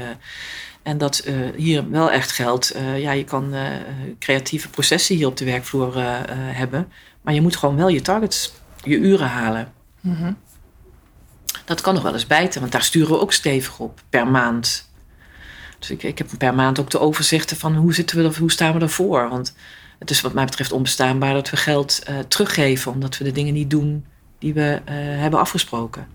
en 0.83 0.99
dat 0.99 1.19
eh, 1.19 1.35
hier 1.57 1.91
wel 1.91 2.11
echt 2.11 2.33
geldt. 2.33 2.75
ja, 2.97 3.13
je 3.13 3.25
kan 3.25 3.55
creatieve 4.19 4.69
processen 4.69 5.17
hier 5.17 5.27
op 5.27 5.37
de 5.37 5.45
werkvloer 5.45 5.95
hebben. 6.33 6.93
Maar 7.23 7.35
je 7.35 7.41
moet 7.41 7.57
gewoon 7.57 7.77
wel 7.77 7.89
je 7.89 8.03
targets, 8.03 8.53
je 8.83 8.97
uren 8.97 9.29
halen. 9.29 9.73
Mhm. 10.01 10.33
Dat 11.65 11.81
kan 11.81 11.95
nog 11.95 12.03
wel 12.03 12.13
eens 12.13 12.27
bijten, 12.27 12.61
want 12.61 12.73
daar 12.73 12.83
sturen 12.83 13.11
we 13.11 13.21
ook 13.21 13.33
stevig 13.33 13.79
op 13.79 14.01
per 14.11 14.27
maand. 14.27 14.91
Dus 15.79 15.91
ik, 15.91 16.03
ik 16.03 16.19
heb 16.19 16.29
per 16.39 16.55
maand 16.55 16.79
ook 16.79 16.91
de 16.91 17.01
overzichten 17.01 17.57
van 17.57 17.75
hoe, 17.75 17.95
zitten 17.95 18.17
we 18.17 18.25
er, 18.25 18.39
hoe 18.39 18.51
staan 18.51 18.73
we 18.73 18.81
ervoor. 18.81 19.29
Want 19.29 19.55
het 19.99 20.11
is 20.11 20.21
wat 20.21 20.33
mij 20.33 20.45
betreft 20.45 20.73
onbestaanbaar 20.73 21.35
dat 21.35 21.51
we 21.51 21.57
geld 21.57 22.03
eh, 22.03 22.19
teruggeven 22.19 22.93
omdat 22.93 23.19
we 23.19 23.25
de 23.25 23.33
dingen 23.33 23.55
niet 23.55 23.71
doen 23.71 24.05
die 24.39 24.55
we 24.55 24.81
eh, 24.85 24.95
hebben 24.97 25.41
afgesproken. 25.41 26.07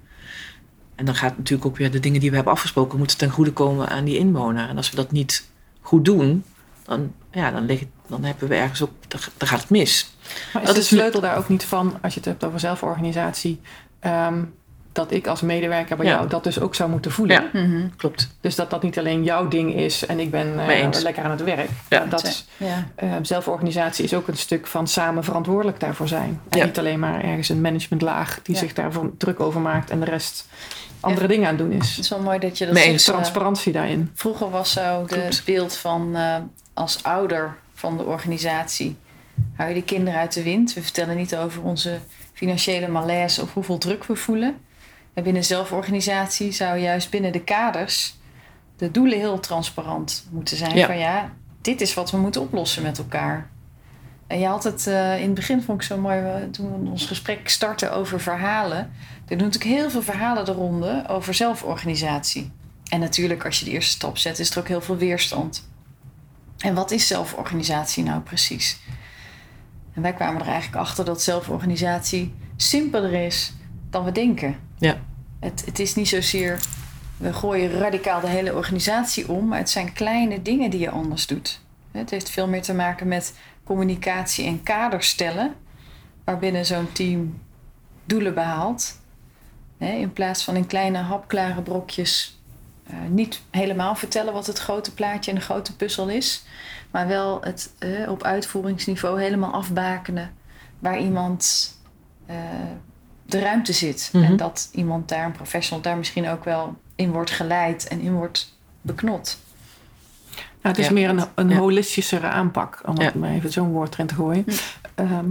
En 0.96 1.06
dan 1.06 1.16
gaat 1.16 1.38
natuurlijk 1.38 1.70
ook 1.70 1.78
weer 1.78 1.92
de 1.92 2.00
dingen 2.00 2.20
die 2.20 2.30
we 2.30 2.36
hebben 2.36 2.54
afgesproken 2.54 2.98
moeten 2.98 3.18
ten 3.18 3.30
goede 3.30 3.52
komen 3.54 3.90
aan 3.90 4.04
die 4.06 4.18
inwoner. 4.18 4.70
En 4.70 4.78
als 4.78 4.90
we 4.90 4.96
dat 4.96 5.12
niet 5.12 5.48
goed 5.82 6.06
doen, 6.06 6.44
dan, 6.84 7.14
ja, 7.32 7.52
dan, 7.52 7.66
ligt, 7.66 7.86
dan 8.08 8.24
hebben 8.24 8.48
we 8.48 8.56
ergens 8.56 8.82
ook, 8.82 8.92
dan, 9.08 9.20
dan 9.38 9.48
gaat 9.48 9.60
het 9.62 9.70
mis. 9.70 10.16
Maar 10.54 10.62
is 10.62 10.68
Dat 10.68 10.76
de 10.76 10.82
is- 10.82 10.88
sleutel 10.88 11.22
daar 11.22 11.38
ook 11.38 11.50
niet 11.50 11.64
van, 11.64 11.98
als 12.02 12.14
je 12.14 12.20
het 12.20 12.30
hebt 12.30 12.44
over 12.44 12.60
zelforganisatie, 12.60 13.60
ehm, 14.00 14.44
dat 14.92 15.12
ik 15.12 15.28
als 15.28 15.42
medewerker 15.42 15.98
bij 15.98 16.06
Ja. 16.06 16.12
jou 16.12 16.28
dat 16.28 16.44
dus 16.44 16.60
ook 16.60 16.76
zou 16.76 16.90
moeten 16.90 17.12
voelen? 17.12 17.50
Ja. 17.54 17.60
Mhm. 17.62 17.88
Klopt. 17.98 18.36
Dus 18.42 18.56
dat 18.56 18.70
dat 18.70 18.84
niet 18.84 19.00
alleen 19.00 19.24
jouw 19.24 19.48
ding 19.48 19.76
is 19.76 20.06
en 20.06 20.20
ik 20.20 20.32
ben 20.32 20.60
eh, 20.70 20.88
lekker 21.04 21.24
aan 21.24 21.32
het 21.32 21.44
werk. 21.44 21.70
Ja. 21.90 22.06
Dat 22.06 22.24
is, 22.24 22.46
Ja. 22.58 22.88
eh, 22.96 23.14
zelforganisatie 23.22 24.04
is 24.04 24.14
ook 24.14 24.28
een 24.28 24.38
stuk 24.38 24.68
van 24.68 24.88
samen 24.88 25.24
verantwoordelijk 25.24 25.80
daarvoor 25.80 26.08
zijn. 26.08 26.40
En 26.50 26.58
Ja. 26.58 26.66
niet 26.66 26.80
alleen 26.80 27.00
maar 27.00 27.24
ergens 27.24 27.50
een 27.50 27.62
managementlaag 27.62 28.40
die 28.44 28.56
Ja. 28.56 28.62
zich 28.62 28.74
daarvoor 28.74 29.12
druk 29.18 29.40
over 29.40 29.62
maakt 29.62 29.90
en 29.90 30.00
de 30.00 30.06
rest 30.06 30.48
andere 31.00 31.28
dingen 31.28 31.44
aan 31.48 31.56
het 31.56 31.64
doen 31.64 31.74
Het 31.74 31.84
is. 31.84 32.00
is 32.00 32.10
wel 32.10 32.20
mooi 32.20 32.40
dat 32.40 32.58
je 32.58 32.66
dat 32.66 32.78
zegt, 32.78 33.08
eh, 33.08 33.14
Transparantie 33.14 33.74
daarin. 33.74 34.12
Vroeger 34.14 34.50
was 34.50 34.72
zo 34.72 35.04
Klopt. 35.08 35.42
beeld 35.46 35.76
van 35.76 36.16
eh, 36.16 36.36
als 36.74 37.04
ouder 37.04 37.56
van 37.74 37.98
de 37.98 38.04
organisatie. 38.04 38.96
Hou 39.56 39.70
je 39.70 39.76
de 39.76 39.84
kinderen 39.84 40.20
uit 40.20 40.34
de 40.34 40.44
wind. 40.44 40.74
We 40.74 40.82
vertellen 40.82 41.16
niet 41.18 41.36
over 41.36 41.62
onze 41.62 42.00
financiële 42.34 42.88
malaise 42.88 43.42
of 43.42 43.54
hoeveel 43.54 43.78
druk 43.78 44.04
we 44.06 44.16
voelen. 44.16 44.56
En 45.14 45.24
binnen 45.24 45.44
zelforganisatie 45.44 46.52
zou 46.52 46.78
juist 46.78 47.10
binnen 47.10 47.32
de 47.32 47.44
kaders 47.44 48.16
de 48.78 48.92
doelen 48.92 49.18
heel 49.18 49.40
transparant 49.40 50.28
moeten 50.32 50.58
zijn. 50.58 50.76
Ja. 50.76 50.86
Van 50.86 50.98
ja, 50.98 51.34
dit 51.62 51.82
is 51.82 51.94
wat 51.94 52.12
we 52.12 52.18
moeten 52.18 52.42
oplossen 52.42 52.84
met 52.84 52.98
elkaar. 52.98 53.50
En 54.28 54.40
je 54.40 54.46
had 54.46 54.64
het 54.64 54.88
eh, 54.88 55.20
in 55.20 55.26
het 55.26 55.34
begin 55.34 55.62
vond 55.62 55.82
ik 55.82 55.88
zo 55.88 55.98
mooi, 55.98 56.50
toen 56.52 56.84
we 56.84 56.90
ons 56.90 57.06
gesprek 57.06 57.50
startten 57.50 57.94
over 57.94 58.22
verhalen. 58.22 58.78
Er 59.28 59.38
doen 59.38 59.48
natuurlijk 59.48 59.76
heel 59.76 59.90
veel 59.90 60.02
verhalen 60.02 60.46
de 60.46 60.52
ronde 60.52 61.04
over 61.08 61.34
zelforganisatie. 61.34 62.52
En 62.90 63.00
natuurlijk, 63.00 63.46
als 63.46 63.60
je 63.60 63.66
de 63.66 63.72
eerste 63.72 63.92
stap 63.92 64.18
zet, 64.18 64.40
is 64.40 64.52
er 64.52 64.60
ook 64.60 64.68
heel 64.68 64.82
veel 64.82 64.98
weerstand. 64.98 65.70
En 66.58 66.74
wat 66.74 66.92
is 66.92 67.08
zelforganisatie 67.08 68.04
nou 68.04 68.22
precies? 68.22 68.80
En 69.94 70.02
wij 70.02 70.14
kwamen 70.14 70.42
er 70.42 70.48
eigenlijk 70.48 70.82
achter 70.82 71.06
dat 71.06 71.22
zelforganisatie 71.22 72.34
simpeler 72.56 73.14
is 73.14 73.54
dan 73.92 74.04
we 74.04 74.12
denken. 74.12 74.56
Ja. 74.78 74.98
Het, 75.40 75.66
het 75.66 75.80
is 75.80 75.96
niet 75.96 76.08
zozeer, 76.08 76.60
we 77.18 77.34
gooien 77.34 77.72
radicaal 77.72 78.22
de 78.22 78.28
hele 78.28 78.56
organisatie 78.56 79.30
om, 79.30 79.48
maar 79.48 79.58
het 79.58 79.70
zijn 79.70 79.94
kleine 79.94 80.42
dingen 80.42 80.70
die 80.70 80.80
je 80.80 80.90
anders 80.90 81.28
doet. 81.28 81.62
Het 81.92 82.10
heeft 82.10 82.30
veel 82.30 82.48
meer 82.48 82.62
te 82.62 82.74
maken 82.74 83.08
met 83.08 83.34
communicatie 83.64 84.46
en 84.46 84.64
kaders 84.64 85.10
stellen, 85.10 85.54
waarbinnen 86.24 86.66
zo'n 86.66 86.92
team 86.92 87.40
doelen 88.06 88.34
behaalt. 88.34 89.00
In 89.78 90.14
plaats 90.14 90.44
van 90.44 90.56
in 90.56 90.68
kleine 90.68 90.98
hapklare 90.98 91.62
brokjes 91.62 92.40
eh, 92.84 92.96
niet 93.10 93.42
helemaal 93.50 93.96
vertellen 93.96 94.34
wat 94.34 94.48
het 94.48 94.60
grote 94.60 94.94
plaatje 94.94 95.32
en 95.32 95.38
de 95.38 95.44
grote 95.44 95.76
puzzel 95.76 96.10
is. 96.10 96.46
Maar 96.92 97.08
wel 97.08 97.42
het 97.42 97.74
eh, 97.80 98.10
op 98.10 98.24
uitvoeringsniveau 98.24 99.22
helemaal 99.22 99.54
afbakenen 99.54 100.34
waar 100.80 101.00
iemand 101.00 101.72
eh, 102.26 102.36
de 103.32 103.40
ruimte 103.40 103.74
zit. 103.74 104.10
Mhm. 104.14 104.24
En 104.24 104.38
dat 104.38 104.70
iemand 104.72 105.10
daar, 105.10 105.26
een 105.26 105.32
professional, 105.32 105.82
daar 105.84 105.98
misschien 105.98 106.30
ook 106.30 106.44
wel 106.44 106.76
in 106.96 107.12
wordt 107.12 107.32
geleid 107.32 107.88
en 107.88 108.00
in 108.02 108.14
wordt 108.14 108.58
beknot. 108.82 109.38
Nou, 110.36 110.76
het 110.76 110.78
is 110.78 110.86
Ja. 110.88 110.94
meer 110.94 111.10
een, 111.10 111.24
een 111.36 111.50
Ja. 111.50 111.56
holistischere 111.58 112.28
aanpak, 112.28 112.82
om 112.86 112.98
Ja. 113.00 113.06
het 113.06 113.16
maar 113.16 113.32
even 113.32 113.52
zo'n 113.52 113.72
woord 113.72 113.94
erin 113.94 114.08
te 114.08 114.16
gooien. 114.16 114.44
Hm. 114.46 114.52
Ehm, 114.96 115.26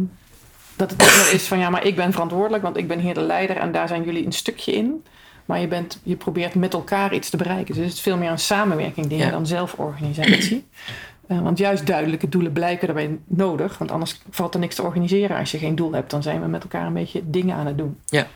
dat 0.76 0.90
het 0.90 1.00
niet 1.00 1.16
meer 1.16 1.32
is 1.32 1.42
van 1.42 1.58
ja, 1.58 1.70
maar 1.70 1.84
ik 1.86 1.96
ben 1.96 2.12
verantwoordelijk, 2.12 2.62
want 2.62 2.76
ik 2.76 2.88
ben 2.88 2.98
hier 2.98 3.14
de 3.14 3.20
leider 3.20 3.56
en 3.56 3.72
daar 3.72 3.88
zijn 3.88 4.04
jullie 4.04 4.26
een 4.26 4.32
stukje 4.32 4.72
in. 4.72 5.04
Maar 5.44 5.60
je, 5.60 5.68
bent, 5.68 6.00
je 6.02 6.16
probeert 6.16 6.54
met 6.54 6.72
elkaar 6.74 7.14
iets 7.14 7.30
te 7.30 7.36
bereiken. 7.36 7.74
Dus 7.74 7.84
het 7.84 7.92
is 7.92 8.00
veel 8.00 8.16
meer 8.16 8.30
een 8.30 8.38
samenwerking 8.38 9.06
dingen 9.06 9.26
Ja. 9.26 9.32
dan 9.32 9.46
zelforganisatie. 9.46 10.66
Want 11.38 11.58
juist 11.58 11.86
duidelijke 11.86 12.28
doelen 12.28 12.52
blijken 12.52 12.86
daarbij 12.86 13.18
nodig. 13.26 13.78
Want 13.78 13.90
anders 13.90 14.20
valt 14.30 14.54
er 14.54 14.60
niks 14.60 14.74
te 14.74 14.82
organiseren. 14.82 15.36
Als 15.36 15.50
je 15.50 15.58
geen 15.58 15.74
doel 15.74 15.92
hebt, 15.92 16.10
dan 16.10 16.22
zijn 16.22 16.40
we 16.40 16.46
met 16.46 16.62
elkaar 16.62 16.86
een 16.86 16.92
beetje 16.92 17.22
dingen 17.24 17.56
aan 17.56 17.66
het 17.66 17.78
doen. 17.78 17.98
Ja. 18.06 18.26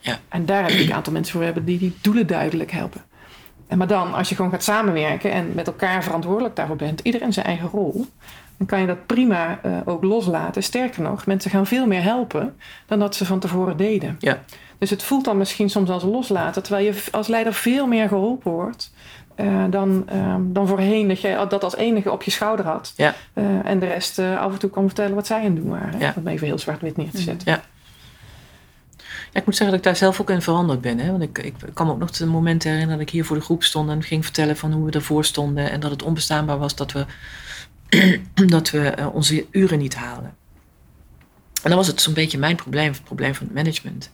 Ja. 0.00 0.18
En 0.28 0.46
daar 0.46 0.62
heb 0.62 0.70
ik 0.70 0.86
een 0.86 0.94
aantal 0.94 1.12
mensen 1.12 1.32
voor 1.32 1.42
hebben 1.42 1.64
die 1.64 1.78
die 1.78 1.96
doelen 2.00 2.26
duidelijk 2.26 2.70
helpen. 2.70 3.04
En 3.66 3.78
maar 3.78 3.86
dan, 3.86 4.14
als 4.14 4.28
je 4.28 4.34
gewoon 4.34 4.50
gaat 4.50 4.62
samenwerken 4.62 5.32
en 5.32 5.52
met 5.54 5.66
elkaar 5.66 6.02
verantwoordelijk 6.02 6.56
daarvoor 6.56 6.76
bent, 6.76 7.00
iedereen 7.00 7.32
zijn 7.32 7.46
eigen 7.46 7.68
rol, 7.68 8.06
dan 8.56 8.66
kan 8.66 8.80
je 8.80 8.86
dat 8.86 9.06
prima 9.06 9.58
eh, 9.62 9.76
ook 9.84 10.02
loslaten. 10.02 10.62
Sterker 10.62 11.02
nog, 11.02 11.26
mensen 11.26 11.50
gaan 11.50 11.66
veel 11.66 11.86
meer 11.86 12.02
helpen 12.02 12.56
dan 12.86 12.98
dat 12.98 13.14
ze 13.14 13.24
van 13.24 13.38
tevoren 13.38 13.76
deden. 13.76 14.16
Ja. 14.18 14.42
Dus 14.78 14.90
het 14.90 15.02
voelt 15.02 15.24
dan 15.24 15.36
misschien 15.36 15.70
soms 15.70 15.90
als 15.90 16.02
loslaten, 16.02 16.62
terwijl 16.62 16.84
je 16.84 17.04
als 17.10 17.26
leider 17.26 17.54
veel 17.54 17.86
meer 17.86 18.08
geholpen 18.08 18.52
wordt. 18.52 18.92
Eh, 19.34 19.64
dan, 19.70 20.08
ehm, 20.08 20.40
dan 20.44 20.66
voorheen 20.66 21.08
dat 21.08 21.20
je 21.20 21.46
dat 21.48 21.64
als 21.64 21.76
enige 21.76 22.10
op 22.10 22.22
je 22.22 22.30
schouder 22.30 22.66
had. 22.66 22.92
Ja. 22.96 23.14
Eh, 23.32 23.44
en 23.64 23.78
de 23.78 23.86
rest 23.86 24.18
eh, 24.18 24.40
af 24.40 24.52
en 24.52 24.58
toe 24.58 24.70
kon 24.70 24.86
vertellen 24.86 25.14
wat 25.14 25.26
zij 25.26 25.38
aan 25.38 25.44
het 25.44 25.56
doen 25.56 25.68
waren. 25.68 25.98
Ja. 25.98 26.12
Om 26.16 26.24
het 26.24 26.34
even 26.34 26.46
heel 26.46 26.58
zwart-wit 26.58 26.96
neer 26.96 27.10
te 27.10 27.20
zetten. 27.20 27.52
Ja, 27.52 27.62
ik 29.32 29.44
moet 29.44 29.56
zeggen 29.56 29.66
dat 29.66 29.76
ik 29.76 29.82
daar 29.82 29.96
zelf 29.96 30.20
ook 30.20 30.30
in 30.30 30.42
veranderd 30.42 30.80
ben. 30.80 30.98
Hè? 30.98 31.10
Want 31.10 31.22
ik, 31.22 31.38
ik 31.38 31.54
kan 31.74 31.86
me 31.86 31.92
ook 31.92 31.98
nog 31.98 32.10
de 32.10 32.26
momenten 32.26 32.70
herinneren 32.70 32.98
dat 32.98 33.08
ik 33.08 33.12
hier 33.12 33.24
voor 33.24 33.36
de 33.36 33.42
groep 33.42 33.62
stond 33.62 33.90
en 33.90 34.02
ging 34.02 34.24
vertellen 34.24 34.56
van 34.56 34.72
hoe 34.72 34.84
we 34.86 34.92
ervoor 34.92 35.24
stonden. 35.24 35.70
En 35.70 35.80
dat 35.80 35.90
het 35.90 36.02
onbestaanbaar 36.02 36.58
was 36.58 36.74
dat 36.74 36.92
we, 36.92 37.06
dat 38.46 38.70
we 38.70 39.10
onze 39.12 39.46
uren 39.50 39.78
niet 39.78 39.94
halen. 39.94 40.34
En 41.62 41.70
dan 41.70 41.78
was 41.78 41.86
het 41.86 42.00
zo'n 42.00 42.14
beetje 42.14 42.38
mijn 42.38 42.56
probleem, 42.56 42.92
het 42.92 43.04
probleem 43.04 43.34
van 43.34 43.46
het 43.46 43.54
management. 43.54 44.10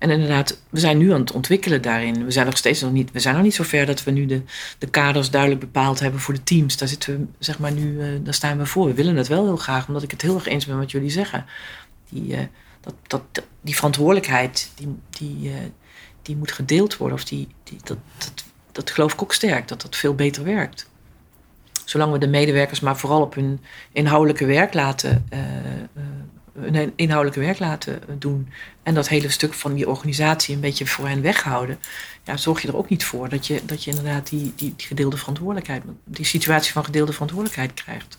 En 0.00 0.10
inderdaad, 0.10 0.60
we 0.70 0.80
zijn 0.80 0.98
nu 0.98 1.12
aan 1.12 1.20
het 1.20 1.32
ontwikkelen 1.32 1.82
daarin. 1.82 2.24
We 2.24 2.30
zijn 2.30 2.46
nog 2.46 2.56
steeds 2.56 2.80
nog 2.80 2.92
niet, 2.92 3.10
we 3.10 3.20
zijn 3.20 3.34
nog 3.34 3.44
niet 3.44 3.54
zo 3.54 3.62
ver 3.62 3.86
dat 3.86 4.04
we 4.04 4.10
nu 4.10 4.26
de, 4.26 4.42
de 4.78 4.86
kaders 4.86 5.30
duidelijk 5.30 5.60
bepaald 5.60 6.00
hebben 6.00 6.20
voor 6.20 6.34
de 6.34 6.42
teams. 6.42 6.76
Daar 6.76 6.88
zitten 6.88 7.18
we, 7.18 7.26
zeg 7.38 7.58
maar, 7.58 7.72
nu, 7.72 8.00
eh, 8.00 8.08
daar 8.22 8.34
staan 8.34 8.58
we 8.58 8.66
voor. 8.66 8.86
We 8.86 8.94
willen 8.94 9.16
het 9.16 9.28
wel 9.28 9.44
heel 9.44 9.56
graag, 9.56 9.86
omdat 9.86 10.02
ik 10.02 10.10
het 10.10 10.22
heel 10.22 10.34
erg 10.34 10.46
eens 10.46 10.66
ben 10.66 10.78
met 10.78 10.90
jullie 10.90 11.10
zeggen. 11.10 11.44
Die, 12.08 12.36
eh, 12.36 12.44
dat, 12.80 12.94
dat, 13.06 13.22
die 13.60 13.74
verantwoordelijkheid, 13.74 14.70
die, 14.74 14.88
die, 15.10 15.50
eh, 15.50 15.56
die 16.22 16.36
moet 16.36 16.52
gedeeld 16.52 16.96
worden. 16.96 17.16
Of 17.16 17.24
die, 17.24 17.48
die, 17.64 17.78
dat, 17.82 17.98
dat, 18.18 18.44
dat 18.72 18.90
geloof 18.90 19.12
ik 19.12 19.22
ook 19.22 19.34
sterk, 19.34 19.68
dat 19.68 19.82
dat 19.82 19.96
veel 19.96 20.14
beter 20.14 20.44
werkt. 20.44 20.88
Zolang 21.84 22.12
we 22.12 22.18
de 22.18 22.28
medewerkers 22.28 22.80
maar 22.80 22.96
vooral 22.96 23.20
op 23.20 23.34
hun 23.34 23.60
inhoudelijke 23.92 24.44
werk 24.44 24.74
laten, 24.74 25.28
hun 26.58 26.92
inhoudelijke 26.96 27.40
werk 27.40 27.58
laten 27.58 28.00
doen. 28.18 28.48
En 28.82 28.94
dat 28.94 29.08
hele 29.08 29.28
stuk 29.28 29.54
van 29.54 29.74
die 29.74 29.88
organisatie 29.88 30.54
een 30.54 30.60
beetje 30.60 30.86
voor 30.86 31.08
hen 31.08 31.22
weghouden. 31.22 31.78
Ja, 32.24 32.36
zorg 32.36 32.62
je 32.62 32.68
er 32.68 32.76
ook 32.76 32.88
niet 32.88 33.04
voor 33.04 33.28
dat 33.28 33.46
je, 33.46 33.60
dat 33.64 33.84
je 33.84 33.90
inderdaad 33.90 34.28
die, 34.28 34.52
die, 34.56 34.74
gedeelde 34.76 35.16
verantwoordelijkheid, 35.16 35.82
die 36.04 36.24
situatie 36.24 36.72
van 36.72 36.84
gedeelde 36.84 37.12
verantwoordelijkheid 37.12 37.74
krijgt. 37.74 38.18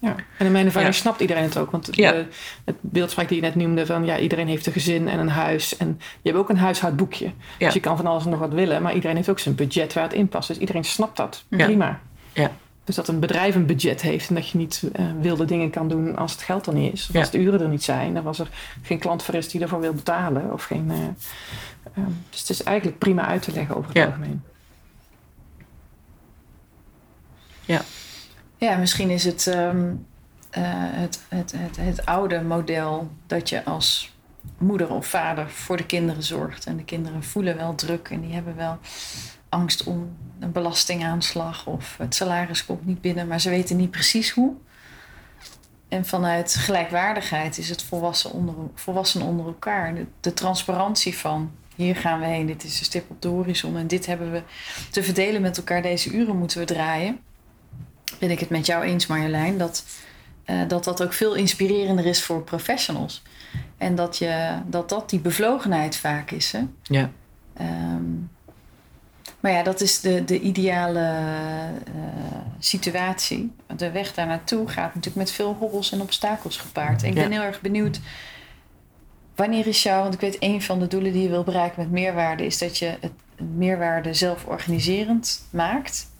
Ja, 0.00 0.16
en 0.38 0.46
in 0.46 0.52
mijn 0.52 0.66
ervaring 0.66 0.94
snapt 0.94 1.20
iedereen 1.20 1.42
het 1.42 1.56
ook. 1.56 1.70
Want 1.70 1.94
de, 1.94 2.26
het 2.64 2.76
beeldspraak 2.80 3.28
die 3.28 3.36
je 3.36 3.42
net 3.42 3.54
noemde 3.54 3.86
van 3.86 4.04
ja, 4.04 4.18
iedereen 4.18 4.48
heeft 4.48 4.66
een 4.66 4.72
gezin 4.72 5.08
en 5.08 5.18
een 5.18 5.28
huis. 5.28 5.76
En 5.76 6.00
je 6.22 6.28
hebt 6.28 6.42
ook 6.42 6.48
een 6.48 6.58
huishoudboekje. 6.58 7.32
Dus 7.58 7.74
je 7.74 7.80
kan 7.80 7.96
van 7.96 8.06
alles 8.06 8.24
en 8.24 8.30
nog 8.30 8.38
wat 8.38 8.52
willen. 8.52 8.82
Maar 8.82 8.94
iedereen 8.94 9.16
heeft 9.16 9.28
ook 9.28 9.38
zijn 9.38 9.54
budget 9.54 9.92
waar 9.92 10.04
het 10.04 10.12
in 10.12 10.28
past. 10.28 10.48
Dus 10.48 10.58
iedereen 10.58 10.84
snapt 10.84 11.16
dat. 11.16 11.44
Prima. 11.48 12.00
Ja. 12.32 12.52
Dus 12.90 12.98
dat 12.98 13.08
een 13.08 13.20
bedrijf 13.20 13.54
een 13.54 13.66
budget 13.66 14.00
heeft 14.00 14.28
en 14.28 14.34
dat 14.34 14.48
je 14.48 14.58
niet 14.58 14.82
uh, 14.82 15.06
wilde 15.20 15.44
dingen 15.44 15.70
kan 15.70 15.88
doen 15.88 16.16
als 16.16 16.32
het 16.32 16.42
geld 16.42 16.66
er 16.66 16.74
niet 16.74 16.92
is. 16.92 17.08
Of 17.08 17.16
als 17.16 17.30
de 17.30 17.38
uren 17.38 17.60
er 17.60 17.68
niet 17.68 17.82
zijn. 17.84 18.14
Dan 18.14 18.22
was 18.22 18.38
er 18.38 18.48
geen 18.82 18.98
klant 18.98 19.22
voor 19.22 19.34
is 19.34 19.48
die 19.48 19.60
ervoor 19.60 19.80
wil 19.80 19.92
betalen. 19.92 20.52
Of 20.52 20.64
geen, 20.64 20.90
uh, 20.90 20.98
uh, 20.98 22.04
dus 22.30 22.40
het 22.40 22.50
is 22.50 22.62
eigenlijk 22.62 22.98
prima 22.98 23.26
uit 23.26 23.42
te 23.42 23.52
leggen 23.52 23.76
over 23.76 23.94
het 23.94 24.06
algemeen. 24.06 24.42
Ja. 27.64 27.80
Ja, 28.56 28.76
misschien 28.76 29.10
is 29.10 29.24
het, 29.24 29.46
um, 29.46 30.06
het, 30.50 31.22
het, 31.28 31.52
het, 31.56 31.76
het 31.76 32.06
oude 32.06 32.42
model 32.42 33.10
dat 33.26 33.48
je 33.48 33.64
als 33.64 34.14
moeder 34.58 34.90
of 34.90 35.06
vader 35.06 35.50
voor 35.50 35.76
de 35.76 35.86
kinderen 35.86 36.22
zorgt. 36.22 36.66
En 36.66 36.76
de 36.76 36.84
kinderen 36.84 37.22
voelen 37.22 37.56
wel 37.56 37.74
druk 37.74 38.08
en 38.08 38.20
die 38.20 38.32
hebben 38.32 38.56
wel 38.56 38.78
angst 39.50 39.84
om 39.84 40.16
een 40.38 40.52
belastingaanslag 40.52 41.66
of 41.66 41.96
het 41.98 42.14
salaris 42.14 42.66
komt 42.66 42.86
niet 42.86 43.00
binnen, 43.00 43.26
maar 43.26 43.40
ze 43.40 43.50
weten 43.50 43.76
niet 43.76 43.90
precies 43.90 44.30
hoe. 44.30 44.54
En 45.88 46.06
vanuit 46.06 46.54
gelijkwaardigheid 46.54 47.58
is 47.58 47.68
het 47.68 47.82
volwassen 47.82 48.32
onder, 48.32 48.54
volwassen 48.74 49.22
onder 49.22 49.46
elkaar. 49.46 49.94
De, 49.94 50.06
de, 50.20 50.34
transparantie 50.34 51.18
van 51.18 51.50
hier 51.74 51.96
gaan 51.96 52.20
we 52.20 52.26
heen, 52.26 52.46
dit 52.46 52.64
is 52.64 52.78
de 52.78 52.84
stip 52.84 53.10
op 53.10 53.22
de 53.22 53.28
horizon 53.28 53.76
en 53.76 53.86
dit 53.86 54.06
hebben 54.06 54.32
we 54.32 54.42
te 54.90 55.02
verdelen 55.02 55.42
met 55.42 55.56
elkaar. 55.56 55.82
Deze 55.82 56.10
uren 56.10 56.38
moeten 56.38 56.58
we 56.58 56.64
draaien. 56.64 57.18
Ben 58.18 58.30
ik 58.30 58.40
het 58.40 58.50
met 58.50 58.66
jou 58.66 58.84
eens, 58.84 59.06
Marjolein, 59.06 59.58
dat 59.58 59.84
uh, 60.50 60.68
dat, 60.68 60.84
dat 60.84 61.02
ook 61.02 61.12
veel 61.12 61.34
inspirerender 61.34 62.06
is 62.06 62.22
voor 62.22 62.42
professionals. 62.42 63.22
En 63.76 63.94
dat 63.94 64.18
je, 64.18 64.58
dat, 64.66 64.88
dat 64.88 65.10
die 65.10 65.20
bevlogenheid 65.20 65.96
vaak 65.96 66.30
is. 66.30 66.52
Hè? 66.52 66.66
Ja. 66.82 67.10
Um, 67.60 68.30
maar 69.40 69.52
ja, 69.52 69.62
dat 69.62 69.80
is 69.80 70.00
de, 70.00 70.24
de 70.24 70.40
ideale 70.40 71.00
uh, 71.00 72.04
situatie. 72.58 73.52
De 73.76 73.90
weg 73.90 74.14
daar 74.14 74.26
naartoe 74.26 74.68
gaat 74.68 74.94
natuurlijk 74.94 75.16
met 75.16 75.30
veel 75.30 75.56
hobbels 75.58 75.92
en 75.92 76.00
obstakels 76.00 76.56
gepaard. 76.56 77.02
En 77.02 77.08
ik 77.08 77.14
ben 77.14 77.30
heel 77.30 77.42
erg 77.42 77.60
benieuwd. 77.60 78.00
Wanneer 79.34 79.66
is 79.66 79.82
jou, 79.82 80.02
want 80.02 80.14
ik 80.14 80.20
weet 80.20 80.36
een 80.38 80.62
van 80.62 80.78
de 80.78 80.86
doelen 80.86 81.12
die 81.12 81.22
je 81.22 81.28
wil 81.28 81.44
bereiken 81.44 81.82
met 81.82 81.90
meerwaarde, 81.90 82.46
is 82.46 82.58
dat 82.58 82.78
je 82.78 82.96
het 83.00 83.12
meerwaarde 83.56 84.14
zelf 84.14 84.44
organiserend 84.44 85.46
maakt. 85.50 86.10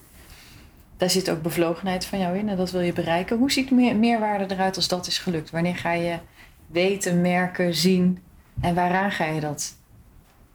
Daar 0.96 1.10
zit 1.10 1.30
ook 1.30 1.42
bevlogenheid 1.42 2.04
van 2.04 2.18
jou 2.18 2.38
in 2.38 2.48
en 2.48 2.56
dat 2.56 2.70
wil 2.70 2.80
je 2.80 2.92
bereiken. 2.92 3.38
Hoe 3.38 3.52
ziet 3.52 3.70
meer, 3.70 3.96
meerwaarde 3.96 4.54
eruit 4.54 4.76
als 4.76 4.88
dat 4.88 5.06
is 5.06 5.18
gelukt? 5.18 5.50
Wanneer 5.50 5.76
ga 5.76 5.92
je 5.92 6.18
weten, 6.66 7.20
merken, 7.20 7.74
zien 7.74 8.22
en 8.60 8.74
waaraan 8.74 9.10
ga 9.10 9.24
je 9.24 9.40
dat 9.40 9.74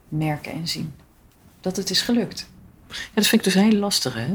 merken 0.08 0.52
en 0.52 0.68
zien? 0.68 0.94
Dat 1.62 1.78
het 1.78 1.90
is 1.90 2.02
gelukt. 2.02 2.50
Ja, 2.90 2.96
dat 3.14 3.28
vind 3.28 3.46
ik 3.46 3.54
dus 3.54 3.64
heel 3.64 3.80
lastig. 3.80 4.14
Hè? 4.14 4.28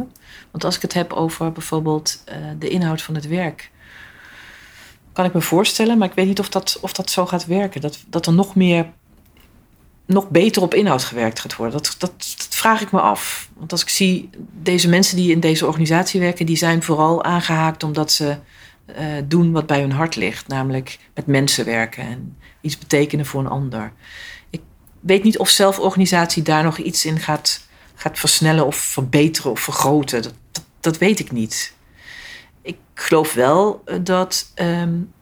Want 0.51 0.65
als 0.65 0.77
ik 0.77 0.83
het 0.83 0.93
heb 0.93 1.13
over 1.13 1.53
bijvoorbeeld 1.53 2.23
uh, 2.29 2.35
de 2.59 2.69
inhoud 2.69 3.03
van 3.03 3.15
het 3.15 3.27
werk, 3.27 3.71
kan 5.13 5.25
ik 5.25 5.35
me 5.35 5.41
voorstellen, 5.41 5.99
maar 5.99 6.09
ik 6.09 6.15
weet 6.15 6.27
niet 6.27 6.41
of 6.41 6.49
dat, 6.49 6.79
of 6.81 6.93
dat 6.93 7.11
zo 7.11 7.27
gaat 7.27 7.47
werken. 7.47 7.81
Dat, 7.81 8.05
dat 8.07 8.27
er 8.27 8.33
nog 8.33 8.55
meer, 8.55 8.87
nog 10.07 10.29
beter 10.29 10.63
op 10.63 10.75
inhoud 10.75 11.05
gewerkt 11.05 11.41
gaat 11.41 11.57
worden. 11.57 11.83
Dat, 11.83 11.95
dat, 11.99 12.13
vraag 12.49 12.81
ik 12.81 12.93
me 12.93 13.01
af. 13.01 13.49
Want 13.57 13.73
als 13.73 13.83
ik 13.83 13.89
zie, 13.89 14.31
deze 14.63 14.89
mensen 14.89 15.17
die 15.17 15.31
in 15.31 15.41
deze 15.41 15.67
organisatie 15.67 16.21
werken, 16.21 16.47
die 16.47 16.57
zijn 16.57 16.83
vooral 16.83 17.25
aangehaakt 17.25 17.83
omdat 17.83 18.13
ze 18.13 18.37
uh, 18.87 18.97
doen 19.25 19.53
wat 19.53 19.67
bij 19.67 19.81
hun 19.81 19.93
hart 19.93 20.17
ligt. 20.17 20.49
Namelijk 20.49 20.99
met 21.15 21.27
mensen 21.27 21.65
werken 21.65 22.05
en 22.05 22.37
iets 22.61 22.79
betekenen 22.79 23.27
voor 23.27 23.41
een 23.41 23.47
ander. 23.47 23.93
Ik 24.51 24.61
weet 25.01 25.23
niet 25.23 25.39
of 25.39 25.49
zelforganisatie 25.49 26.43
daar 26.43 26.63
nog 26.63 26.79
iets 26.79 27.05
in 27.05 27.19
gaat 27.19 27.69
gaat 28.01 28.19
versnellen 28.19 28.67
of 28.67 28.77
verbeteren 28.77 29.51
of 29.51 29.61
vergroten. 29.61 30.23
Dat, 30.23 30.35
dat, 30.81 30.99
weet 30.99 31.19
ik 31.19 31.33
niet. 31.33 31.75
Ik 32.63 32.77
geloof 32.95 33.33
wel 33.33 33.83
eh, 33.85 33.97
dat 34.03 34.53
um, 34.55 35.13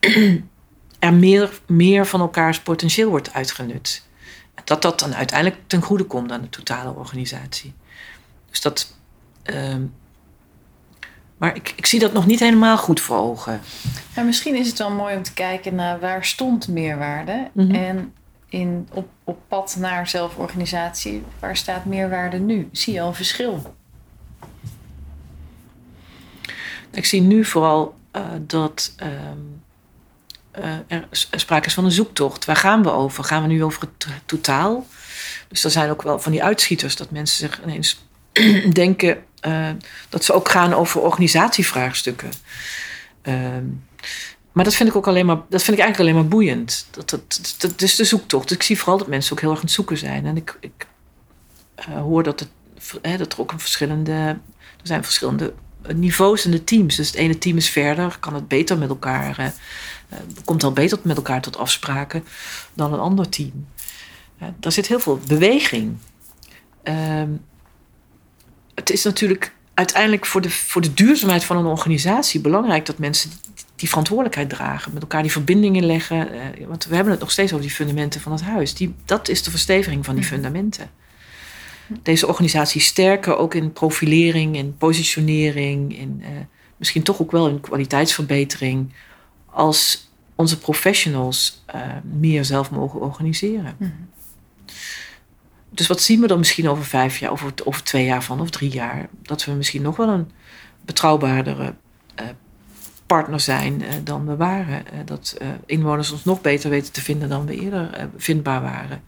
er 0.98 1.14
meer, 1.14 1.60
meer 1.66 2.06
van 2.06 2.20
elkaars 2.20 2.60
potentieel 2.60 3.10
wordt 3.10 3.32
uitgenut. 3.32 4.06
Dat 4.64 4.82
dat 4.82 5.00
dan 5.00 5.14
uiteindelijk 5.14 5.60
ten 5.66 5.82
goede 5.82 6.04
komt 6.04 6.32
aan 6.32 6.40
de 6.40 6.48
totale 6.48 6.94
organisatie. 6.94 7.74
Dus 8.50 8.60
dat. 8.60 8.96
Um, 9.44 9.94
maar 11.36 11.56
ik, 11.56 11.72
ik 11.76 11.86
zie 11.86 12.00
dat 12.00 12.12
nog 12.12 12.26
niet 12.26 12.40
helemaal 12.40 12.78
goed 12.78 13.00
voor 13.00 13.16
ogen. 13.16 13.60
Ja, 14.16 14.22
misschien 14.22 14.54
is 14.54 14.68
het 14.68 14.78
wel 14.78 14.90
mooi 14.90 15.16
om 15.16 15.22
te 15.22 15.34
kijken 15.34 15.74
naar 15.74 16.00
waar 16.00 16.24
stond 16.24 16.68
meerwaarde. 16.68 17.50
Mm 17.52 17.66
-hmm. 17.66 17.74
En 17.74 18.14
in, 18.52 18.88
op, 18.92 19.08
op 19.24 19.38
pad 19.48 19.76
naar 19.78 20.08
zelforganisatie, 20.08 21.22
waar 21.38 21.56
staat 21.56 21.84
meerwaarde 21.84 22.38
nu? 22.38 22.68
Zie 22.72 22.92
je 22.92 23.00
al 23.00 23.08
een 23.08 23.14
verschil? 23.14 23.74
Ik 26.90 27.04
zie 27.04 27.20
nu 27.20 27.44
vooral 27.44 27.94
uh, 28.16 28.22
dat 28.40 28.94
uh, 29.02 29.08
uh, 30.64 30.74
er 30.86 31.06
sprake 31.30 31.66
is 31.66 31.74
van 31.74 31.84
een 31.84 31.90
zoektocht. 31.90 32.44
Waar 32.44 32.56
gaan 32.56 32.82
we 32.82 32.90
over? 32.90 33.24
Gaan 33.24 33.42
we 33.42 33.48
nu 33.48 33.64
over 33.64 33.80
het 33.80 34.06
totaal? 34.24 34.86
Dus 35.48 35.64
er 35.64 35.70
zijn 35.70 35.90
ook 35.90 36.02
wel 36.02 36.18
van 36.18 36.32
die 36.32 36.42
uitschieters 36.42 36.96
dat 36.96 37.10
mensen 37.10 37.36
zich 37.36 37.62
ineens 37.62 38.04
denken 38.72 39.24
eh, 39.40 39.70
dat 40.08 40.24
ze 40.24 40.32
ook 40.32 40.48
gaan 40.48 40.74
over 40.74 41.00
organisatievraagstukken. 41.00 42.30
Ehm, 43.22 43.64
maar 44.52 44.64
dat 44.64 44.74
vind 44.74 44.88
ik 44.88 44.96
ook 44.96 45.06
alleen 45.06 45.26
maar, 45.26 45.40
dat 45.48 45.62
vind 45.62 45.78
ik 45.78 45.82
eigenlijk 45.84 45.98
alleen 45.98 46.14
maar 46.14 46.30
boeiend. 46.30 46.86
Dat, 47.58 47.82
is 47.82 47.96
de 47.96 48.04
zoektocht. 48.04 48.50
Ik 48.50 48.62
zie 48.62 48.78
vooral 48.78 48.98
dat 48.98 49.06
mensen 49.06 49.32
ook 49.32 49.40
heel 49.40 49.50
erg 49.50 49.58
aan 49.58 49.64
het 49.64 49.74
zoeken 49.74 49.98
zijn. 49.98 50.26
En 50.26 50.36
ik, 50.36 50.56
ik 50.60 50.86
uh, 51.88 52.00
hoor 52.00 52.22
dat, 52.22 52.40
het, 52.40 52.48
dat 53.18 53.32
er 53.32 53.40
ook 53.40 53.52
een 53.52 53.60
verschillende, 53.60 54.12
er 54.12 54.38
zijn 54.82 55.04
verschillende 55.04 55.54
niveaus 55.94 56.44
in 56.44 56.50
de 56.50 56.64
teams. 56.64 56.96
Dus 56.96 57.06
het 57.06 57.16
ene 57.16 57.38
team 57.38 57.56
is 57.56 57.70
verder, 57.70 58.16
kan 58.20 58.34
het 58.34 58.48
beter 58.48 58.78
met 58.78 58.88
elkaar, 58.88 59.38
uh, 59.40 59.46
komt 60.44 60.64
al 60.64 60.72
beter 60.72 60.98
met 61.02 61.16
elkaar 61.16 61.40
tot 61.40 61.56
afspraken 61.56 62.24
dan 62.74 62.92
een 62.92 62.98
ander 62.98 63.28
team. 63.28 63.66
Uh, 64.42 64.48
daar 64.60 64.72
zit 64.72 64.86
heel 64.86 65.00
veel 65.00 65.20
beweging. 65.26 65.96
Ehm, 66.82 67.30
het 68.74 68.90
is 68.90 69.02
natuurlijk 69.04 69.54
uiteindelijk 69.74 70.26
voor 70.26 70.40
de, 70.40 70.50
voor 70.50 70.82
de 70.82 70.94
duurzaamheid 70.94 71.44
van 71.44 71.56
een 71.56 71.66
organisatie 71.66 72.40
belangrijk 72.40 72.86
dat 72.86 72.98
mensen 72.98 73.30
die 73.82 73.90
verantwoordelijkheid 73.90 74.50
dragen, 74.50 74.92
met 74.92 75.02
elkaar 75.02 75.22
die 75.22 75.32
verbindingen 75.32 75.84
leggen. 75.84 76.34
Uh, 76.34 76.66
want 76.66 76.84
we 76.84 76.94
hebben 76.94 77.12
het 77.12 77.20
nog 77.20 77.30
steeds 77.30 77.52
over 77.52 77.64
die 77.64 77.74
fundamenten 77.74 78.20
van 78.20 78.32
het 78.32 78.42
huis. 78.42 78.74
Die, 78.74 78.94
dat 79.04 79.28
is 79.28 79.42
de 79.42 79.50
versteviging 79.50 80.04
van 80.04 80.14
die 80.14 80.24
fundamenten. 80.24 80.90
Deze 82.02 82.26
organisatie 82.26 82.80
sterker 82.80 83.36
ook 83.36 83.54
in 83.54 83.72
profilering, 83.72 84.56
in 84.56 84.76
positionering, 84.76 85.98
in 85.98 86.18
uh, 86.20 86.28
misschien 86.76 87.02
toch 87.02 87.20
ook 87.20 87.30
wel 87.30 87.48
in 87.48 87.60
kwaliteitsverbetering, 87.60 88.92
als 89.46 90.10
onze 90.34 90.58
professionals 90.58 91.64
uh, 91.74 91.80
meer 92.02 92.44
zelf 92.44 92.70
mogen 92.70 93.00
organiseren. 93.00 93.74
Mm 93.78 93.92
-hmm. 93.96 94.08
Dus 95.70 95.86
wat 95.86 96.00
zien 96.00 96.20
we 96.20 96.26
dan 96.26 96.38
misschien 96.38 96.68
over 96.68 96.84
vijf 96.84 97.18
jaar, 97.18 97.30
of 97.32 97.42
over, 97.42 97.54
over 97.64 97.82
twee 97.82 98.04
jaar 98.04 98.22
van, 98.22 98.40
of 98.40 98.50
drie 98.50 98.70
jaar? 98.70 99.08
Dat 99.22 99.44
we 99.44 99.52
misschien 99.52 99.82
nog 99.82 99.96
wel 99.96 100.08
een 100.08 100.30
betrouwbaardere 100.84 101.74
partner 103.12 103.40
zijn 103.40 103.80
uh, 103.80 103.88
dan 104.04 104.26
we 104.26 104.36
waren. 104.36 104.84
Uh, 104.92 105.00
dat 105.04 105.36
uh, 105.42 105.48
inwoners 105.66 106.10
ons 106.10 106.24
nog 106.24 106.40
beter 106.40 106.70
weten 106.70 106.92
te 106.92 107.02
vinden 107.02 107.28
dan 107.28 107.46
we 107.46 107.54
eerder 107.54 108.08
vindbaar 108.16 108.62
waren. 108.62 109.02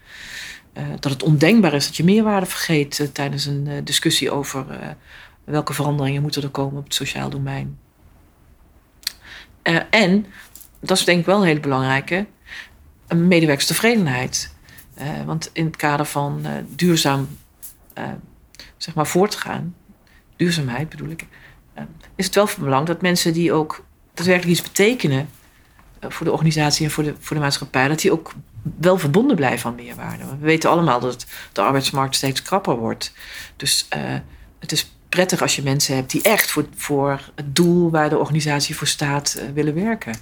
dat 1.01 1.13
het 1.13 1.23
ondenkbaar 1.23 1.75
is 1.75 1.87
dat 1.87 1.97
je 1.97 2.05
meerwaarde 2.05 2.47
vergeet 2.47 3.11
tijdens 3.13 3.47
een 3.47 3.85
discussie 3.85 4.31
over 4.31 4.67
welke 5.45 5.73
veranderingen 5.73 6.23
moeten 6.23 6.43
er 6.43 6.49
komen 6.49 6.79
op 6.79 6.85
het 6.85 6.95
sociaal 6.95 7.31
domein. 7.31 7.79
en, 9.91 10.27
dat 10.81 10.99
is 10.99 11.05
denk 11.05 11.21
ik 11.21 11.27
wel 11.27 11.39
een 11.39 11.47
hele 11.47 11.61
belangrijke, 11.61 12.27
een 13.07 13.29
medewerkerstevredenheid. 13.29 14.55
want 15.27 15.51
in 15.53 15.65
het 15.65 15.77
kader 15.77 16.07
van 16.07 16.47
duurzaam 16.69 17.29
zeg 18.77 18.95
maar 18.95 19.07
voortgaan, 19.07 19.75
duurzaamheid 20.37 20.89
bedoel 20.89 21.09
ik, 21.09 21.27
is 22.15 22.25
het 22.25 22.35
wel 22.35 22.47
van 22.47 22.65
belang 22.65 22.87
dat 22.87 23.03
mensen 23.03 23.33
die 23.33 23.53
ook 23.53 23.85
daadwerkelijk 24.15 24.59
iets 24.59 24.69
betekenen 24.69 25.29
eh, 25.99 26.11
voor 26.11 26.27
de 26.27 26.33
organisatie 26.33 26.85
en 26.85 26.91
voor 26.91 27.05
de, 27.05 27.15
voor 27.19 27.37
de 27.37 27.43
maatschappij, 27.43 27.89
dat 27.89 28.01
die 28.01 28.13
ook 28.13 28.33
wel 28.81 28.99
verbonden 28.99 29.37
blijven 29.37 29.71
aan 29.71 29.77
meerwaarde. 29.77 30.25
We 30.25 30.47
weten 30.47 30.71
allemaal 30.71 31.01
dat 31.01 31.27
de 31.53 31.61
arbeidsmarkt 31.61 32.15
steeds 32.15 32.43
krapper 32.43 32.77
wordt. 32.77 33.13
Dus 33.57 33.89
uh, 33.97 34.01
het 34.59 34.73
is 34.73 34.97
prettig 35.09 35.43
als 35.43 35.57
je 35.57 35.63
mensen 35.63 35.95
hebt 35.95 36.11
die 36.11 36.23
echt 36.23 36.51
voor, 36.51 36.67
voor 36.77 37.21
het 37.35 37.57
doel 37.57 37.91
waar 37.91 38.09
de 38.09 38.19
organisatie 38.19 38.77
voor 38.77 38.87
staat 38.87 39.37
uh, 39.39 39.45
willen 39.55 39.75
werken. 39.75 40.15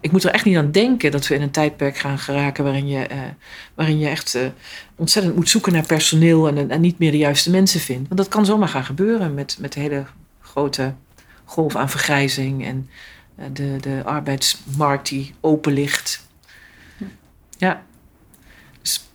Ik 0.00 0.12
moet 0.12 0.24
er 0.24 0.30
echt 0.30 0.44
niet 0.44 0.56
aan 0.56 0.70
denken 0.70 1.10
dat 1.10 1.26
we 1.26 1.34
in 1.34 1.42
een 1.42 1.50
tijdperk 1.50 1.96
gaan 1.98 2.18
geraken 2.18 2.64
waarin 2.64 2.88
je, 2.88 3.06
waarin 3.74 3.98
je 3.98 4.08
echt 4.08 4.38
ontzettend 4.96 5.36
moet 5.36 5.48
zoeken 5.48 5.72
naar 5.72 5.86
personeel 5.86 6.48
en, 6.48 6.70
en, 6.70 6.80
niet 6.80 6.98
meer 6.98 7.10
de 7.10 7.18
juiste 7.18 7.50
mensen 7.50 7.80
vindt. 7.80 8.08
Want 8.08 8.20
dat 8.20 8.28
kan 8.28 8.46
zomaar 8.46 8.68
gaan 8.68 8.84
gebeuren 8.84 9.34
met, 9.34 9.56
met 9.60 9.74
hele 9.74 10.04
grote 10.40 10.94
golf 11.50 11.76
aan 11.76 11.90
vergrijzing 11.90 12.64
en 12.64 12.88
de, 13.52 13.76
de 13.80 14.02
arbeidsmarkt 14.04 15.08
die 15.08 15.34
open 15.40 15.72
ligt. 15.72 16.26
Ja. 17.56 17.82
Dus 18.82 19.08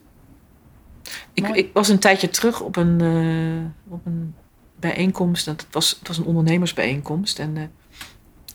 ik, 1.34 1.48
ik, 1.48 1.70
was 1.74 1.90
een 1.90 2.00
tijdje 2.00 2.30
terug 2.30 2.62
op 2.62 2.76
een, 2.76 3.02
uh, 3.02 3.94
op 3.94 4.06
een 4.06 4.36
bijeenkomst. 4.80 5.46
Dat 5.46 5.66
was, 5.72 5.96
het 6.00 6.08
was 6.08 6.18
een 6.18 6.26
ondernemersbijeenkomst. 6.26 7.40
En 7.40 7.56
uh, 7.56 7.64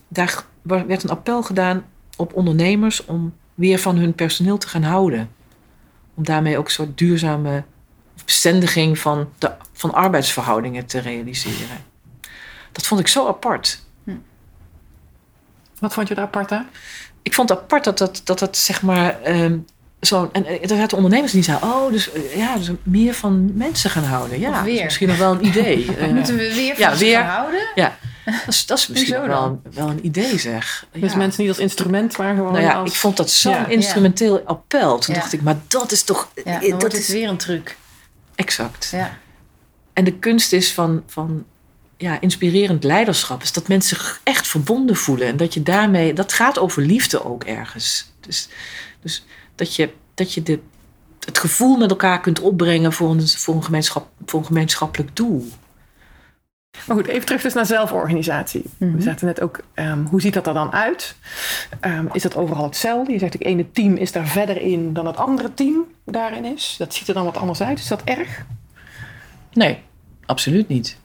daar 0.07 0.45
werd 0.61 1.03
een 1.03 1.09
appel 1.09 1.43
gedaan 1.43 1.85
op 2.17 2.33
ondernemers 2.33 3.05
om 3.05 3.33
weer 3.55 3.79
van 3.79 3.97
hun 3.97 4.13
personeel 4.13 4.57
te 4.57 4.67
gaan 4.67 4.83
houden. 4.83 5.29
Om 6.13 6.23
daarmee 6.23 6.57
ook 6.57 6.65
een 6.65 6.71
soort 6.71 6.97
duurzame 6.97 7.63
bestendiging 8.25 8.99
van, 8.99 9.29
de, 9.37 9.51
van 9.73 9.93
arbeidsverhoudingen 9.93 10.85
te 10.85 10.99
realiseren. 10.99 11.90
Dat 12.71 12.87
vond 12.87 13.01
ik 13.01 13.07
zo 13.07 13.27
apart. 13.27 13.83
Hm. 14.03 14.15
Wat 15.79 15.93
vond 15.93 16.07
je 16.07 16.15
er 16.15 16.21
apart 16.21 16.51
aan? 16.51 16.69
Ik 17.21 17.33
vond 17.33 17.49
het 17.49 17.57
apart 17.57 17.83
dat 17.83 17.97
dat, 17.97 18.21
dat, 18.23 18.39
dat 18.39 18.57
zeg 18.57 18.81
maar. 18.81 19.27
Um, 19.27 19.65
zo, 20.01 20.29
en 20.33 20.61
er 20.61 20.67
zaten 20.67 20.97
ondernemers 20.97 21.31
die 21.31 21.43
zeiden: 21.43 21.69
Oh, 21.69 21.91
dus 21.91 22.09
ja, 22.35 22.57
dus 22.57 22.69
meer 22.83 23.13
van 23.13 23.51
mensen 23.57 23.89
gaan 23.89 24.03
houden. 24.03 24.39
Ja, 24.39 24.63
weer. 24.63 24.83
misschien 24.83 25.07
nog 25.07 25.17
wel 25.17 25.31
een 25.31 25.45
idee. 25.45 25.85
uh, 25.99 26.07
Moeten 26.07 26.35
we 26.35 26.53
weer 26.53 26.75
van 26.75 26.83
ja, 26.83 26.97
weer, 26.97 27.17
gaan 27.17 27.29
houden? 27.29 27.61
Ja, 27.75 27.97
dat 28.25 28.33
is, 28.47 28.65
dat 28.65 28.77
is 28.77 28.87
misschien 28.87 29.27
wel, 29.27 29.61
wel 29.73 29.89
een 29.89 30.05
idee, 30.05 30.39
zeg. 30.39 30.85
Dus 30.91 31.15
mensen 31.15 31.41
niet 31.41 31.51
als 31.51 31.59
instrument, 31.59 32.17
maar 32.17 32.35
gewoon. 32.35 32.51
Nou 32.51 32.63
ja, 32.63 32.73
als... 32.73 32.89
ik 32.89 32.95
vond 32.95 33.17
dat 33.17 33.29
zo'n 33.29 33.51
ja. 33.51 33.67
instrumenteel 33.67 34.41
appel. 34.45 34.99
Toen 34.99 35.13
dacht 35.13 35.33
ik: 35.33 35.41
Maar 35.41 35.57
dat 35.67 35.91
is 35.91 36.03
toch. 36.03 36.31
Dat 36.79 36.93
is 36.93 37.07
weer 37.07 37.29
een 37.29 37.37
truc. 37.37 37.77
Exact. 38.35 38.89
Ja. 38.91 39.17
En 39.93 40.03
de 40.03 40.13
kunst 40.13 40.53
is 40.53 40.73
van, 40.73 41.03
van 41.07 41.45
ja, 42.01 42.21
inspirerend 42.21 42.83
leiderschap 42.83 43.41
is 43.41 43.51
dat 43.51 43.67
mensen 43.67 43.97
zich 43.97 44.21
echt 44.23 44.47
verbonden 44.47 44.95
voelen. 44.95 45.27
En 45.27 45.37
dat 45.37 45.53
je 45.53 45.63
daarmee, 45.63 46.13
dat 46.13 46.33
gaat 46.33 46.59
over 46.59 46.81
liefde 46.81 47.25
ook 47.25 47.43
ergens. 47.43 48.11
Dus, 48.19 48.49
dus 49.01 49.25
dat 49.55 49.75
je, 49.75 49.89
dat 50.13 50.33
je 50.33 50.43
de, 50.43 50.59
het 51.25 51.37
gevoel 51.37 51.77
met 51.77 51.89
elkaar 51.89 52.21
kunt 52.21 52.39
opbrengen 52.39 52.93
voor 52.93 53.09
een, 53.09 53.27
voor 53.27 53.55
een, 53.55 53.63
gemeenschap, 53.63 54.07
voor 54.25 54.39
een 54.39 54.45
gemeenschappelijk 54.45 55.15
doel. 55.15 55.49
Maar 56.87 56.95
goed, 56.95 57.07
even 57.07 57.25
terug 57.25 57.41
dus 57.41 57.53
naar 57.53 57.65
zelforganisatie. 57.65 58.63
Mm 58.63 58.87
-hmm. 58.87 58.95
We 58.95 59.01
zaten 59.01 59.25
net 59.25 59.41
ook, 59.41 59.59
um, 59.75 60.05
hoe 60.05 60.21
ziet 60.21 60.33
dat 60.33 60.47
er 60.47 60.53
dan 60.53 60.71
uit? 60.71 61.15
Um, 61.81 62.09
is 62.13 62.21
dat 62.21 62.35
overal 62.35 62.63
hetzelfde? 62.63 63.13
Je 63.13 63.19
zegt, 63.19 63.33
het 63.33 63.43
ene 63.43 63.71
team 63.71 63.95
is 63.95 64.11
daar 64.11 64.27
verder 64.27 64.61
in 64.61 64.93
dan 64.93 65.05
het 65.05 65.17
andere 65.17 65.53
team 65.53 65.85
daarin 66.05 66.45
is. 66.45 66.75
Dat 66.77 66.93
ziet 66.93 67.07
er 67.07 67.13
dan 67.13 67.25
wat 67.25 67.37
anders 67.37 67.61
uit. 67.61 67.79
Is 67.79 67.87
dat 67.87 68.03
erg? 68.03 68.45
Nee, 69.53 69.83
absoluut 70.25 70.67
niet. 70.67 70.99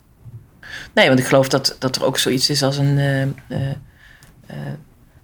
Nee, 0.96 1.08
want 1.08 1.18
ik 1.18 1.26
geloof 1.26 1.48
dat, 1.48 1.76
dat 1.78 1.96
er 1.96 2.04
ook 2.04 2.18
zoiets 2.18 2.50
is 2.50 2.62
als 2.62 2.76
een. 2.76 2.98
Uh, 2.98 3.22
uh, 3.22 3.28
uh, 4.50 4.56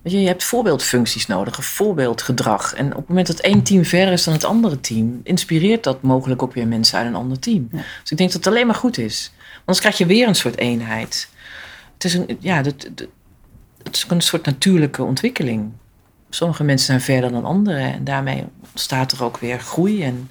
weet 0.02 0.12
je, 0.12 0.20
je 0.20 0.26
hebt 0.26 0.44
voorbeeldfuncties 0.44 1.26
nodig, 1.26 1.56
een 1.56 1.62
voorbeeldgedrag. 1.62 2.74
En 2.74 2.86
op 2.90 2.96
het 2.96 3.08
moment 3.08 3.26
dat 3.26 3.40
één 3.40 3.62
team 3.62 3.84
verder 3.84 4.12
is 4.12 4.24
dan 4.24 4.34
het 4.34 4.44
andere 4.44 4.80
team, 4.80 5.20
inspireert 5.22 5.84
dat 5.84 6.02
mogelijk 6.02 6.42
ook 6.42 6.54
weer 6.54 6.66
mensen 6.66 6.98
uit 6.98 7.06
een 7.06 7.14
ander 7.14 7.38
team. 7.38 7.68
Ja. 7.70 7.78
Dus 8.00 8.10
ik 8.10 8.16
denk 8.16 8.32
dat 8.32 8.44
het 8.44 8.46
alleen 8.46 8.66
maar 8.66 8.74
goed 8.74 8.98
is. 8.98 9.32
Anders 9.58 9.80
krijg 9.80 9.98
je 9.98 10.06
weer 10.06 10.28
een 10.28 10.34
soort 10.34 10.56
eenheid. 10.56 11.28
Het 11.94 12.04
is 12.04 12.14
een, 12.14 12.36
ja, 12.40 12.56
het, 12.56 12.90
het 13.82 13.96
is 13.96 14.04
een 14.08 14.20
soort 14.20 14.44
natuurlijke 14.44 15.02
ontwikkeling. 15.02 15.72
Sommige 16.30 16.64
mensen 16.64 16.86
zijn 16.86 17.00
verder 17.00 17.32
dan 17.32 17.44
anderen 17.44 17.92
en 17.92 18.04
daarmee 18.04 18.44
ontstaat 18.70 19.12
er 19.12 19.24
ook 19.24 19.38
weer 19.38 19.58
groei 19.58 20.04
en 20.04 20.30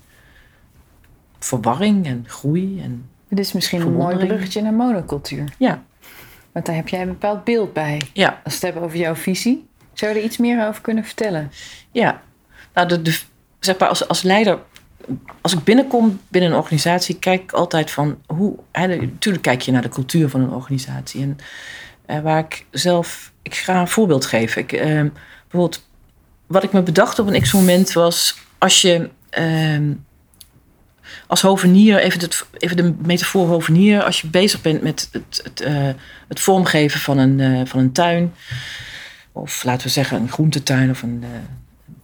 verwarring 1.40 2.06
en 2.06 2.26
groei 2.28 2.82
en 2.82 3.10
het 3.32 3.40
is 3.40 3.52
misschien 3.52 3.82
een 3.82 3.94
mooi 3.94 4.16
bruggetje 4.16 4.62
naar 4.62 4.74
monocultuur. 4.74 5.54
Ja. 5.58 5.84
Want 6.52 6.66
daar 6.66 6.76
heb 6.76 6.88
jij 6.88 7.02
een 7.02 7.08
bepaald 7.08 7.44
beeld 7.44 7.74
bij. 7.74 8.02
Ja. 8.14 8.28
Als 8.28 8.40
we 8.44 8.52
het 8.54 8.62
hebben 8.62 8.82
over 8.82 8.98
jouw 8.98 9.16
visie. 9.16 9.68
Zou 9.94 10.14
je 10.14 10.20
er 10.20 10.26
iets 10.26 10.38
meer 10.38 10.68
over 10.68 10.82
kunnen 10.82 11.04
vertellen? 11.04 11.52
Ja. 11.92 12.22
Nou, 12.74 12.88
de, 12.88 13.02
de, 13.02 13.20
zeg 13.60 13.78
maar, 13.78 13.88
als, 13.88 14.08
als 14.08 14.22
leider... 14.22 14.60
Als 15.42 15.54
ik 15.54 15.64
binnenkom 15.64 16.20
binnen 16.28 16.52
een 16.52 16.58
organisatie... 16.58 17.20
kijk 17.20 17.42
ik 17.42 17.52
altijd 17.52 17.92
van 17.92 18.22
hoe... 18.26 18.56
Hè, 18.72 18.88
natuurlijk 18.88 19.44
kijk 19.44 19.62
je 19.62 19.72
naar 19.72 19.82
de 19.82 19.90
cultuur 19.90 20.30
van 20.30 20.42
een 20.42 20.54
organisatie. 20.54 21.22
En 21.22 21.38
uh, 22.08 22.20
waar 22.22 22.40
ik 22.40 22.66
zelf... 22.72 23.32
Ik 23.42 23.56
ga 23.56 23.80
een 23.80 23.88
voorbeeld 23.88 24.26
geven. 24.26 24.62
Ik, 24.62 24.72
uh, 24.72 24.82
bijvoorbeeld... 25.42 25.90
Wat 26.48 26.64
ik 26.64 26.72
me 26.72 26.82
bedacht 26.82 27.20
op 27.20 27.28
een 27.28 27.42
x-moment 27.42 27.94
was... 27.94 28.38
Als 28.58 28.82
je... 28.82 29.10
Uh, 29.40 29.96
als 31.32 31.42
hovenier, 31.42 31.98
even, 31.98 32.20
het, 32.20 32.46
even 32.58 32.78
de 32.78 32.94
metafoor 33.02 33.48
hovenier, 33.48 34.04
als 34.04 34.22
je 34.22 34.28
bezig 34.28 34.62
bent 34.62 34.82
met 34.82 35.10
het, 35.12 35.42
het, 35.44 35.62
uh, 35.62 35.90
het 36.28 36.40
vormgeven 36.40 37.00
van 37.00 37.18
een, 37.18 37.40
uh, 37.40 37.62
van 37.66 37.80
een 37.80 37.92
tuin, 37.92 38.34
of 39.32 39.64
laten 39.64 39.88
we 39.88 39.94
zeggen 39.94 40.22
een 40.22 40.30
groentetuin 40.30 40.90
of 40.90 41.02
een 41.02 41.20
uh, 41.24 41.30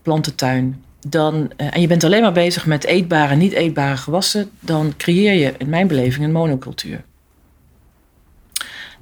plantentuin, 0.02 0.84
dan, 1.08 1.52
en 1.56 1.80
je 1.80 1.86
bent 1.86 2.04
alleen 2.04 2.22
maar 2.22 2.32
bezig 2.32 2.66
met 2.66 2.84
eetbare 2.84 3.32
en 3.32 3.38
niet 3.38 3.52
eetbare 3.52 3.96
gewassen, 3.96 4.50
dan 4.60 4.94
creëer 4.96 5.32
je 5.32 5.54
in 5.58 5.68
mijn 5.68 5.86
beleving 5.86 6.24
een 6.24 6.32
monocultuur. 6.32 7.04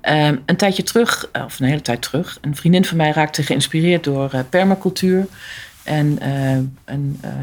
Um, 0.03 0.43
een 0.47 0.57
tijdje 0.57 0.83
terug, 0.83 1.31
of 1.45 1.61
een 1.61 1.67
hele 1.67 1.83
tijd 1.83 2.03
terug, 2.03 2.39
een 2.41 2.57
vriendin 2.57 2.85
van 2.85 2.97
mij 2.97 3.11
raakte 3.11 3.43
geïnspireerd 3.43 4.05
door 4.05 4.45
permacultuur. 4.51 5.27
En, 5.83 6.19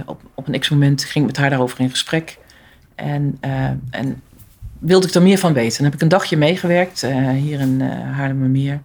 op, 0.06 0.22
op 0.34 0.48
een 0.48 0.60
x-moment 0.60 1.04
ging 1.04 1.26
ik 1.26 1.32
met 1.32 1.38
haar 1.38 1.50
daarover 1.50 1.80
in 1.80 1.90
gesprek. 1.90 2.38
En, 2.96 3.38
uh, 3.46 3.66
en 3.90 4.22
wilde 4.80 5.08
ik 5.08 5.14
er 5.14 5.22
meer 5.22 5.38
van 5.38 5.54
weten. 5.54 5.76
Dan 5.76 5.86
heb 5.86 5.94
ik 5.94 6.02
een 6.02 6.08
dagje 6.08 6.38
meegewerkt 6.38 7.04
uh, 7.04 7.30
hier 7.30 7.60
in 7.60 7.80
uh, 7.82 7.90
Haarlemmermeer. 7.90 8.82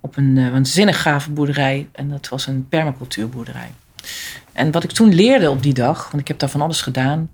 Op 0.00 0.16
een 0.16 0.50
waanzinnig 0.50 1.02
gave 1.02 1.30
boerderij. 1.30 1.88
En 1.92 2.08
dat 2.10 2.28
was 2.28 2.46
een 2.46 2.68
permacultuurboerderij. 2.68 3.70
En 4.52 4.70
wat 4.70 4.84
ik 4.84 4.90
toen 4.90 5.14
leerde 5.14 5.50
op 5.50 5.62
die 5.62 5.74
dag, 5.74 6.10
want 6.10 6.22
ik 6.22 6.28
heb 6.28 6.38
daar 6.38 6.48
van 6.48 6.60
alles 6.60 6.80
gedaan, 6.80 7.30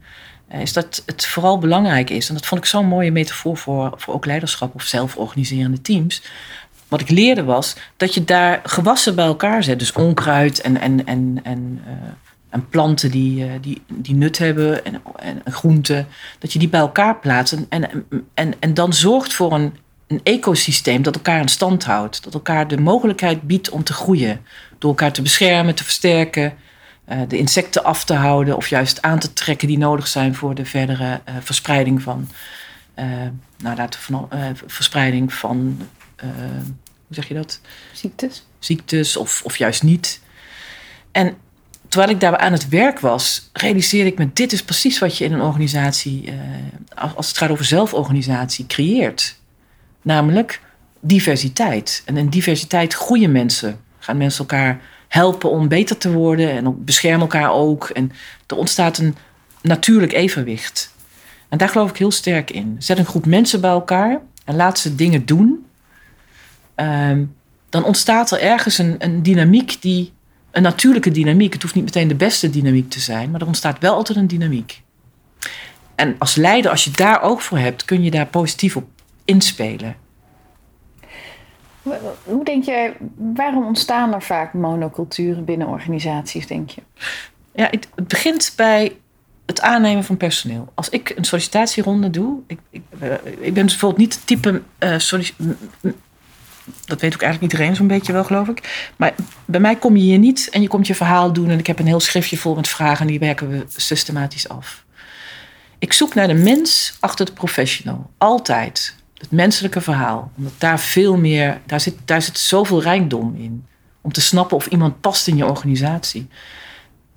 is 0.48 0.72
dat 0.72 1.02
het 1.06 1.26
vooral 1.26 1.58
belangrijk 1.58 2.10
is. 2.10 2.28
En 2.28 2.34
dat 2.34 2.46
vond 2.46 2.60
ik 2.60 2.66
zo'n 2.66 2.86
mooie 2.86 3.12
metafoor 3.12 3.56
voor, 3.56 3.92
voor 3.96 4.14
ook 4.14 4.26
leiderschap 4.26 4.74
of 4.74 4.82
zelforganiserende 4.82 5.80
teams. 5.80 6.22
Wat 6.88 7.00
ik 7.00 7.10
leerde 7.10 7.44
was 7.44 7.76
dat 7.96 8.14
je 8.14 8.24
daar 8.24 8.60
gewassen 8.64 9.14
bij 9.14 9.24
elkaar 9.24 9.62
zet. 9.62 9.78
Dus 9.78 9.92
onkruid 9.92 10.60
en, 10.60 10.80
en, 10.80 11.06
en, 11.06 11.40
en 11.42 11.80
en 12.52 12.68
planten 12.68 13.10
die, 13.10 13.60
die, 13.60 13.82
die 13.88 14.14
nut 14.14 14.38
hebben 14.38 14.84
en, 14.84 15.02
en 15.16 15.52
groenten, 15.52 16.06
dat 16.38 16.52
je 16.52 16.58
die 16.58 16.68
bij 16.68 16.80
elkaar 16.80 17.18
plaatst 17.18 17.52
en, 17.52 17.66
en, 17.68 18.06
en, 18.34 18.54
en 18.58 18.74
dan 18.74 18.92
zorgt 18.92 19.32
voor 19.32 19.52
een, 19.52 19.76
een 20.06 20.20
ecosysteem 20.22 21.02
dat 21.02 21.14
elkaar 21.14 21.40
in 21.40 21.48
stand 21.48 21.84
houdt. 21.84 22.24
Dat 22.24 22.34
elkaar 22.34 22.68
de 22.68 22.80
mogelijkheid 22.80 23.42
biedt 23.42 23.70
om 23.70 23.84
te 23.84 23.92
groeien. 23.92 24.40
Door 24.78 24.90
elkaar 24.90 25.12
te 25.12 25.22
beschermen, 25.22 25.74
te 25.74 25.84
versterken, 25.84 26.54
uh, 27.08 27.20
de 27.28 27.38
insecten 27.38 27.84
af 27.84 28.04
te 28.04 28.14
houden 28.14 28.56
of 28.56 28.68
juist 28.68 29.02
aan 29.02 29.18
te 29.18 29.32
trekken 29.32 29.68
die 29.68 29.78
nodig 29.78 30.06
zijn 30.06 30.34
voor 30.34 30.54
de 30.54 30.64
verdere 30.64 31.20
uh, 31.28 31.34
verspreiding 31.40 32.02
van, 32.02 32.28
nou, 33.58 33.76
laten 33.76 34.00
we 34.00 34.06
van 34.06 34.28
verspreiding 34.66 35.34
van, 35.34 35.78
hoe 37.06 37.14
zeg 37.20 37.28
je 37.28 37.34
dat? 37.34 37.60
Ziektes. 37.92 38.46
Ziektes 38.58 39.16
of, 39.16 39.42
of 39.44 39.56
juist 39.56 39.82
niet. 39.82 40.20
En 41.12 41.36
terwijl 41.92 42.12
ik 42.12 42.20
daar 42.20 42.36
aan 42.36 42.52
het 42.52 42.68
werk 42.68 43.00
was, 43.00 43.50
realiseerde 43.52 44.10
ik 44.10 44.18
me: 44.18 44.30
dit 44.32 44.52
is 44.52 44.62
precies 44.62 44.98
wat 44.98 45.18
je 45.18 45.24
in 45.24 45.32
een 45.32 45.40
organisatie, 45.40 46.24
uh, 46.26 47.14
als 47.16 47.28
het 47.28 47.36
gaat 47.36 47.50
over 47.50 47.64
zelforganisatie, 47.64 48.66
creëert. 48.66 49.40
Namelijk 50.02 50.60
diversiteit. 51.00 52.02
En 52.04 52.16
in 52.16 52.28
diversiteit 52.28 52.94
groeien 52.94 53.32
mensen. 53.32 53.80
Gaan 53.98 54.16
mensen 54.16 54.40
elkaar 54.40 54.80
helpen 55.08 55.50
om 55.50 55.68
beter 55.68 55.98
te 55.98 56.12
worden 56.12 56.50
en 56.50 56.84
beschermen 56.84 57.20
elkaar 57.20 57.52
ook. 57.52 57.88
En 57.88 58.12
er 58.46 58.56
ontstaat 58.56 58.98
een 58.98 59.16
natuurlijk 59.62 60.12
evenwicht. 60.12 60.94
En 61.48 61.58
daar 61.58 61.68
geloof 61.68 61.90
ik 61.90 61.96
heel 61.96 62.10
sterk 62.10 62.50
in. 62.50 62.76
Zet 62.78 62.98
een 62.98 63.06
groep 63.06 63.26
mensen 63.26 63.60
bij 63.60 63.70
elkaar 63.70 64.20
en 64.44 64.56
laat 64.56 64.78
ze 64.78 64.94
dingen 64.94 65.26
doen. 65.26 65.66
Um, 66.76 67.34
dan 67.68 67.84
ontstaat 67.84 68.30
er 68.30 68.40
ergens 68.40 68.78
een, 68.78 68.94
een 68.98 69.22
dynamiek 69.22 69.82
die 69.82 70.12
een 70.52 70.62
natuurlijke 70.62 71.10
dynamiek. 71.10 71.52
Het 71.52 71.62
hoeft 71.62 71.74
niet 71.74 71.84
meteen 71.84 72.08
de 72.08 72.14
beste 72.14 72.50
dynamiek 72.50 72.90
te 72.90 73.00
zijn, 73.00 73.30
maar 73.30 73.40
er 73.40 73.46
ontstaat 73.46 73.78
wel 73.78 73.94
altijd 73.94 74.18
een 74.18 74.26
dynamiek. 74.26 74.82
En 75.94 76.14
als 76.18 76.34
leider, 76.34 76.70
als 76.70 76.84
je 76.84 76.90
daar 76.90 77.22
oog 77.22 77.42
voor 77.42 77.58
hebt, 77.58 77.84
kun 77.84 78.02
je 78.02 78.10
daar 78.10 78.26
positief 78.26 78.76
op 78.76 78.88
inspelen. 79.24 79.96
Hoe 82.24 82.44
denk 82.44 82.64
jij, 82.64 82.96
waarom 83.16 83.66
ontstaan 83.66 84.14
er 84.14 84.22
vaak 84.22 84.52
monoculturen 84.52 85.44
binnen 85.44 85.68
organisaties, 85.68 86.46
denk 86.46 86.70
je? 86.70 86.82
Ja, 87.54 87.68
het, 87.70 87.88
begint 88.08 88.52
bij 88.56 88.96
het 89.46 89.60
aannemen 89.60 90.04
van 90.04 90.16
personeel. 90.16 90.72
Als 90.74 90.88
ik 90.88 91.12
een 91.16 91.24
sollicitatieronde 91.24 92.10
doe, 92.10 92.38
ik, 92.46 92.58
ik, 92.70 92.82
eh, 92.98 93.12
ik 93.40 93.54
ben 93.54 93.66
bijvoorbeeld 93.66 94.00
niet 94.00 94.14
het 94.14 94.26
type 94.26 94.62
m- 95.80 95.90
dat 96.84 97.00
weet 97.00 97.14
ook 97.14 97.22
eigenlijk 97.22 97.52
iedereen 97.52 97.76
zo'n 97.76 97.86
beetje 97.86 98.12
wel, 98.12 98.24
geloof 98.24 98.48
ik. 98.48 98.90
Maar 98.96 99.14
bij 99.44 99.60
mij 99.60 99.76
kom 99.76 99.96
je 99.96 100.02
hier 100.02 100.18
niet 100.18 100.48
en 100.50 100.62
je 100.62 100.68
komt 100.68 100.86
je 100.86 100.94
verhaal 100.94 101.32
doen 101.32 101.50
en 101.50 101.58
ik 101.58 101.66
heb 101.66 101.78
een 101.78 101.86
heel 101.86 102.00
schriftje 102.00 102.36
vol 102.36 102.54
met 102.54 102.68
vragen 102.68 103.00
en 103.00 103.06
die 103.06 103.18
werken 103.18 103.48
we 103.48 103.64
systematisch 103.76 104.48
af. 104.48 104.84
Ik 105.78 105.92
zoek 105.92 106.14
naar 106.14 106.28
de 106.28 106.34
mens 106.34 106.96
achter 107.00 107.26
de 107.26 107.32
professional. 107.32 108.10
Altijd. 108.18 108.96
Het 109.14 109.30
menselijke 109.30 109.80
verhaal. 109.80 110.32
Omdat 110.36 110.52
daar 110.58 110.80
veel 110.80 111.16
meer, 111.16 111.60
daar 111.66 111.80
zit, 111.80 111.94
daar 112.04 112.22
zit 112.22 112.38
zoveel 112.38 112.82
rijkdom 112.82 113.34
in. 113.36 113.66
Om 114.00 114.12
te 114.12 114.20
snappen 114.20 114.56
of 114.56 114.66
iemand 114.66 115.00
past 115.00 115.28
in 115.28 115.36
je 115.36 115.46
organisatie. 115.46 116.28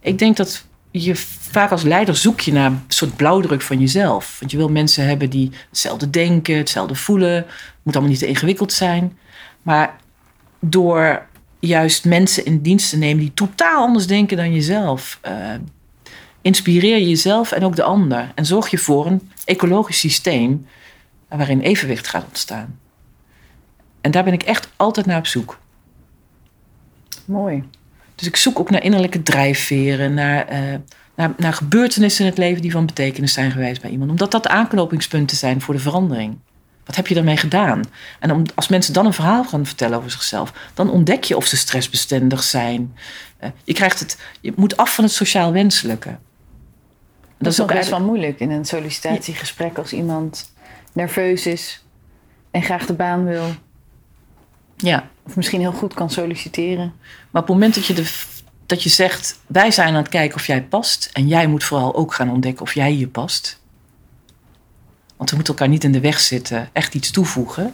Ik 0.01 0.19
denk 0.19 0.37
dat 0.37 0.65
je 0.91 1.15
vaak 1.15 1.71
als 1.71 1.83
leider 1.83 2.15
zoek 2.15 2.39
je 2.39 2.51
naar 2.51 2.71
een 2.71 2.83
soort 2.87 3.15
blauwdruk 3.15 3.61
van 3.61 3.79
jezelf. 3.79 4.37
Want 4.39 4.51
je 4.51 4.57
wil 4.57 4.69
mensen 4.69 5.07
hebben 5.07 5.29
die 5.29 5.51
hetzelfde 5.69 6.09
denken, 6.09 6.57
hetzelfde 6.57 6.95
voelen. 6.95 7.35
Het 7.35 7.45
moet 7.83 7.93
allemaal 7.93 8.11
niet 8.11 8.19
te 8.19 8.27
ingewikkeld 8.27 8.73
zijn. 8.73 9.17
Maar 9.65 9.95
door 10.59 11.25
juist 11.59 12.05
mensen 12.05 12.45
in 12.45 12.61
dienst 12.61 12.89
te 12.89 12.97
nemen 12.97 13.19
die 13.19 13.33
totaal 13.33 13.81
anders 13.81 14.07
denken 14.07 14.37
dan 14.37 14.53
jezelf, 14.53 15.19
eh, 15.21 15.53
inspireer 16.41 16.97
je 16.97 17.09
jezelf 17.09 17.51
en 17.51 17.63
ook 17.63 17.75
de 17.75 17.83
ander. 17.83 18.31
En 18.35 18.45
zorg 18.45 18.67
je 18.67 18.77
voor 18.77 19.05
een 19.05 19.29
ecologisch 19.45 19.99
systeem 19.99 20.67
waarin 21.27 21.59
evenwicht 21.59 22.07
gaat 22.07 22.25
ontstaan. 22.25 22.79
En 24.01 24.11
daar 24.11 24.23
ben 24.23 24.33
ik 24.33 24.43
echt 24.43 24.69
altijd 24.75 25.05
naar 25.05 25.17
op 25.17 25.27
zoek. 25.27 25.59
Mooi. 27.25 27.63
Dus 28.15 28.27
ik 28.27 28.35
zoek 28.35 28.59
ook 28.59 28.69
naar 28.69 28.83
innerlijke 28.83 29.23
drijfveren, 29.23 30.13
naar, 30.13 30.47
eh, 30.47 30.75
naar, 31.15 31.33
naar 31.37 31.53
gebeurtenissen 31.53 32.23
in 32.25 32.29
het 32.29 32.39
leven 32.39 32.61
die 32.61 32.71
van 32.71 32.85
betekenis 32.85 33.33
zijn 33.33 33.51
geweest 33.51 33.81
bij 33.81 33.91
iemand. 33.91 34.09
Omdat 34.09 34.31
dat 34.31 34.47
aanknopingspunten 34.47 35.37
zijn 35.37 35.61
voor 35.61 35.73
de 35.73 35.79
verandering. 35.79 36.37
Wat 36.85 36.95
heb 36.95 37.07
je 37.07 37.15
daarmee 37.15 37.37
gedaan? 37.37 37.81
En 38.19 38.31
om, 38.31 38.43
als 38.55 38.67
mensen 38.67 38.93
dan 38.93 39.05
een 39.05 39.13
verhaal 39.13 39.43
gaan 39.43 39.65
vertellen 39.65 39.97
over 39.97 40.11
zichzelf, 40.11 40.53
dan 40.73 40.89
ontdek 40.89 41.23
je 41.23 41.37
of 41.37 41.45
ze 41.45 41.57
stressbestendig 41.57 42.43
zijn. 42.43 42.95
Eh, 43.37 43.49
je, 43.63 43.73
krijgt 43.73 43.99
het, 43.99 44.17
je 44.41 44.53
moet 44.55 44.77
af 44.77 44.95
van 44.95 45.03
het 45.03 45.13
sociaal 45.13 45.51
wenselijke. 45.51 46.17
Dat, 47.37 47.53
is 47.53 47.61
ook 47.61 47.73
best 47.73 47.89
wel 47.89 48.01
moeilijk 48.01 48.39
in 48.39 48.51
een 48.51 48.65
sollicitatiegesprek 48.65 49.77
als 49.77 49.93
iemand 49.93 50.53
nerveus 50.93 51.45
is 51.45 51.83
en 52.51 52.61
graag 52.61 52.85
de 52.85 52.93
baan 52.93 53.25
wil. 53.25 53.45
Ja, 54.77 55.09
Of 55.23 55.35
misschien 55.35 55.59
heel 55.59 55.71
goed 55.71 55.93
kan 55.93 56.09
solliciteren. 56.09 56.93
maar 57.31 57.41
op 57.41 57.47
het 57.47 57.57
moment 57.57 57.75
dat 57.75 57.85
je, 57.85 57.93
de, 57.93 58.11
dat 58.65 58.83
je 58.83 58.89
zegt, 58.89 59.39
wij 59.47 59.71
zijn 59.71 59.87
aan 59.87 59.95
het 59.95 60.09
kijken 60.09 60.35
of 60.35 60.47
jij 60.47 60.63
past. 60.63 61.09
En 61.13 61.27
jij 61.27 61.47
moet 61.47 61.63
vooral 61.63 61.95
ook 61.95 62.13
gaan 62.13 62.31
ontdekken 62.31 62.61
of 62.61 62.73
jij 62.73 62.91
hier 62.91 63.07
past. 63.07 63.63
Want 65.17 65.29
we 65.29 65.35
moeten 65.35 65.53
elkaar 65.53 65.69
niet 65.69 65.83
in 65.83 65.91
de 65.91 65.99
weg 65.99 66.19
zitten, 66.19 66.69
echt 66.73 66.95
iets 66.95 67.11
toevoegen. 67.11 67.73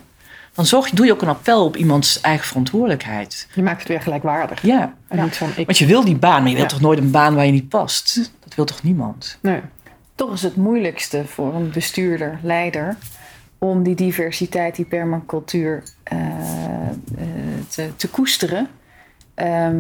Dan 0.54 0.66
zorg, 0.66 0.88
je- 0.89 0.96
doe 0.96 1.06
je 1.06 1.12
ook 1.12 1.22
een 1.22 1.28
appel 1.28 1.66
op 1.66 1.78
iemands 1.78 2.22
eigen 2.22 2.48
verantwoordelijkheid. 2.48 3.48
Je 3.54 3.64
maakt 3.64 3.80
het 3.80 3.88
weer 3.88 4.02
gelijkwaardig. 4.02 4.62
Ja, 4.62 4.94
En 5.08 5.24
niet 5.24 5.38
van 5.38 5.50
ik. 5.56 5.66
want 5.66 5.78
je 5.78 5.86
wil 5.86 6.06
die 6.06 6.16
baan, 6.16 6.42
maar 6.42 6.52
je 6.52 6.58
wilt 6.58 6.70
toch 6.70 6.82
nooit 6.82 7.00
een 7.00 7.12
baan 7.12 7.36
waar 7.36 7.46
je 7.46 7.52
niet 7.52 7.70
past? 7.70 8.32
Dat 8.44 8.56
wil 8.56 8.66
toch 8.66 8.84
niemand? 8.84 9.38
Nee. 9.42 9.62
Toch 10.16 10.34
is 10.34 10.42
het 10.42 10.56
moeilijkste 10.56 11.24
voor 11.28 11.54
een 11.56 11.72
bestuurder, 11.72 12.39
leider, 12.44 12.96
om 13.58 13.84
die 13.84 13.96
diversiteit, 13.96 14.76
die 14.76 14.86
permacultuur 14.86 15.84
eh, 16.04 16.18
te, 17.70 17.89
te 17.96 18.08
koesteren. 18.10 18.68
Ehm, 19.34 19.78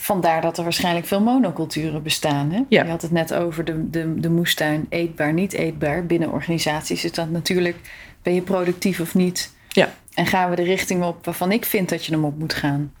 vandaar 0.00 0.40
dat 0.40 0.58
er 0.58 0.62
waarschijnlijk 0.62 1.06
veel 1.06 1.20
monoculturen 1.20 2.02
bestaan. 2.02 2.50
Hè? 2.50 2.62
Ja. 2.68 2.84
Je 2.84 2.90
had 2.90 3.02
het 3.02 3.10
net 3.10 3.34
over 3.34 3.64
de, 3.64 3.90
de, 3.90 4.20
de 4.20 4.30
moestuin 4.30 4.86
eetbaar, 4.88 5.32
niet 5.32 5.52
eetbaar. 5.52 6.06
Binnen 6.06 6.32
organisaties 6.32 7.04
is 7.04 7.12
dat 7.12 7.30
natuurlijk, 7.30 7.76
ben 8.22 8.34
je 8.34 8.42
productief 8.42 9.00
of 9.00 9.14
niet? 9.14 9.52
Ja. 9.68 9.92
En 10.14 10.26
gaan 10.26 10.50
we 10.50 10.56
de 10.56 10.62
richting 10.62 11.04
op 11.04 11.24
waarvan 11.24 11.52
ik 11.52 11.64
vind 11.64 11.88
dat 11.88 12.04
je 12.04 12.12
hem 12.12 12.24
op 12.24 12.38
moet 12.38 12.54
gaan? 12.54 12.92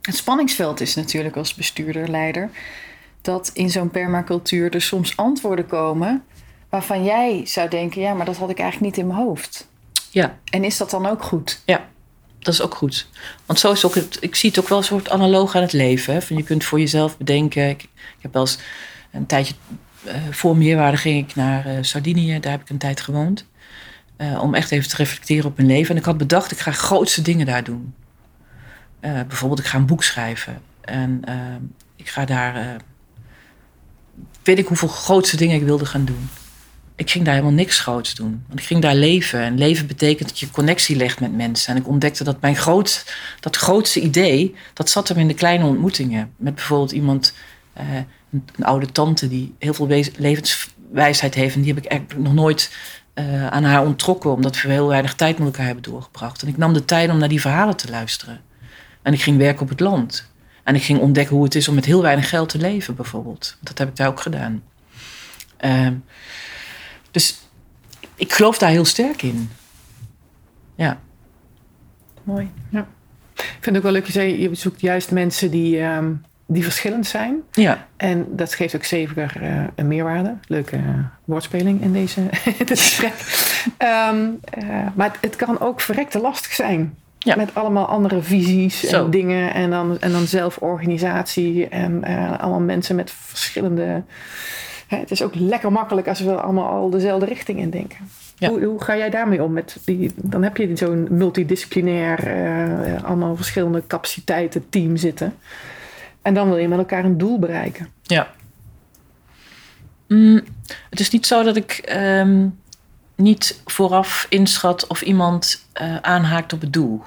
Het 0.00 0.16
spanningsveld 0.16 0.80
is 0.80 0.94
natuurlijk 0.94 1.36
als 1.36 1.54
bestuurder, 1.54 2.08
leider, 2.08 2.50
dat 3.20 3.50
in 3.54 3.70
zo'n 3.70 3.90
permacultuur 3.90 4.74
er 4.74 4.82
soms 4.82 5.16
antwoorden 5.16 5.66
komen 5.66 6.24
waarvan 6.68 7.04
jij 7.04 7.46
zou 7.46 7.68
denken, 7.68 8.00
ja, 8.00 8.14
maar 8.14 8.26
dat 8.26 8.36
had 8.36 8.50
ik 8.50 8.58
eigenlijk 8.58 8.94
niet 8.94 9.04
in 9.04 9.12
mijn 9.12 9.26
hoofd. 9.26 9.68
Ja, 10.10 10.38
En 10.50 10.64
is 10.64 10.76
dat 10.76 10.90
dan 10.90 11.06
ook 11.06 11.22
goed? 11.22 11.62
Dat 12.42 12.54
is 12.54 12.62
ook 12.62 12.74
goed. 12.74 13.08
Want 13.46 13.58
zo 13.58 13.72
is 13.72 13.84
ook 13.84 13.94
het, 13.94 14.16
ik 14.20 14.34
zie 14.34 14.50
het 14.50 14.58
ook 14.58 14.68
wel 14.68 14.78
een 14.78 14.84
soort 14.84 15.10
analoog 15.10 15.54
aan 15.54 15.62
het 15.62 15.72
leven. 15.72 16.14
Hè? 16.14 16.22
Van 16.22 16.36
je 16.36 16.42
kunt 16.42 16.64
voor 16.64 16.78
jezelf 16.78 17.18
bedenken. 17.18 17.68
Ik, 17.68 17.88
heb 18.20 18.32
wel 18.32 18.42
eens 18.42 18.58
een 19.10 19.26
tijdje 19.26 19.54
eh, 20.04 20.14
voor 20.30 20.56
meerwaarde 20.56 20.96
ging 20.96 21.28
ik 21.28 21.34
naar 21.34 21.66
eh, 21.66 21.76
Sardinië. 21.80 22.40
Daar 22.40 22.52
heb 22.52 22.60
ik 22.60 22.68
een 22.68 22.78
tijd 22.78 23.00
gewoond. 23.00 23.46
Eh, 24.16 24.42
om 24.42 24.54
echt 24.54 24.70
even 24.70 24.88
te 24.88 24.96
reflecteren 24.96 25.44
op 25.44 25.56
mijn 25.56 25.68
leven. 25.68 25.90
En 25.90 26.00
ik 26.00 26.06
had 26.06 26.18
bedacht, 26.18 26.50
ik 26.50 26.58
ga 26.58 26.70
grootste 26.70 27.22
dingen 27.22 27.46
daar 27.46 27.64
doen. 27.64 27.94
Bijvoorbeeld, 29.00 29.60
ik 29.60 29.66
ga 29.66 29.78
een 29.78 29.86
boek 29.86 30.02
schrijven. 30.02 30.62
En 30.80 31.22
ik 31.96 32.08
ga 32.08 32.24
daar, 32.24 32.76
weet 34.42 34.58
ik 34.58 34.66
hoeveel 34.66 34.88
grootste 34.88 35.36
dingen 35.36 35.56
ik 35.56 35.62
wilde 35.62 35.86
gaan 35.86 36.04
doen. 36.04 36.28
Ik 36.96 37.10
ging 37.10 37.24
daar 37.24 37.34
helemaal 37.34 37.54
niks 37.54 37.78
groots 37.78 38.14
doen. 38.14 38.44
Want 38.46 38.60
ik 38.60 38.66
ging 38.66 38.82
daar 38.82 38.94
leven. 38.94 39.40
En 39.40 39.58
leven 39.58 39.86
betekent 39.86 40.28
dat 40.28 40.38
je 40.38 40.50
connectie 40.50 40.96
legt 40.96 41.20
met 41.20 41.36
mensen. 41.36 41.74
En 41.74 41.80
ik 41.80 41.88
ontdekte 41.88 42.24
dat 42.24 42.40
mijn 42.40 42.56
groot, 42.56 43.14
dat 43.40 43.56
grootste 43.56 44.00
idee, 44.00 44.54
dat 44.74 44.90
zat 44.90 45.08
hem 45.08 45.18
in 45.18 45.28
de 45.28 45.34
kleine 45.34 45.64
ontmoetingen. 45.64 46.32
Met 46.36 46.54
bijvoorbeeld 46.54 46.92
iemand, 46.92 47.34
eh, 47.72 47.86
een, 48.30 48.64
oude 48.64 48.92
tante 48.92 49.28
die 49.28 49.54
heel 49.58 49.74
veel 49.74 49.86
levenswijsheid 50.18 51.34
heeft. 51.34 51.54
En 51.54 51.62
die 51.62 51.74
heb 51.74 51.84
ik 51.84 51.90
eigenlijk 51.90 52.20
nog 52.20 52.34
nooit 52.34 52.76
eh, 53.14 53.46
aan 53.46 53.64
haar 53.64 53.84
onttrokken. 53.84 54.30
Omdat 54.30 54.60
we 54.60 54.72
heel 54.72 54.88
weinig 54.88 55.14
tijd 55.14 55.38
met 55.38 55.46
elkaar 55.46 55.66
hebben 55.66 55.82
doorgebracht. 55.82 56.42
En 56.42 56.48
ik 56.48 56.56
nam 56.56 56.72
de 56.72 56.84
tijd 56.84 57.10
om 57.10 57.18
naar 57.18 57.28
die 57.28 57.40
verhalen 57.40 57.76
te 57.76 57.90
luisteren. 57.90 58.40
En 59.02 59.12
ik 59.12 59.22
ging 59.22 59.38
werken 59.38 59.62
op 59.62 59.68
het 59.68 59.80
land. 59.80 60.30
En 60.62 60.74
ik 60.74 60.82
ging 60.82 60.98
ontdekken 60.98 61.34
hoe 61.36 61.44
het 61.44 61.54
is 61.54 61.68
om 61.68 61.74
met 61.74 61.84
heel 61.84 62.02
weinig 62.02 62.28
geld 62.28 62.48
te 62.48 62.58
leven, 62.58 62.94
bijvoorbeeld. 62.94 63.56
Dat 63.60 63.78
heb 63.78 63.88
ik 63.88 63.96
daar 63.96 64.08
ook 64.08 64.20
gedaan. 64.20 64.62
Ehm, 65.56 65.94
dus 67.12 67.40
ik 68.14 68.32
geloof 68.32 68.58
daar 68.58 68.70
heel 68.70 68.84
sterk 68.84 69.22
in. 69.22 69.50
Ja. 70.74 71.00
Mooi. 72.22 72.50
Ik 73.34 73.58
vind 73.60 73.64
het 73.64 73.76
ook 73.76 73.82
wel 73.82 73.92
leuk, 73.92 74.06
je 74.06 74.12
zei, 74.12 74.40
je 74.40 74.54
zoekt 74.54 74.80
juist 74.80 75.10
mensen 75.10 75.50
die, 75.50 75.80
ehm, 75.80 76.12
die 76.46 76.62
verschillend 76.62 77.06
zijn. 77.06 77.42
Ja. 77.52 77.86
En 77.96 78.26
dat 78.28 78.54
geeft 78.54 78.76
ook 78.76 78.84
zeker 78.84 79.42
eh, 79.42 79.64
een 79.74 79.88
meerwaarde. 79.88 80.36
Leuke 80.46 80.76
eh, 80.76 80.82
woordspeling 81.24 81.82
in 81.82 81.92
deze 81.92 82.20
dit 82.58 82.68
gesprek. 82.80 83.14
Ehm, 83.76 84.28
eh, 84.44 84.86
maar 84.94 85.06
het, 85.06 85.18
het 85.20 85.36
kan 85.36 85.60
ook 85.60 85.80
verrekte 85.80 86.20
lastig 86.20 86.52
zijn. 86.52 86.96
Ja. 87.24 87.36
Met 87.36 87.54
allemaal 87.54 87.86
andere 87.86 88.22
visies 88.22 88.80
Zo. 88.80 89.04
en 89.04 89.10
dingen. 89.10 89.54
En 89.54 89.70
dan, 89.70 90.00
en 90.00 90.12
dan 90.12 90.26
zelforganisatie. 90.26 91.68
En 91.68 92.04
eh, 92.04 92.40
allemaal 92.40 92.60
mensen 92.60 92.96
met 92.96 93.10
verschillende... 93.10 94.02
Het 95.00 95.10
is 95.10 95.22
ook 95.22 95.34
lekker 95.34 95.72
makkelijk 95.72 96.08
als 96.08 96.20
we 96.20 96.34
allemaal 96.34 96.68
al 96.68 96.90
dezelfde 96.90 97.26
richting 97.26 97.58
in 97.58 97.70
denken. 97.70 97.98
Ja. 98.36 98.48
Hoe, 98.48 98.64
hoe 98.64 98.82
ga 98.82 98.96
jij 98.96 99.10
daarmee 99.10 99.42
om? 99.42 99.52
Met 99.52 99.76
die, 99.84 100.12
dan 100.16 100.42
heb 100.42 100.56
je 100.56 100.76
zo'n 100.76 101.06
multidisciplinair, 101.10 102.26
eh, 102.26 103.04
allemaal 103.04 103.36
verschillende 103.36 103.82
capaciteiten 103.86 104.68
team 104.68 104.96
zitten. 104.96 105.34
En 106.22 106.34
dan 106.34 106.48
wil 106.48 106.56
je 106.56 106.68
met 106.68 106.78
elkaar 106.78 107.04
een 107.04 107.18
doel 107.18 107.38
bereiken. 107.38 107.88
Ja. 108.02 108.30
Mm, 110.08 110.40
het 110.90 111.00
is 111.00 111.10
niet 111.10 111.26
zo 111.26 111.42
dat 111.42 111.56
ik 111.56 111.70
ehm, 111.72 112.48
niet 113.16 113.60
vooraf 113.64 114.26
inschat 114.28 114.86
of 114.86 115.02
iemand 115.02 115.66
eh, 115.72 115.96
aanhaakt 115.96 116.52
op 116.52 116.60
het 116.60 116.72
doel. 116.72 117.02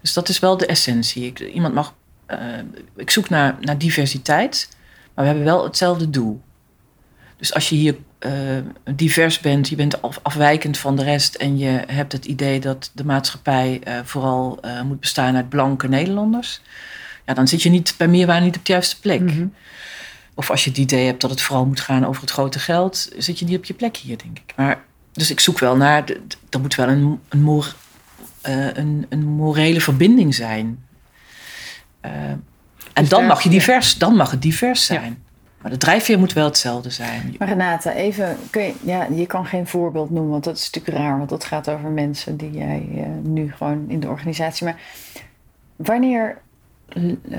Dus 0.00 0.12
dat 0.12 0.28
is 0.28 0.38
wel 0.38 0.56
de 0.56 0.66
essentie. 0.66 1.26
Ik, 1.26 1.40
iemand 1.40 1.74
mag, 1.74 1.94
eh, 2.26 2.38
ik 2.96 3.10
zoek 3.10 3.28
naar, 3.28 3.56
naar 3.60 3.78
diversiteit, 3.78 4.68
maar 5.14 5.24
we 5.24 5.30
hebben 5.30 5.44
wel 5.44 5.64
hetzelfde 5.64 6.10
doel. 6.10 6.40
Dus 7.42 7.54
als 7.54 7.68
je 7.68 7.74
hier 7.74 7.96
eh, 8.18 8.32
divers 8.94 9.40
bent, 9.40 9.68
je 9.68 9.76
bent 9.76 10.02
af- 10.02 10.18
afwijkend 10.22 10.78
van 10.78 10.96
de 10.96 11.02
rest 11.04 11.34
en 11.34 11.58
je 11.58 11.82
hebt 11.86 12.12
het 12.12 12.24
idee 12.24 12.60
dat 12.60 12.90
de 12.94 13.04
maatschappij 13.04 13.80
eh, 13.84 13.94
vooral 14.04 14.58
eh, 14.60 14.82
moet 14.82 15.00
bestaan 15.00 15.36
uit 15.36 15.48
blanke 15.48 15.88
Nederlanders, 15.88 16.60
ja, 17.26 17.34
dan 17.34 17.48
zit 17.48 17.62
je 17.62 17.70
niet 17.70 17.94
bij 17.98 18.08
meerwaarde 18.08 18.44
niet 18.44 18.56
op 18.56 18.64
de 18.66 18.72
juiste 18.72 19.00
plek. 19.00 19.20
Mhm. 19.20 19.46
Of 20.34 20.50
als 20.50 20.64
je 20.64 20.70
het 20.70 20.78
idee 20.78 21.06
hebt 21.06 21.20
dat 21.20 21.30
het 21.30 21.40
vooral 21.42 21.66
moet 21.66 21.80
gaan 21.80 22.06
over 22.06 22.22
het 22.22 22.30
grote 22.30 22.58
geld, 22.58 23.08
zit 23.18 23.38
je 23.38 23.44
niet 23.44 23.56
op 23.56 23.64
je 23.64 23.74
plek 23.74 23.96
hier, 23.96 24.18
denk 24.18 24.38
ik. 24.38 24.52
Maar, 24.56 24.84
dus 25.12 25.30
ik 25.30 25.40
zoek 25.40 25.58
wel 25.58 25.76
naar, 25.76 26.04
er 26.50 26.60
moet 26.60 26.74
wel 26.74 26.88
een, 26.88 27.20
een, 27.28 27.42
mor, 27.42 27.74
eh, 28.40 28.74
een, 28.74 29.06
een 29.08 29.24
morele 29.24 29.80
verbinding 29.80 30.34
zijn. 30.34 30.84
En 32.00 32.44
Dus 32.94 33.08
dan 33.08 33.18
daar- 33.18 33.28
mag 33.28 33.42
je 33.42 33.50
ja. 33.50 33.54
divers, 33.58 33.98
dan 33.98 34.14
mag 34.16 34.30
het 34.30 34.42
divers 34.42 34.86
Ja. 34.86 35.02
Maar 35.62 35.70
de 35.70 35.76
drijfveer 35.76 36.18
moet 36.18 36.32
wel 36.32 36.44
hetzelfde 36.44 36.90
zijn. 36.90 37.34
Maar 37.38 37.48
Renate, 37.48 37.92
even, 37.92 38.36
kun 38.50 38.62
je, 38.62 38.74
ja, 38.82 39.06
je 39.10 39.26
kan 39.26 39.46
geen 39.46 39.66
voorbeeld 39.66 40.10
noemen, 40.10 40.30
want 40.30 40.44
dat 40.44 40.56
is 40.56 40.70
natuurlijk 40.70 41.04
raar, 41.04 41.18
want 41.18 41.28
dat 41.28 41.44
gaat 41.44 41.70
over 41.70 41.90
mensen 41.90 42.36
die 42.36 42.50
jij 42.50 42.88
eh, 42.96 43.06
nu 43.22 43.52
gewoon 43.52 43.84
in 43.88 44.00
de 44.00 44.08
organisatie. 44.08 44.64
Maar 44.64 44.80
wanneer 45.76 46.38
eh, 46.88 47.38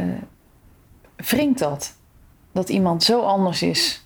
wringt 1.15 1.59
dat? 1.59 1.95
dat 2.53 2.69
iemand 2.69 3.03
zo 3.03 3.21
anders 3.21 3.61
is. 3.61 4.05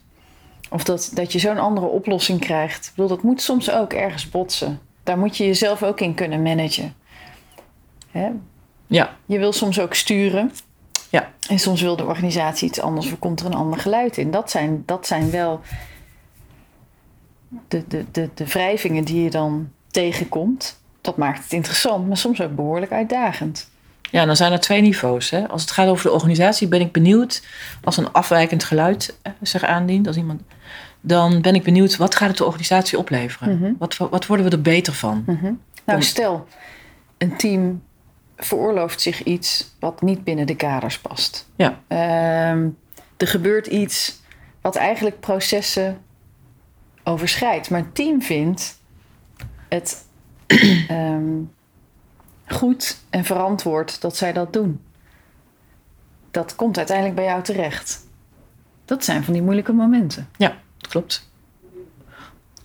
Of 0.70 0.84
dat, 0.84 1.11
dat 1.13 1.32
je 1.32 1.39
zo'n 1.39 1.57
andere 1.57 1.86
oplossing 1.86 2.39
krijgt. 2.39 2.86
Ik 2.86 2.91
bedoel, 2.95 3.09
dat 3.09 3.22
moet 3.22 3.41
soms 3.41 3.72
ook 3.72 3.93
ergens 3.93 4.30
botsen. 4.30 4.80
Daar 5.03 5.18
moet 5.18 5.38
je 5.38 5.45
jezelf 5.45 5.84
ook 5.84 5.99
in 5.99 6.13
kunnen 6.13 6.41
managen. 6.41 6.93
Hè? 8.11 8.30
Ja, 8.88 9.15
Je 9.26 9.38
wil 9.38 9.53
soms 9.53 9.80
ook 9.80 9.93
sturen. 9.93 10.51
Ja. 11.10 11.32
En 11.49 11.60
soms 11.60 11.82
wil 11.82 11.95
de 11.95 12.05
organisatie 12.05 12.68
iets 12.68 12.82
anders 12.82 13.12
of 13.12 13.20
komt 13.20 13.39
er 13.39 13.45
een 13.45 13.53
ander 13.53 13.80
geluid 13.80 14.18
in. 14.18 14.32
Dat 14.32 14.51
zijn, 14.51 14.84
dat 14.86 15.08
zijn 15.08 15.32
wel 15.32 15.62
de, 17.68 17.84
de, 17.88 18.05
de, 18.12 18.30
de 18.34 18.45
wrijvingen 18.45 19.03
die 19.03 19.24
je 19.24 19.30
dan 19.30 19.70
tegenkomt. 19.91 20.80
Dat 21.01 21.18
maakt 21.18 21.43
het 21.43 21.53
interessant, 21.53 22.08
maar 22.08 22.18
soms 22.18 22.41
ook 22.41 22.55
behoorlijk 22.55 22.91
uitdagend. 22.91 23.70
Ja, 24.12 24.26
dan 24.26 24.36
zijn 24.36 24.51
er 24.51 24.60
twee 24.60 24.82
niveaus. 24.82 25.30
Hè. 25.30 25.47
Als 25.47 25.62
het 25.62 25.72
gaat 25.72 25.88
over 25.88 26.05
de 26.05 26.12
organisatie, 26.12 26.68
ben 26.68 26.82
ik 26.82 26.91
benieuwd 26.91 27.43
als 27.84 27.97
een 27.97 28.12
afwijkend 28.12 28.64
geluid 28.64 29.18
eh, 29.22 29.32
zich 29.41 29.64
aandient, 29.64 30.08
als 30.08 30.16
iemand, 30.16 30.41
dan 31.01 31.41
ben 31.41 31.55
ik 31.55 31.64
benieuwd 31.64 31.97
wat 31.97 32.16
gaat 32.16 32.28
het 32.28 32.38
de 32.38 32.45
organisatie 32.45 32.97
opleveren? 32.97 33.58
Mhm. 33.58 33.74
Wat, 33.78 33.97
wat 33.97 34.26
worden 34.26 34.45
we 34.45 34.51
er 34.51 34.62
beter 34.62 34.93
van? 34.93 35.24
Mhm. 35.26 35.53
Nou, 35.86 36.01
stel, 36.01 36.47
een 37.18 37.38
team 37.38 37.82
veroorlooft 38.38 39.02
zich 39.02 39.24
iets 39.24 39.76
wat 39.80 40.02
niet 40.02 40.24
binnen 40.24 40.48
de 40.48 40.56
kaders 40.56 41.00
past. 41.00 41.50
Ja. 41.56 41.80
Ehm, 41.88 42.70
er 43.18 43.28
gebeurt 43.28 43.68
iets 43.68 44.22
wat 44.62 44.76
eigenlijk 44.76 45.20
processen 45.20 46.02
overschrijdt. 47.04 47.70
Maar 47.70 47.80
het 47.80 47.96
team 47.96 48.22
vindt 48.22 48.80
het 49.70 50.06
ehm, 50.88 51.42
goed 52.48 52.98
en 53.10 53.26
verantwoord 53.26 54.02
dat 54.02 54.18
zij 54.18 54.34
dat 54.34 54.54
doen. 54.54 54.82
Dat 56.32 56.56
komt 56.56 56.78
uiteindelijk 56.78 57.16
bij 57.16 57.26
jou 57.26 57.44
terecht. 57.44 58.06
Dat 58.86 59.04
zijn 59.04 59.24
van 59.24 59.34
die 59.34 59.42
moeilijke 59.42 59.74
momenten. 59.74 60.30
Ja, 60.38 60.58
dat 60.78 60.92
klopt. 60.92 61.27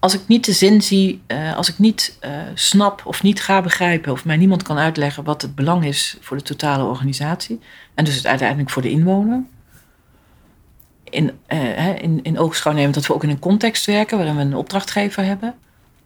Als 0.03 0.15
ik 0.15 0.21
niet 0.27 0.45
de 0.45 0.53
zin 0.53 0.83
zie, 0.83 1.23
eh, 1.27 1.57
als 1.57 1.69
ik 1.69 1.79
niet 1.79 2.17
eh, 2.21 2.31
snap 2.55 3.03
of 3.05 3.23
niet 3.23 3.43
ga 3.43 3.61
begrijpen, 3.61 4.13
of 4.13 4.25
mij 4.25 4.37
niemand 4.37 4.63
kan 4.63 4.79
uitleggen 4.79 5.25
wat 5.25 5.43
het 5.43 5.55
belang 5.55 5.85
is 5.85 6.17
voor 6.21 6.37
de 6.37 6.43
totale 6.43 6.85
organisatie, 6.85 7.61
en 7.95 8.05
dus 8.05 8.15
het 8.15 8.27
uiteindelijk 8.27 8.71
voor 8.71 8.83
de 8.83 8.91
inwoner, 8.91 9.43
in, 11.05 11.33
hè, 11.47 11.93
in, 11.93 12.23
in 12.23 12.39
oogschouw 12.39 12.73
nemen 12.73 12.93
dat 12.93 13.07
we 13.07 13.15
ook 13.15 13.23
in 13.23 13.31
een 13.31 13.39
context 13.39 13.87
werken 13.87 14.17
waarin 14.17 14.37
we 14.37 14.43
een 14.43 14.55
opdrachtgever 14.55 15.25
hebben. 15.25 15.55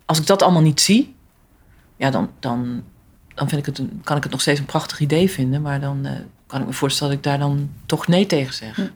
Als 0.04 0.18
ik 0.18 0.26
dat 0.26 0.42
allemaal 0.42 0.62
niet 0.62 0.80
zie, 0.80 1.14
ja, 1.96 2.10
dan, 2.10 2.30
dan, 2.38 2.82
dan 3.34 3.48
vind 3.48 3.66
ik 3.66 3.76
het 3.76 3.88
kan 4.04 4.16
ik 4.16 4.22
het 4.22 4.32
nog 4.32 4.40
steeds 4.40 4.60
een 4.60 4.66
prachtig 4.66 5.00
idee 5.00 5.30
vinden, 5.30 5.62
maar 5.62 5.80
dan 5.80 6.06
kan 6.46 6.60
ik 6.60 6.66
me 6.66 6.72
voorstellen 6.72 7.12
dat 7.12 7.24
ik 7.24 7.30
daar 7.30 7.48
dan 7.48 7.70
toch 7.86 8.06
nee 8.06 8.26
tegen 8.26 8.54
zeg. 8.54 8.76
Hm. 8.76 8.86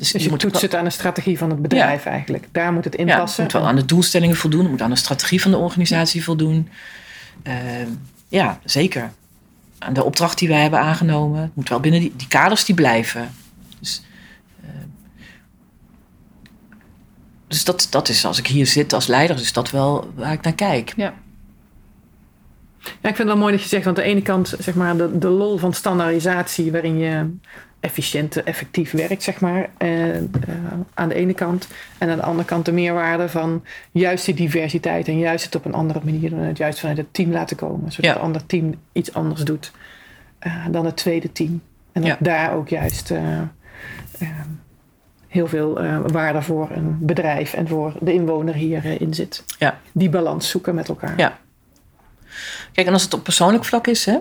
Dus 0.00 0.22
je 0.22 0.30
moet 0.30 0.38
toetst 0.40 0.60
wel- 0.60 0.70
het 0.70 0.78
aan 0.78 0.84
de 0.84 0.90
strategie 0.90 1.38
van 1.38 1.50
het 1.50 1.62
bedrijf 1.62 2.04
eigenlijk. 2.04 2.48
Daar 2.52 2.72
moet 2.72 2.84
het 2.84 2.94
in 2.94 3.06
Ja, 3.06 3.12
het 3.12 3.20
passen. 3.20 3.42
moet 3.42 3.52
wel 3.52 3.66
aan 3.66 3.76
de 3.76 3.84
doelstellingen 3.84 4.36
voldoen. 4.36 4.60
Het 4.60 4.70
moet 4.70 4.82
aan 4.82 4.90
de 4.90 4.96
strategie 4.96 5.40
van 5.42 5.50
de 5.50 5.56
organisatie 5.56 6.24
voldoen. 6.24 6.68
Ehm, 7.42 7.88
ja, 8.28 8.58
zeker. 8.64 9.12
Aan 9.78 9.92
de 9.92 10.04
opdracht 10.04 10.38
die 10.38 10.48
wij 10.48 10.60
hebben 10.62 10.80
aangenomen. 10.80 11.40
Het 11.40 11.54
moet 11.56 11.68
wel 11.68 11.80
binnen 11.80 12.00
die, 12.00 12.12
die 12.16 12.28
kaders 12.28 12.64
die 12.64 12.74
blijven. 12.74 13.30
Dus, 13.78 14.02
ehm, 14.62 14.86
dus 17.48 17.64
dat, 17.64 17.86
dat 17.90 18.08
is, 18.08 18.24
als 18.24 18.38
ik 18.38 18.46
hier 18.46 18.66
zit 18.66 18.92
als 18.92 19.06
leider, 19.06 19.40
is 19.40 19.52
dat 19.52 19.70
wel 19.70 20.12
waar 20.14 20.32
ik 20.32 20.40
naar 20.42 20.52
kijk. 20.54 20.92
Ja, 20.96 21.14
ik 22.82 22.88
vind 23.00 23.18
het 23.18 23.26
wel 23.26 23.36
mooi 23.36 23.52
dat 23.52 23.62
je 23.62 23.68
zegt, 23.68 23.84
want 23.84 23.98
aan 23.98 24.04
de 24.04 24.10
ene 24.10 24.22
kant 24.22 24.54
zeg 24.58 24.74
maar 24.74 24.96
de, 24.96 25.18
de 25.18 25.28
lol 25.28 25.56
van 25.58 25.72
standaardisatie 25.74 26.72
waarin 26.72 26.98
je 26.98 27.30
efficiënt, 27.80 28.42
effectief 28.42 28.90
werkt, 28.90 29.22
zeg 29.22 29.40
maar, 29.40 29.70
eh, 29.78 30.16
eh, 30.16 30.24
aan 30.94 31.08
de 31.08 31.14
ene 31.14 31.34
kant. 31.34 31.68
En 31.98 32.10
aan 32.10 32.16
de 32.16 32.22
andere 32.22 32.48
kant 32.48 32.64
de 32.64 32.72
meerwaarde 32.72 33.28
van 33.28 33.64
juist 33.90 34.24
die 34.24 34.34
diversiteit 34.34 35.08
en 35.08 35.18
juist 35.18 35.44
het 35.44 35.54
op 35.54 35.64
een 35.64 35.74
andere 35.74 36.00
manier 36.04 36.30
doen 36.30 36.38
en 36.40 36.46
het 36.46 36.58
juist 36.58 36.80
vanuit 36.80 36.98
het 36.98 37.14
team 37.14 37.30
laten 37.30 37.56
komen. 37.56 37.92
Zodat 37.92 38.04
Ja. 38.10 38.12
het 38.16 38.22
andere 38.22 38.46
team 38.46 38.74
iets 38.92 39.14
anders 39.14 39.40
doet 39.44 39.72
eh, 40.38 40.66
dan 40.70 40.84
het 40.84 40.96
tweede 40.96 41.32
team. 41.32 41.60
En 41.92 42.00
dat 42.02 42.10
Ja. 42.10 42.16
daar 42.20 42.54
ook 42.54 42.68
juist 42.68 43.12
heel 45.28 45.46
veel 45.46 45.78
waarde 46.06 46.42
voor 46.42 46.68
een 46.70 46.96
bedrijf 47.00 47.52
en 47.54 47.68
voor 47.68 47.92
de 48.00 48.12
inwoner 48.12 48.54
hier 48.54 48.84
eh, 48.84 49.00
in 49.00 49.14
zit. 49.14 49.44
Ja. 49.58 49.78
Die 49.92 50.08
balans 50.10 50.48
zoeken 50.50 50.74
met 50.74 50.88
elkaar. 50.88 51.18
Ja. 51.18 51.38
Kijk, 52.72 52.86
en 52.86 52.92
als 52.92 53.02
het 53.02 53.14
op 53.14 53.22
persoonlijk 53.22 53.64
vlak 53.64 53.86
is, 53.86 54.04
hè, 54.04 54.18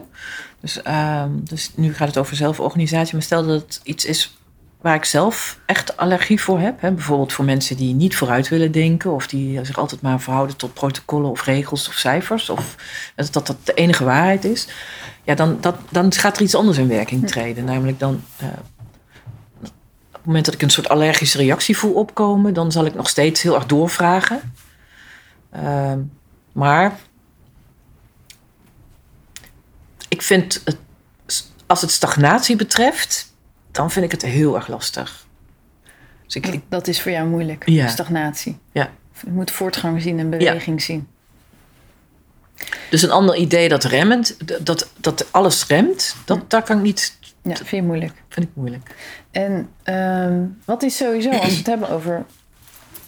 dus, 0.60 0.82
ehm, 0.82 1.30
dus 1.34 1.72
nu 1.76 1.94
gaat 1.94 2.08
het 2.08 2.18
over 2.18 2.36
zelforganisatie, 2.36 3.14
maar 3.14 3.24
stel 3.24 3.46
dat 3.46 3.62
het 3.62 3.80
iets 3.84 4.06
is 4.06 4.38
waar 4.82 4.96
ik 4.96 5.06
zelf 5.06 5.60
echt 5.66 5.98
allergie 5.98 6.42
voor 6.42 6.60
heb, 6.60 6.82
hè, 6.82 6.92
bijvoorbeeld 6.92 7.34
voor 7.34 7.46
mensen 7.46 7.78
die 7.78 7.94
niet 7.94 8.16
vooruit 8.16 8.48
willen 8.48 8.72
denken 8.72 9.12
of 9.12 9.28
die 9.28 9.66
zich 9.66 9.78
altijd 9.78 10.02
maar 10.02 10.22
verhouden 10.22 10.56
tot 10.56 10.74
protocollen 10.74 11.30
of 11.30 11.46
regels 11.46 11.88
of 11.88 11.94
cijfers, 11.94 12.50
of 12.50 12.76
dat 13.16 13.34
dat, 13.34 13.56
de 13.64 13.74
enige 13.74 14.04
waarheid 14.04 14.46
is, 14.46 14.68
ja, 15.24 15.36
dan, 15.36 15.58
dat, 15.62 15.76
dan 15.90 16.14
gaat 16.14 16.36
er 16.36 16.44
iets 16.44 16.56
anders 16.56 16.78
in 16.78 16.88
werking 16.88 17.28
treden. 17.28 17.66
Namelijk 17.66 18.00
dan, 18.00 18.24
eh, 18.38 18.48
op 20.10 20.16
het 20.16 20.26
moment 20.26 20.46
dat 20.46 20.54
ik 20.54 20.62
een 20.62 20.70
soort 20.70 20.90
allergische 20.90 21.38
reactie 21.38 21.78
voel 21.78 21.94
opkomen, 21.94 22.54
dan 22.54 22.72
zal 22.72 22.86
ik 22.86 22.96
nog 22.96 23.10
steeds 23.10 23.42
heel 23.42 23.56
erg 23.56 23.66
doorvragen. 23.66 24.54
Ehm, 25.52 26.00
maar 26.52 27.00
ik 30.10 30.22
vind 30.22 30.62
het, 30.66 30.78
als 31.66 31.82
het 31.82 31.92
stagnatie 31.92 32.56
betreft, 32.56 33.34
dan 33.72 33.92
vind 33.92 34.06
ik 34.06 34.12
het 34.12 34.22
heel 34.22 34.56
erg 34.56 34.68
lastig. 34.68 35.28
Dus 36.26 36.36
ik, 36.36 36.62
Dat 36.70 36.88
is 36.88 37.02
voor 37.02 37.12
jou 37.12 37.28
moeilijk, 37.28 37.70
Ja. 37.70 37.88
stagnatie. 37.88 38.60
Ja. 38.72 38.90
Je 39.24 39.32
moet 39.32 39.52
voortgang 39.52 40.02
zien 40.02 40.20
en 40.20 40.30
beweging 40.30 40.82
zien. 40.82 41.08
dus 42.90 43.02
een 43.02 43.12
ander 43.12 43.36
idee 43.36 43.70
dat 43.70 43.84
remmend, 43.84 44.38
dat, 44.66 44.90
dat 44.98 45.28
alles 45.32 45.68
remt, 45.68 46.16
dat, 46.26 46.50
daar 46.50 46.64
kan 46.64 46.78
ik 46.78 46.84
niet, 46.84 47.18
Ja, 47.42 47.56
vind 47.56 47.70
je 47.70 47.82
moeilijk. 47.84 48.14
vind 48.30 48.46
ik 48.46 48.52
moeilijk. 48.54 48.96
En 49.32 49.70
ehm, 49.84 50.44
wat 50.66 50.84
is 50.84 50.98
sowieso, 50.98 51.30
als 51.30 51.50
we 51.52 51.58
het 51.58 51.66
hebben 51.68 51.90
over 51.90 52.26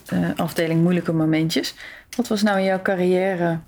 eh, 0.05 0.29
afdeling 0.35 0.81
moeilijke 0.81 1.11
momentjes. 1.13 1.73
Wat 2.17 2.27
was 2.27 2.41
nou 2.41 2.57
in 2.57 2.63
jouw 2.63 2.81
carrière 2.81 3.59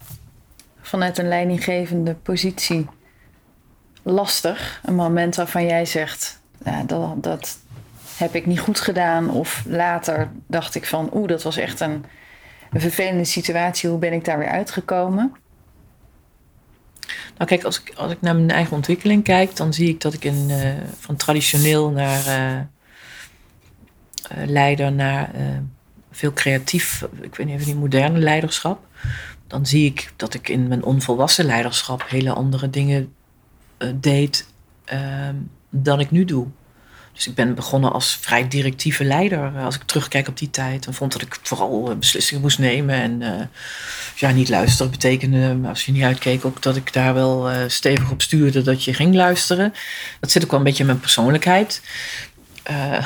vanuit 0.82 1.18
een 1.18 1.28
leidinggevende 1.28 2.14
positie 2.16 2.88
lastig? 4.04 4.80
Een 4.84 4.96
moment 4.96 5.36
waarvan 5.36 5.66
jij 5.66 5.86
zegt, 5.86 6.40
ja, 6.66 6.84
dat, 6.84 7.24
dat 7.24 7.58
heb 8.18 8.36
ik 8.36 8.46
niet 8.46 8.60
goed 8.60 8.80
gedaan. 8.80 9.30
Of 9.30 9.64
later 9.68 10.32
dacht 10.48 10.76
ik 10.76 10.86
van, 10.86 11.10
oeh, 11.14 11.28
dat 11.28 11.44
was 11.44 11.58
echt 11.58 11.80
een, 11.80 12.06
vervelende 12.72 13.26
situatie. 13.26 13.90
Hoe 13.90 14.00
ben 14.00 14.14
ik 14.14 14.26
daar 14.26 14.38
weer 14.38 14.48
uitgekomen? 14.50 15.36
Nou 17.38 17.50
kijk, 17.50 17.64
als 17.64 17.82
ik, 17.82 17.94
als 17.96 18.12
ik 18.12 18.22
naar 18.22 18.36
mijn 18.36 18.52
eigen 18.52 18.76
ontwikkeling 18.76 19.24
kijk, 19.24 19.56
dan 19.56 19.74
zie 19.74 19.90
ik 19.90 20.02
dat 20.02 20.14
ik 20.14 20.26
eh, 20.26 20.34
van 21.00 21.16
traditioneel 21.16 21.90
naar 21.90 22.28
eh, 22.28 22.58
eh, 22.58 22.66
leider 24.46 24.92
naar 24.92 25.30
veel 26.12 26.34
creatief, 26.34 27.08
ik 27.22 27.36
weet 27.36 27.48
niet 27.48 27.56
even 27.56 27.66
die 27.66 27.76
moderne 27.76 28.20
leiderschap. 28.20 28.88
Dan 29.48 29.66
zie 29.66 29.86
ik 29.86 30.14
dat 30.16 30.34
ik 30.34 30.50
in 30.50 30.68
mijn 30.68 30.84
onvolwassen 30.84 31.46
leiderschap 31.46 32.04
hele 32.08 32.34
andere 32.34 32.70
dingen 32.70 33.14
deed 33.96 34.48
ehm, 34.86 35.36
dan 35.70 36.00
ik 36.00 36.12
nu 36.12 36.26
doe. 36.26 36.48
Dus 37.14 37.28
ik 37.28 37.36
ben 37.36 37.56
begonnen 37.56 37.92
als 37.92 38.18
vrij 38.22 38.48
directieve 38.48 39.04
leider. 39.04 39.52
Als 39.58 39.76
ik 39.76 39.84
terugkijk 39.84 40.28
op 40.28 40.38
die 40.38 40.50
tijd, 40.50 40.84
dan 40.84 40.94
vond 40.94 41.12
dat 41.12 41.22
ik 41.22 41.40
vooral 41.42 41.90
eh, 41.90 41.98
beslissingen 41.98 42.42
moest 42.42 42.60
nemen. 42.60 42.96
En 42.96 43.22
eh, 43.22 43.46
ja, 44.16 44.32
niet 44.32 44.50
luisteren 44.50 44.92
betekende, 44.92 45.58
als 45.68 45.86
je 45.86 45.92
niet 45.92 46.04
uitkeek, 46.04 46.46
ook 46.46 46.62
dat 46.62 46.76
ik 46.76 46.94
daar 46.94 47.14
wel 47.14 47.50
eh, 47.50 47.64
stevig 47.68 48.12
op 48.12 48.22
stuurde 48.22 48.62
dat 48.62 48.84
je 48.84 48.94
ging 48.94 49.16
luisteren. 49.16 49.74
Dat 50.20 50.32
zit 50.32 50.44
ook 50.44 50.50
wel 50.50 50.60
een 50.60 50.66
beetje 50.66 50.80
in 50.80 50.86
mijn 50.86 51.00
persoonlijkheid. 51.00 51.82
Eh, 52.64 53.06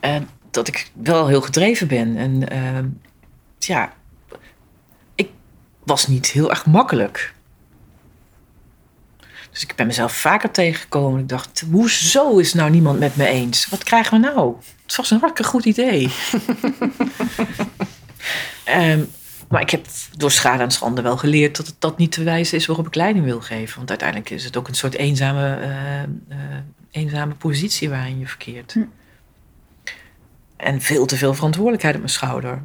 dat 0.50 0.68
ik 0.68 0.90
wel 0.94 1.26
heel 1.26 1.40
gedreven 1.40 1.88
ben. 1.88 2.16
En 2.16 2.48
eh, 2.48 2.84
ja, 3.58 3.92
ik 5.14 5.28
was 5.84 6.06
niet 6.06 6.30
heel 6.30 6.50
erg 6.50 6.66
makkelijk. 6.66 7.34
Dus 9.52 9.62
ik 9.62 9.74
ben 9.74 9.86
mezelf 9.86 10.12
vaker 10.12 10.50
tegengekomen. 10.50 11.20
Ik 11.20 11.28
dacht, 11.28 11.64
hoezo 11.70 12.38
is 12.38 12.54
nou 12.54 12.70
niemand 12.70 12.98
met 12.98 13.16
me 13.16 13.26
eens? 13.26 13.68
Wat 13.68 13.84
krijgen 13.84 14.20
we 14.20 14.26
nou? 14.26 14.56
Het 14.86 14.96
was 14.96 15.10
een 15.10 15.18
hartstikke 15.18 15.50
goed 15.50 15.64
idee. 15.64 16.10
Ehm, 18.64 19.04
maar 19.48 19.60
ik 19.60 19.70
heb 19.70 19.86
door 20.16 20.30
schade 20.30 20.62
en 20.62 20.70
schande 20.70 21.02
wel 21.02 21.16
geleerd 21.16 21.56
dat 21.56 21.66
het 21.66 21.74
dat 21.78 21.98
niet 21.98 22.14
de 22.14 22.22
wijze 22.22 22.56
is 22.56 22.66
waarop 22.66 22.86
ik 22.86 22.94
leiding 22.94 23.24
wil 23.24 23.40
geven. 23.40 23.76
Want 23.76 23.88
uiteindelijk 23.88 24.30
is 24.30 24.44
het 24.44 24.56
ook 24.56 24.68
een 24.68 24.74
soort 24.74 24.94
eenzame, 24.94 25.56
eh, 25.56 26.02
eh, 26.02 26.08
eenzame 26.90 27.34
positie 27.34 27.88
waarin 27.88 28.18
je 28.18 28.26
verkeert. 28.26 28.72
Hm. 28.72 28.84
En 30.56 30.80
veel 30.80 31.06
te 31.06 31.16
veel 31.16 31.34
verantwoordelijkheid 31.34 31.94
op 31.94 32.00
mijn 32.00 32.12
schouder. 32.12 32.62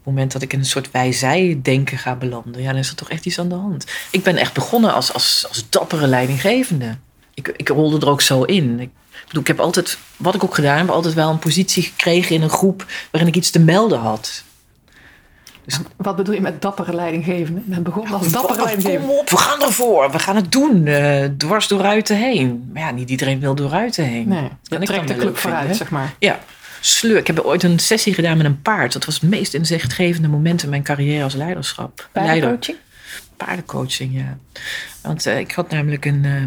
Op 0.00 0.06
het 0.06 0.14
moment 0.14 0.32
dat 0.32 0.42
ik 0.42 0.52
in 0.52 0.58
een 0.58 0.64
soort 0.64 0.90
wij-zij-denken 0.90 1.98
ga 1.98 2.14
belanden, 2.14 2.62
ja, 2.62 2.70
dan 2.70 2.80
is 2.80 2.88
er 2.88 2.94
toch 2.94 3.10
echt 3.10 3.26
iets 3.26 3.38
aan 3.38 3.48
de 3.48 3.54
hand. 3.54 3.86
Ik 4.10 4.22
ben 4.22 4.36
echt 4.36 4.52
begonnen 4.52 4.92
als, 4.94 5.12
als, 5.12 5.44
als 5.48 5.66
dappere 5.70 6.06
leidinggevende. 6.06 6.96
Ik, 7.34 7.52
ik 7.56 7.68
rolde 7.68 7.98
er 8.06 8.08
ook 8.12 8.20
zo 8.20 8.42
in. 8.42 8.80
Ik, 8.80 8.90
bedoel, 9.26 9.40
ik 9.40 9.46
heb 9.46 9.60
altijd, 9.60 9.98
wat 10.16 10.34
ik 10.34 10.44
ook 10.44 10.54
gedaan 10.54 10.78
heb, 10.78 10.88
altijd 10.90 11.14
wel 11.14 11.30
een 11.30 11.38
positie 11.38 11.82
gekregen 11.82 12.34
in 12.34 12.42
een 12.42 12.50
groep 12.50 12.86
waarin 13.10 13.28
ik 13.30 13.36
iets 13.36 13.50
te 13.50 13.58
melden 13.58 13.98
had. 13.98 14.42
Wat 15.96 16.16
bedoel 16.16 16.34
je 16.34 16.40
met 16.40 16.62
dappere 16.62 16.94
leidinggevende? 16.94 17.60
Men 17.64 17.82
begon 17.82 18.06
als 18.12 18.28
dappere 18.32 18.54
Kom 18.58 18.64
leidinggevende. 18.64 19.12
op, 19.12 19.30
we 19.30 19.36
gaan 19.36 19.62
ervoor. 19.62 20.10
We 20.10 20.18
gaan 20.18 20.36
het 20.36 20.52
doen. 20.52 20.86
eh, 20.86 21.24
dwars 21.36 21.68
door 21.68 21.80
ruiten 21.80 22.16
heen. 22.16 22.70
Maar 22.72 22.82
ja, 22.82 22.90
niet 22.90 23.10
iedereen 23.10 23.40
wil 23.40 23.54
door 23.54 23.70
ruiten 23.70 24.04
heen. 24.04 24.28
Nee, 24.28 24.48
Dat 24.62 24.84
trekt 24.86 25.08
de 25.08 25.14
club 25.16 25.36
vooruit, 25.36 25.76
zeg 25.76 25.90
maar. 25.90 26.14
Ja, 26.18 26.38
sleur. 26.80 27.16
Ik 27.16 27.26
heb 27.26 27.38
ooit 27.38 27.62
een 27.62 27.78
sessie 27.78 28.14
gedaan 28.14 28.36
met 28.36 28.46
een 28.46 28.62
paard. 28.62 28.92
Dat 28.92 29.04
was 29.04 29.20
het 29.20 29.30
meest 29.30 29.54
inzichtgevende 29.54 30.28
moment 30.28 30.62
in 30.62 30.68
mijn 30.68 30.82
carrière 30.82 31.24
als 31.24 31.34
leiderschap. 31.34 32.08
Leider. 32.12 32.40
Paardencoaching? 32.40 32.78
Paardencoaching, 33.36 34.14
ja. 34.14 34.38
Want 35.02 35.26
eh, 35.26 35.38
ik 35.38 35.52
had 35.52 35.70
namelijk 35.70 36.04
een... 36.04 36.24
eh, 36.24 36.42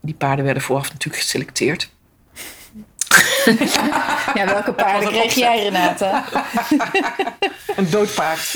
die 0.00 0.14
paarden 0.14 0.44
werden 0.44 0.62
vooraf 0.62 0.92
natuurlijk 0.92 1.22
geselecteerd. 1.22 1.90
Ja, 4.34 4.44
welke 4.46 4.72
paarden 4.72 5.08
kreeg 5.08 5.34
jij, 5.34 5.62
Renata? 5.62 6.24
Een 7.76 7.88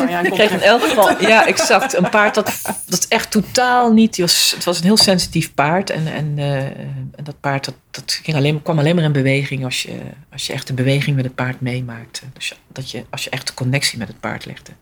je 0.08 0.16
aan 0.16 0.24
Ik 0.24 0.32
kreeg 0.32 0.50
in 0.50 0.60
elk 0.60 0.82
geval, 0.82 1.20
ja, 1.20 1.46
exact. 1.46 1.94
Een 1.94 2.08
paard 2.10 2.34
dat, 2.34 2.60
dat 2.86 3.06
echt 3.08 3.30
totaal 3.30 3.92
niet. 3.92 4.14
Die 4.14 4.24
was, 4.24 4.50
het 4.54 4.64
was 4.64 4.78
een 4.78 4.84
heel 4.84 4.96
sensitief 4.96 5.54
paard. 5.54 5.90
En, 5.90 6.06
en, 6.06 6.32
eh, 6.36 6.64
en 6.64 7.12
dat 7.22 7.40
paard 7.40 7.64
dat, 7.64 7.74
dat 7.90 8.20
ging 8.22 8.36
alleen, 8.36 8.62
kwam 8.62 8.78
alleen 8.78 8.94
maar 8.94 9.04
in 9.04 9.12
beweging 9.12 9.64
als 9.64 9.82
je, 9.82 10.00
als 10.32 10.46
je 10.46 10.52
echt 10.52 10.66
de 10.66 10.72
beweging 10.72 11.16
met 11.16 11.24
het 11.24 11.34
paard 11.34 11.60
meemaakte. 11.60 12.20
Dus 12.32 12.54
dat 12.68 12.90
je, 12.90 13.04
als 13.10 13.24
je 13.24 13.30
echt 13.30 13.46
de 13.46 13.54
connectie 13.54 13.98
met 13.98 14.08
het 14.08 14.20
paard 14.20 14.46
legde. 14.46 14.72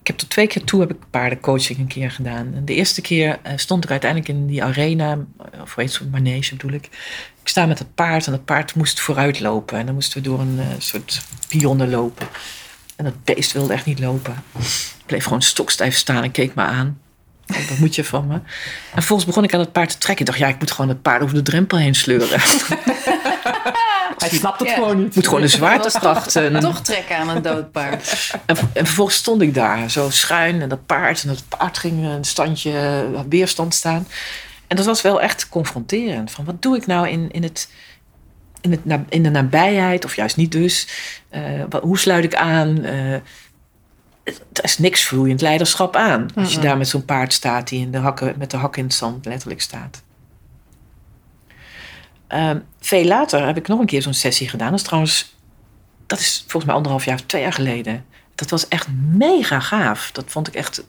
Ik 0.00 0.08
heb 0.08 0.16
tot 0.16 0.30
twee 0.30 0.46
keer 0.46 0.64
toe 0.64 0.80
heb 0.80 0.90
ik 0.90 0.96
paardencoaching 1.10 1.78
een 1.78 1.86
keer 1.86 2.10
gedaan. 2.10 2.52
En 2.54 2.64
de 2.64 2.74
eerste 2.74 3.00
keer 3.00 3.38
eh, 3.42 3.52
stond 3.56 3.84
ik 3.84 3.90
uiteindelijk 3.90 4.30
in 4.30 4.46
die 4.46 4.62
arena, 4.62 5.18
of 5.60 5.74
weet 5.74 5.94
je, 5.94 6.04
manege 6.10 6.56
bedoel 6.56 6.76
ik. 6.76 6.88
Ik 7.42 7.48
sta 7.48 7.66
met 7.66 7.78
het 7.78 7.94
paard 7.94 8.26
en 8.26 8.32
het 8.32 8.44
paard 8.44 8.74
moest 8.74 9.00
vooruit 9.00 9.40
lopen. 9.40 9.78
En 9.78 9.86
dan 9.86 9.94
moesten 9.94 10.22
we 10.22 10.28
door 10.28 10.40
een 10.40 10.58
eh, 10.58 10.66
soort 10.78 11.22
pionnen 11.48 11.90
lopen. 11.90 12.28
En 12.96 13.04
dat 13.04 13.24
beest 13.24 13.52
wilde 13.52 13.72
echt 13.72 13.84
niet 13.84 13.98
lopen. 13.98 14.42
Ik 14.58 15.06
bleef 15.06 15.24
gewoon 15.24 15.42
stokstijf 15.42 15.96
staan 15.96 16.22
en 16.22 16.30
keek 16.30 16.54
me 16.54 16.62
aan. 16.62 16.98
Ik, 17.46 17.66
Wat 17.68 17.78
moet 17.78 17.94
je 17.94 18.04
van 18.04 18.26
me? 18.26 18.34
En 18.34 18.42
vervolgens 18.94 19.28
begon 19.28 19.44
ik 19.44 19.54
aan 19.54 19.60
het 19.60 19.72
paard 19.72 19.90
te 19.90 19.98
trekken. 19.98 20.24
Ik 20.26 20.30
dacht, 20.30 20.42
ja, 20.42 20.48
ik 20.54 20.58
moet 20.58 20.70
gewoon 20.70 20.88
het 20.90 21.02
paard 21.02 21.22
over 21.22 21.34
de 21.34 21.42
drempel 21.42 21.78
heen 21.78 21.94
sleuren. 21.94 22.40
Hij 24.18 24.30
snapt 24.30 24.58
het 24.58 24.68
Ja. 24.68 24.74
gewoon 24.74 24.96
niet. 24.98 25.06
Ik 25.08 25.14
moet 25.14 25.24
gewoon 25.26 25.40
de 25.40 25.48
zwaartekracht. 25.48 26.36
En, 26.36 26.60
Toch 26.60 26.80
trekken 26.80 27.16
aan 27.16 27.28
een 27.28 27.42
dood 27.42 27.72
paard. 27.72 28.32
en, 28.46 28.56
en 28.72 28.86
vervolgens 28.86 29.16
stond 29.16 29.42
ik 29.42 29.54
daar, 29.54 29.90
zo 29.90 30.10
schuin. 30.10 30.62
En 30.62 30.68
dat 30.68 30.86
paard, 30.86 31.22
en 31.22 31.28
dat 31.28 31.42
paard 31.58 31.78
ging 31.78 32.04
een 32.04 32.24
standje 32.24 33.04
weerstand 33.28 33.74
staan. 33.74 34.06
En 34.72 34.78
dat 34.78 34.86
was 34.86 35.02
wel 35.02 35.20
echt 35.20 35.48
confronterend. 35.48 36.30
Van 36.30 36.44
wat 36.44 36.62
doe 36.62 36.76
ik 36.76 36.86
nou 36.86 37.08
in, 37.08 37.30
in, 37.30 37.42
het, 37.42 37.70
in, 38.60 38.70
het, 38.70 39.00
in 39.08 39.22
de 39.22 39.30
nabijheid, 39.30 40.04
of 40.04 40.16
juist 40.16 40.36
niet 40.36 40.52
dus? 40.52 40.88
Eh, 41.28 41.42
wat, 41.68 41.82
hoe 41.82 41.98
sluit 41.98 42.24
ik 42.24 42.34
aan? 42.34 42.84
Eh, 42.84 43.12
er 44.52 44.62
is 44.62 44.78
niks 44.78 45.04
vloeiend 45.04 45.40
leiderschap 45.40 45.96
aan. 45.96 46.28
Als 46.34 46.54
je 46.54 46.60
daar 46.60 46.76
met 46.76 46.88
zo'n 46.88 47.04
paard 47.04 47.32
staat 47.32 47.68
die 47.68 47.80
in 47.80 47.90
de 47.90 47.98
hakken, 47.98 48.34
met 48.38 48.50
de 48.50 48.56
hakken 48.56 48.80
in 48.80 48.86
het 48.86 48.96
zand 48.96 49.24
letterlijk 49.24 49.60
staat. 49.60 50.02
Ehm, 52.26 52.58
veel 52.80 53.04
later 53.04 53.46
heb 53.46 53.56
ik 53.56 53.68
nog 53.68 53.80
een 53.80 53.86
keer 53.86 54.02
zo'n 54.02 54.14
sessie 54.14 54.48
gedaan. 54.48 54.70
Dat 54.70 54.78
is 54.78 54.84
trouwens, 54.84 55.36
dat 56.06 56.18
is 56.18 56.38
volgens 56.40 56.64
mij 56.64 56.74
anderhalf 56.74 57.04
jaar 57.04 57.14
of 57.14 57.26
twee 57.26 57.42
jaar 57.42 57.52
geleden. 57.52 58.04
Dat 58.34 58.50
was 58.50 58.68
echt 58.68 58.88
mega 59.12 59.60
gaaf. 59.60 60.10
Dat 60.12 60.24
vond 60.26 60.48
ik 60.48 60.54
echt, 60.54 60.84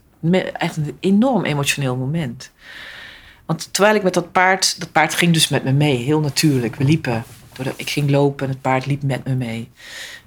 echt 0.54 0.78
een 0.78 0.98
enorm 1.00 1.46
emotioneel 1.46 1.96
moment. 1.96 2.52
Want 3.46 3.74
terwijl 3.74 3.96
ik 3.96 4.04
met 4.04 4.14
dat 4.14 4.32
paard, 4.32 4.80
dat 4.80 4.92
paard 4.92 5.14
ging 5.14 5.34
dus 5.34 5.48
met 5.48 5.64
me 5.64 5.72
mee, 5.72 5.98
heel 5.98 6.20
natuurlijk. 6.20 6.76
We 6.76 6.84
liepen. 6.84 7.24
Ik 7.76 7.90
ging 7.90 8.10
lopen 8.10 8.46
en 8.46 8.52
het 8.52 8.62
paard 8.62 8.86
liep 8.86 9.04
met 9.04 9.26
me 9.26 9.36
mee. 9.36 9.72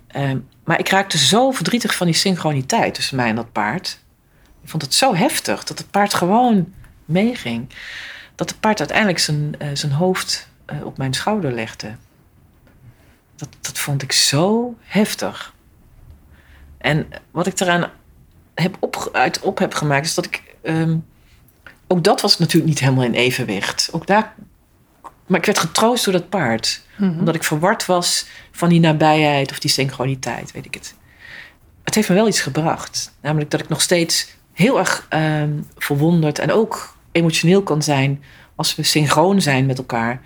Ehm, 0.06 0.38
maar 0.64 0.78
ik 0.78 0.88
raakte 0.88 1.18
zo 1.18 1.50
verdrietig 1.50 1.94
van 1.94 2.06
die 2.06 2.14
synchroniteit 2.14 2.94
tussen 2.94 3.16
mij 3.16 3.28
en 3.28 3.34
dat 3.36 3.52
paard. 3.52 4.00
Ik 4.62 4.68
vond 4.68 4.82
het 4.82 4.94
zo 4.94 5.14
heftig 5.14 5.64
dat 5.64 5.78
het 5.78 5.90
paard 5.90 6.14
gewoon 6.14 6.72
meeging. 7.04 7.68
Dat 8.34 8.50
het 8.50 8.60
paard 8.60 8.78
uiteindelijk 8.78 9.18
zijn, 9.18 9.54
eh, 9.58 9.68
zijn 9.72 9.92
hoofd 9.92 10.48
eh, 10.64 10.84
op 10.84 10.98
mijn 10.98 11.14
schouder 11.14 11.52
legde. 11.52 11.94
Dat, 13.36 13.48
dat 13.60 13.78
vond 13.78 14.02
ik 14.02 14.12
zo 14.12 14.76
heftig. 14.80 15.54
En 16.78 17.08
wat 17.30 17.46
ik 17.46 17.60
eraan 17.60 17.90
heb 18.54 18.76
op, 18.80 19.10
uit 19.12 19.40
op 19.40 19.58
heb 19.58 19.74
gemaakt, 19.74 20.06
is 20.06 20.14
dat 20.14 20.24
ik. 20.24 20.42
ehm, 20.62 20.96
ook 21.86 22.04
dat 22.04 22.20
was 22.20 22.38
natuurlijk 22.38 22.68
niet 22.68 22.80
helemaal 22.80 23.04
in 23.04 23.14
evenwicht. 23.14 23.88
Ook 23.92 24.06
daar, 24.06 24.34
maar 25.26 25.38
ik 25.38 25.46
werd 25.46 25.58
getroost 25.58 26.04
door 26.04 26.12
dat 26.12 26.28
paard. 26.28 26.84
Mhm. 26.96 27.18
Omdat 27.18 27.34
ik 27.34 27.44
verward 27.44 27.86
was 27.86 28.26
van 28.50 28.68
die 28.68 28.80
nabijheid 28.80 29.50
of 29.50 29.58
die 29.58 29.70
synchroniteit, 29.70 30.52
weet 30.52 30.64
ik 30.64 30.74
het. 30.74 30.94
Het 31.84 31.94
heeft 31.94 32.08
me 32.08 32.14
wel 32.14 32.28
iets 32.28 32.40
gebracht. 32.40 33.14
Namelijk 33.20 33.50
dat 33.50 33.60
ik 33.60 33.68
nog 33.68 33.80
steeds 33.80 34.36
heel 34.52 34.78
erg 34.78 35.06
ehm, 35.08 35.50
verwonderd 35.76 36.38
en 36.38 36.52
ook 36.52 36.96
emotioneel 37.12 37.62
kan 37.62 37.82
zijn 37.82 38.22
als 38.54 38.74
we 38.74 38.82
synchroon 38.82 39.42
zijn 39.42 39.66
met 39.66 39.78
elkaar. 39.78 40.20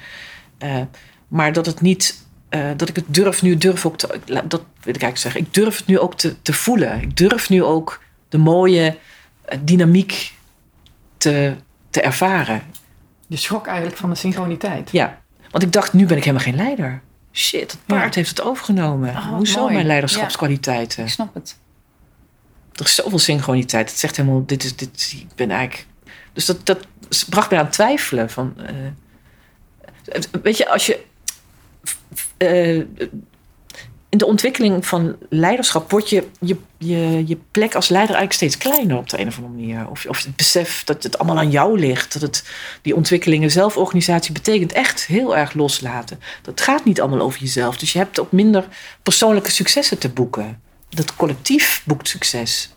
Eh, 0.58 0.80
maar 1.28 1.52
dat 1.52 1.66
het 1.66 1.80
niet, 1.80 2.26
eh, 2.48 2.70
dat 2.76 2.88
ik 2.88 2.96
het 2.96 3.04
durf 3.08 3.42
nu, 3.42 3.56
durf 3.56 3.86
ook 3.86 3.98
te, 3.98 4.20
dat 4.26 4.62
wil 4.82 4.94
ik 4.94 5.02
eigenlijk 5.02 5.16
zeggen. 5.16 5.40
Ik 5.40 5.54
durf 5.54 5.76
het 5.76 5.86
nu 5.86 5.98
ook 5.98 6.14
te, 6.14 6.42
te 6.42 6.52
voelen. 6.52 7.02
Ik 7.02 7.16
durf 7.16 7.48
nu 7.48 7.62
ook 7.62 8.00
de 8.28 8.38
mooie 8.38 8.96
eh, 9.44 9.58
dynamiek 9.62 10.32
te, 11.20 11.54
te 11.90 12.00
ervaren. 12.00 12.62
Je 13.26 13.36
schrok 13.36 13.66
eigenlijk 13.66 13.96
van 13.96 14.10
de 14.10 14.16
synchroniteit. 14.16 14.90
Ja, 14.92 15.20
want 15.50 15.62
ik 15.64 15.72
dacht, 15.72 15.92
nu 15.92 16.06
ben 16.06 16.16
ik 16.16 16.24
helemaal 16.24 16.44
geen 16.46 16.56
leider. 16.56 17.02
Shit, 17.32 17.70
het 17.72 17.80
paard 17.86 18.14
Ja. 18.14 18.20
heeft 18.20 18.28
het 18.30 18.42
overgenomen. 18.42 19.08
Oh, 19.10 19.24
wat 19.28 19.36
Hoezo 19.36 19.60
mooi. 19.60 19.74
mijn 19.74 19.86
leiderschapskwaliteiten? 19.86 21.04
Ik 21.04 21.10
snap 21.10 21.34
het. 21.34 21.58
Er 22.72 22.84
is 22.84 22.94
zoveel 22.94 23.18
synchroniteit. 23.18 23.90
Het 23.90 23.98
zegt 23.98 24.16
helemaal, 24.16 24.46
dit 24.46 24.64
is, 24.64 24.76
dit, 24.76 25.14
ik 25.20 25.34
ben 25.34 25.50
eigenlijk... 25.50 25.86
Dus 26.32 26.44
dat, 26.46 26.66
dat 26.66 26.86
bracht 27.28 27.50
mij 27.50 27.58
aan 27.58 27.64
het 27.64 27.74
twijfelen. 27.74 28.30
Van, 28.30 28.54
eh, 28.58 30.20
weet 30.42 30.56
je, 30.56 30.68
als 30.68 30.86
je... 30.86 31.04
eh, 32.36 33.08
in 34.10 34.18
de 34.18 34.26
ontwikkeling 34.26 34.86
van 34.86 35.16
leiderschap 35.28 35.90
wordt 35.90 36.08
je, 36.08 36.26
je, 36.40 36.56
je, 36.78 37.22
je 37.26 37.38
plek 37.50 37.74
als 37.74 37.88
leider 37.88 38.16
eigenlijk 38.16 38.32
steeds 38.32 38.56
kleiner 38.56 38.96
op 38.96 39.08
de 39.08 39.20
een 39.20 39.26
of 39.26 39.36
andere 39.36 39.54
manier. 39.54 39.88
Of, 39.90 40.06
of 40.06 40.22
het 40.22 40.36
besef 40.36 40.84
dat 40.84 41.02
het 41.02 41.18
allemaal 41.18 41.38
aan 41.38 41.50
jou 41.50 41.78
ligt. 41.78 42.12
Dat 42.12 42.22
het, 42.22 42.44
die 42.82 42.96
ontwikkelingen, 42.96 43.50
zelforganisatie 43.50 44.32
betekent 44.32 44.72
echt 44.72 45.06
heel 45.06 45.36
erg 45.36 45.52
loslaten. 45.52 46.20
Dat 46.42 46.60
gaat 46.60 46.84
niet 46.84 47.00
allemaal 47.00 47.20
over 47.20 47.40
jezelf. 47.40 47.76
Dus 47.76 47.92
je 47.92 47.98
hebt 47.98 48.20
ook 48.20 48.32
minder 48.32 48.68
persoonlijke 49.02 49.50
successen 49.50 49.98
te 49.98 50.08
boeken. 50.08 50.60
Dat 50.88 51.16
collectief 51.16 51.82
boekt 51.84 52.08
succes. 52.08 52.74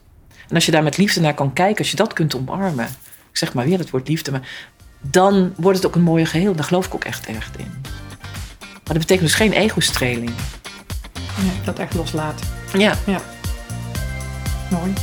En 0.49 0.55
als 0.55 0.65
je 0.65 0.71
daar 0.71 0.83
met 0.83 0.97
liefde 0.97 1.21
naar 1.21 1.33
kan 1.33 1.53
kijken, 1.53 1.77
als 1.77 1.91
je 1.91 1.95
dat 1.95 2.13
kunt 2.13 2.35
omarmen. 2.35 2.85
Ik 3.31 3.37
zeg 3.37 3.53
maar 3.53 3.65
weer 3.65 3.77
het 3.77 3.89
woord 3.89 4.07
liefde, 4.07 4.31
maar 4.31 4.49
dan 5.01 5.53
wordt 5.57 5.77
het 5.77 5.87
ook 5.87 5.95
een 5.95 6.01
mooie 6.01 6.25
geheel. 6.25 6.55
Daar 6.55 6.65
geloof 6.65 6.85
ik 6.85 6.95
ook 6.95 7.03
echt 7.03 7.25
erg 7.25 7.51
in. 7.57 7.71
Maar 8.59 8.93
dat 8.93 8.97
betekent 8.97 9.27
dus 9.27 9.35
geen 9.35 9.53
ego-streling. 9.53 10.31
Ja, 11.35 11.65
dat 11.65 11.79
echt 11.79 11.93
loslaten. 11.93 12.47
Ja, 12.77 12.95
Mooi. 14.69 14.93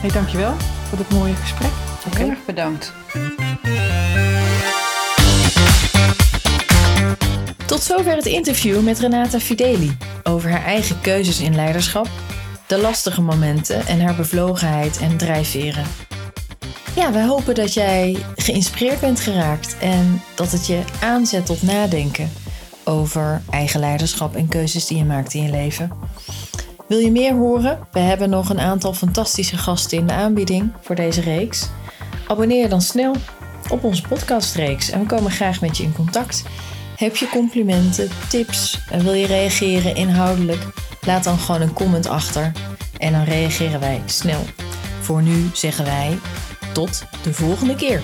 Hey, 0.00 0.10
dankjewel 0.10 0.54
voor 0.88 0.98
dit 0.98 1.10
mooie 1.10 1.34
gesprek. 1.34 1.70
Heel 2.16 2.28
erg 2.28 2.44
bedankt. 2.46 2.92
Tot 7.66 7.82
zover 7.82 8.16
het 8.16 8.26
interview 8.26 8.82
met 8.82 8.98
Renata 8.98 9.40
Fideli 9.40 9.96
over 10.22 10.50
haar 10.50 10.64
eigen 10.64 11.00
keuzes 11.00 11.40
in 11.40 11.54
leiderschap, 11.54 12.08
de 12.66 12.78
lastige 12.78 13.20
momenten 13.20 13.86
en 13.86 14.00
haar 14.00 14.14
bevlogenheid 14.14 14.98
en 14.98 15.16
drijfveren. 15.16 15.84
Ja, 16.96 17.12
wij 17.12 17.24
hopen 17.24 17.54
dat 17.54 17.74
jij 17.74 18.16
geïnspireerd 18.36 19.00
bent 19.00 19.20
geraakt 19.20 19.76
en 19.80 20.22
dat 20.34 20.52
het 20.52 20.66
je 20.66 20.80
aanzet 21.00 21.46
tot 21.46 21.62
nadenken 21.62 22.32
over 22.84 23.42
eigen 23.50 23.80
leiderschap 23.80 24.34
en 24.34 24.48
keuzes 24.48 24.86
die 24.86 24.98
je 24.98 25.04
maakt 25.04 25.34
in 25.34 25.42
je 25.42 25.50
leven. 25.50 25.90
Wil 26.88 26.98
je 26.98 27.10
meer 27.10 27.34
horen? 27.34 27.78
We 27.92 27.98
hebben 27.98 28.30
nog 28.30 28.48
een 28.48 28.60
aantal 28.60 28.94
fantastische 28.94 29.56
gasten 29.56 29.98
in 29.98 30.06
de 30.06 30.12
aanbieding 30.12 30.72
voor 30.80 30.94
deze 30.94 31.20
reeks. 31.20 31.68
Abonneer 32.26 32.68
dan 32.68 32.82
snel 32.82 33.14
op 33.70 33.84
onze 33.84 34.02
podcastreeks 34.02 34.90
en 34.90 35.00
we 35.00 35.06
komen 35.06 35.30
graag 35.30 35.60
met 35.60 35.76
je 35.76 35.82
in 35.82 35.92
contact. 35.92 36.42
Heb 36.96 37.16
je 37.16 37.28
complimenten, 37.28 38.08
tips 38.28 38.80
en 38.90 39.04
wil 39.04 39.12
je 39.12 39.26
reageren 39.26 39.94
inhoudelijk? 39.94 40.66
Laat 41.00 41.24
dan 41.24 41.38
gewoon 41.38 41.60
een 41.60 41.72
comment 41.72 42.06
achter 42.06 42.52
en 42.98 43.12
dan 43.12 43.24
reageren 43.24 43.80
wij 43.80 44.02
snel. 44.04 44.40
Voor 45.00 45.22
nu 45.22 45.50
zeggen 45.52 45.84
wij 45.84 46.18
tot 46.72 47.04
de 47.22 47.34
volgende 47.34 47.74
keer. 47.74 48.02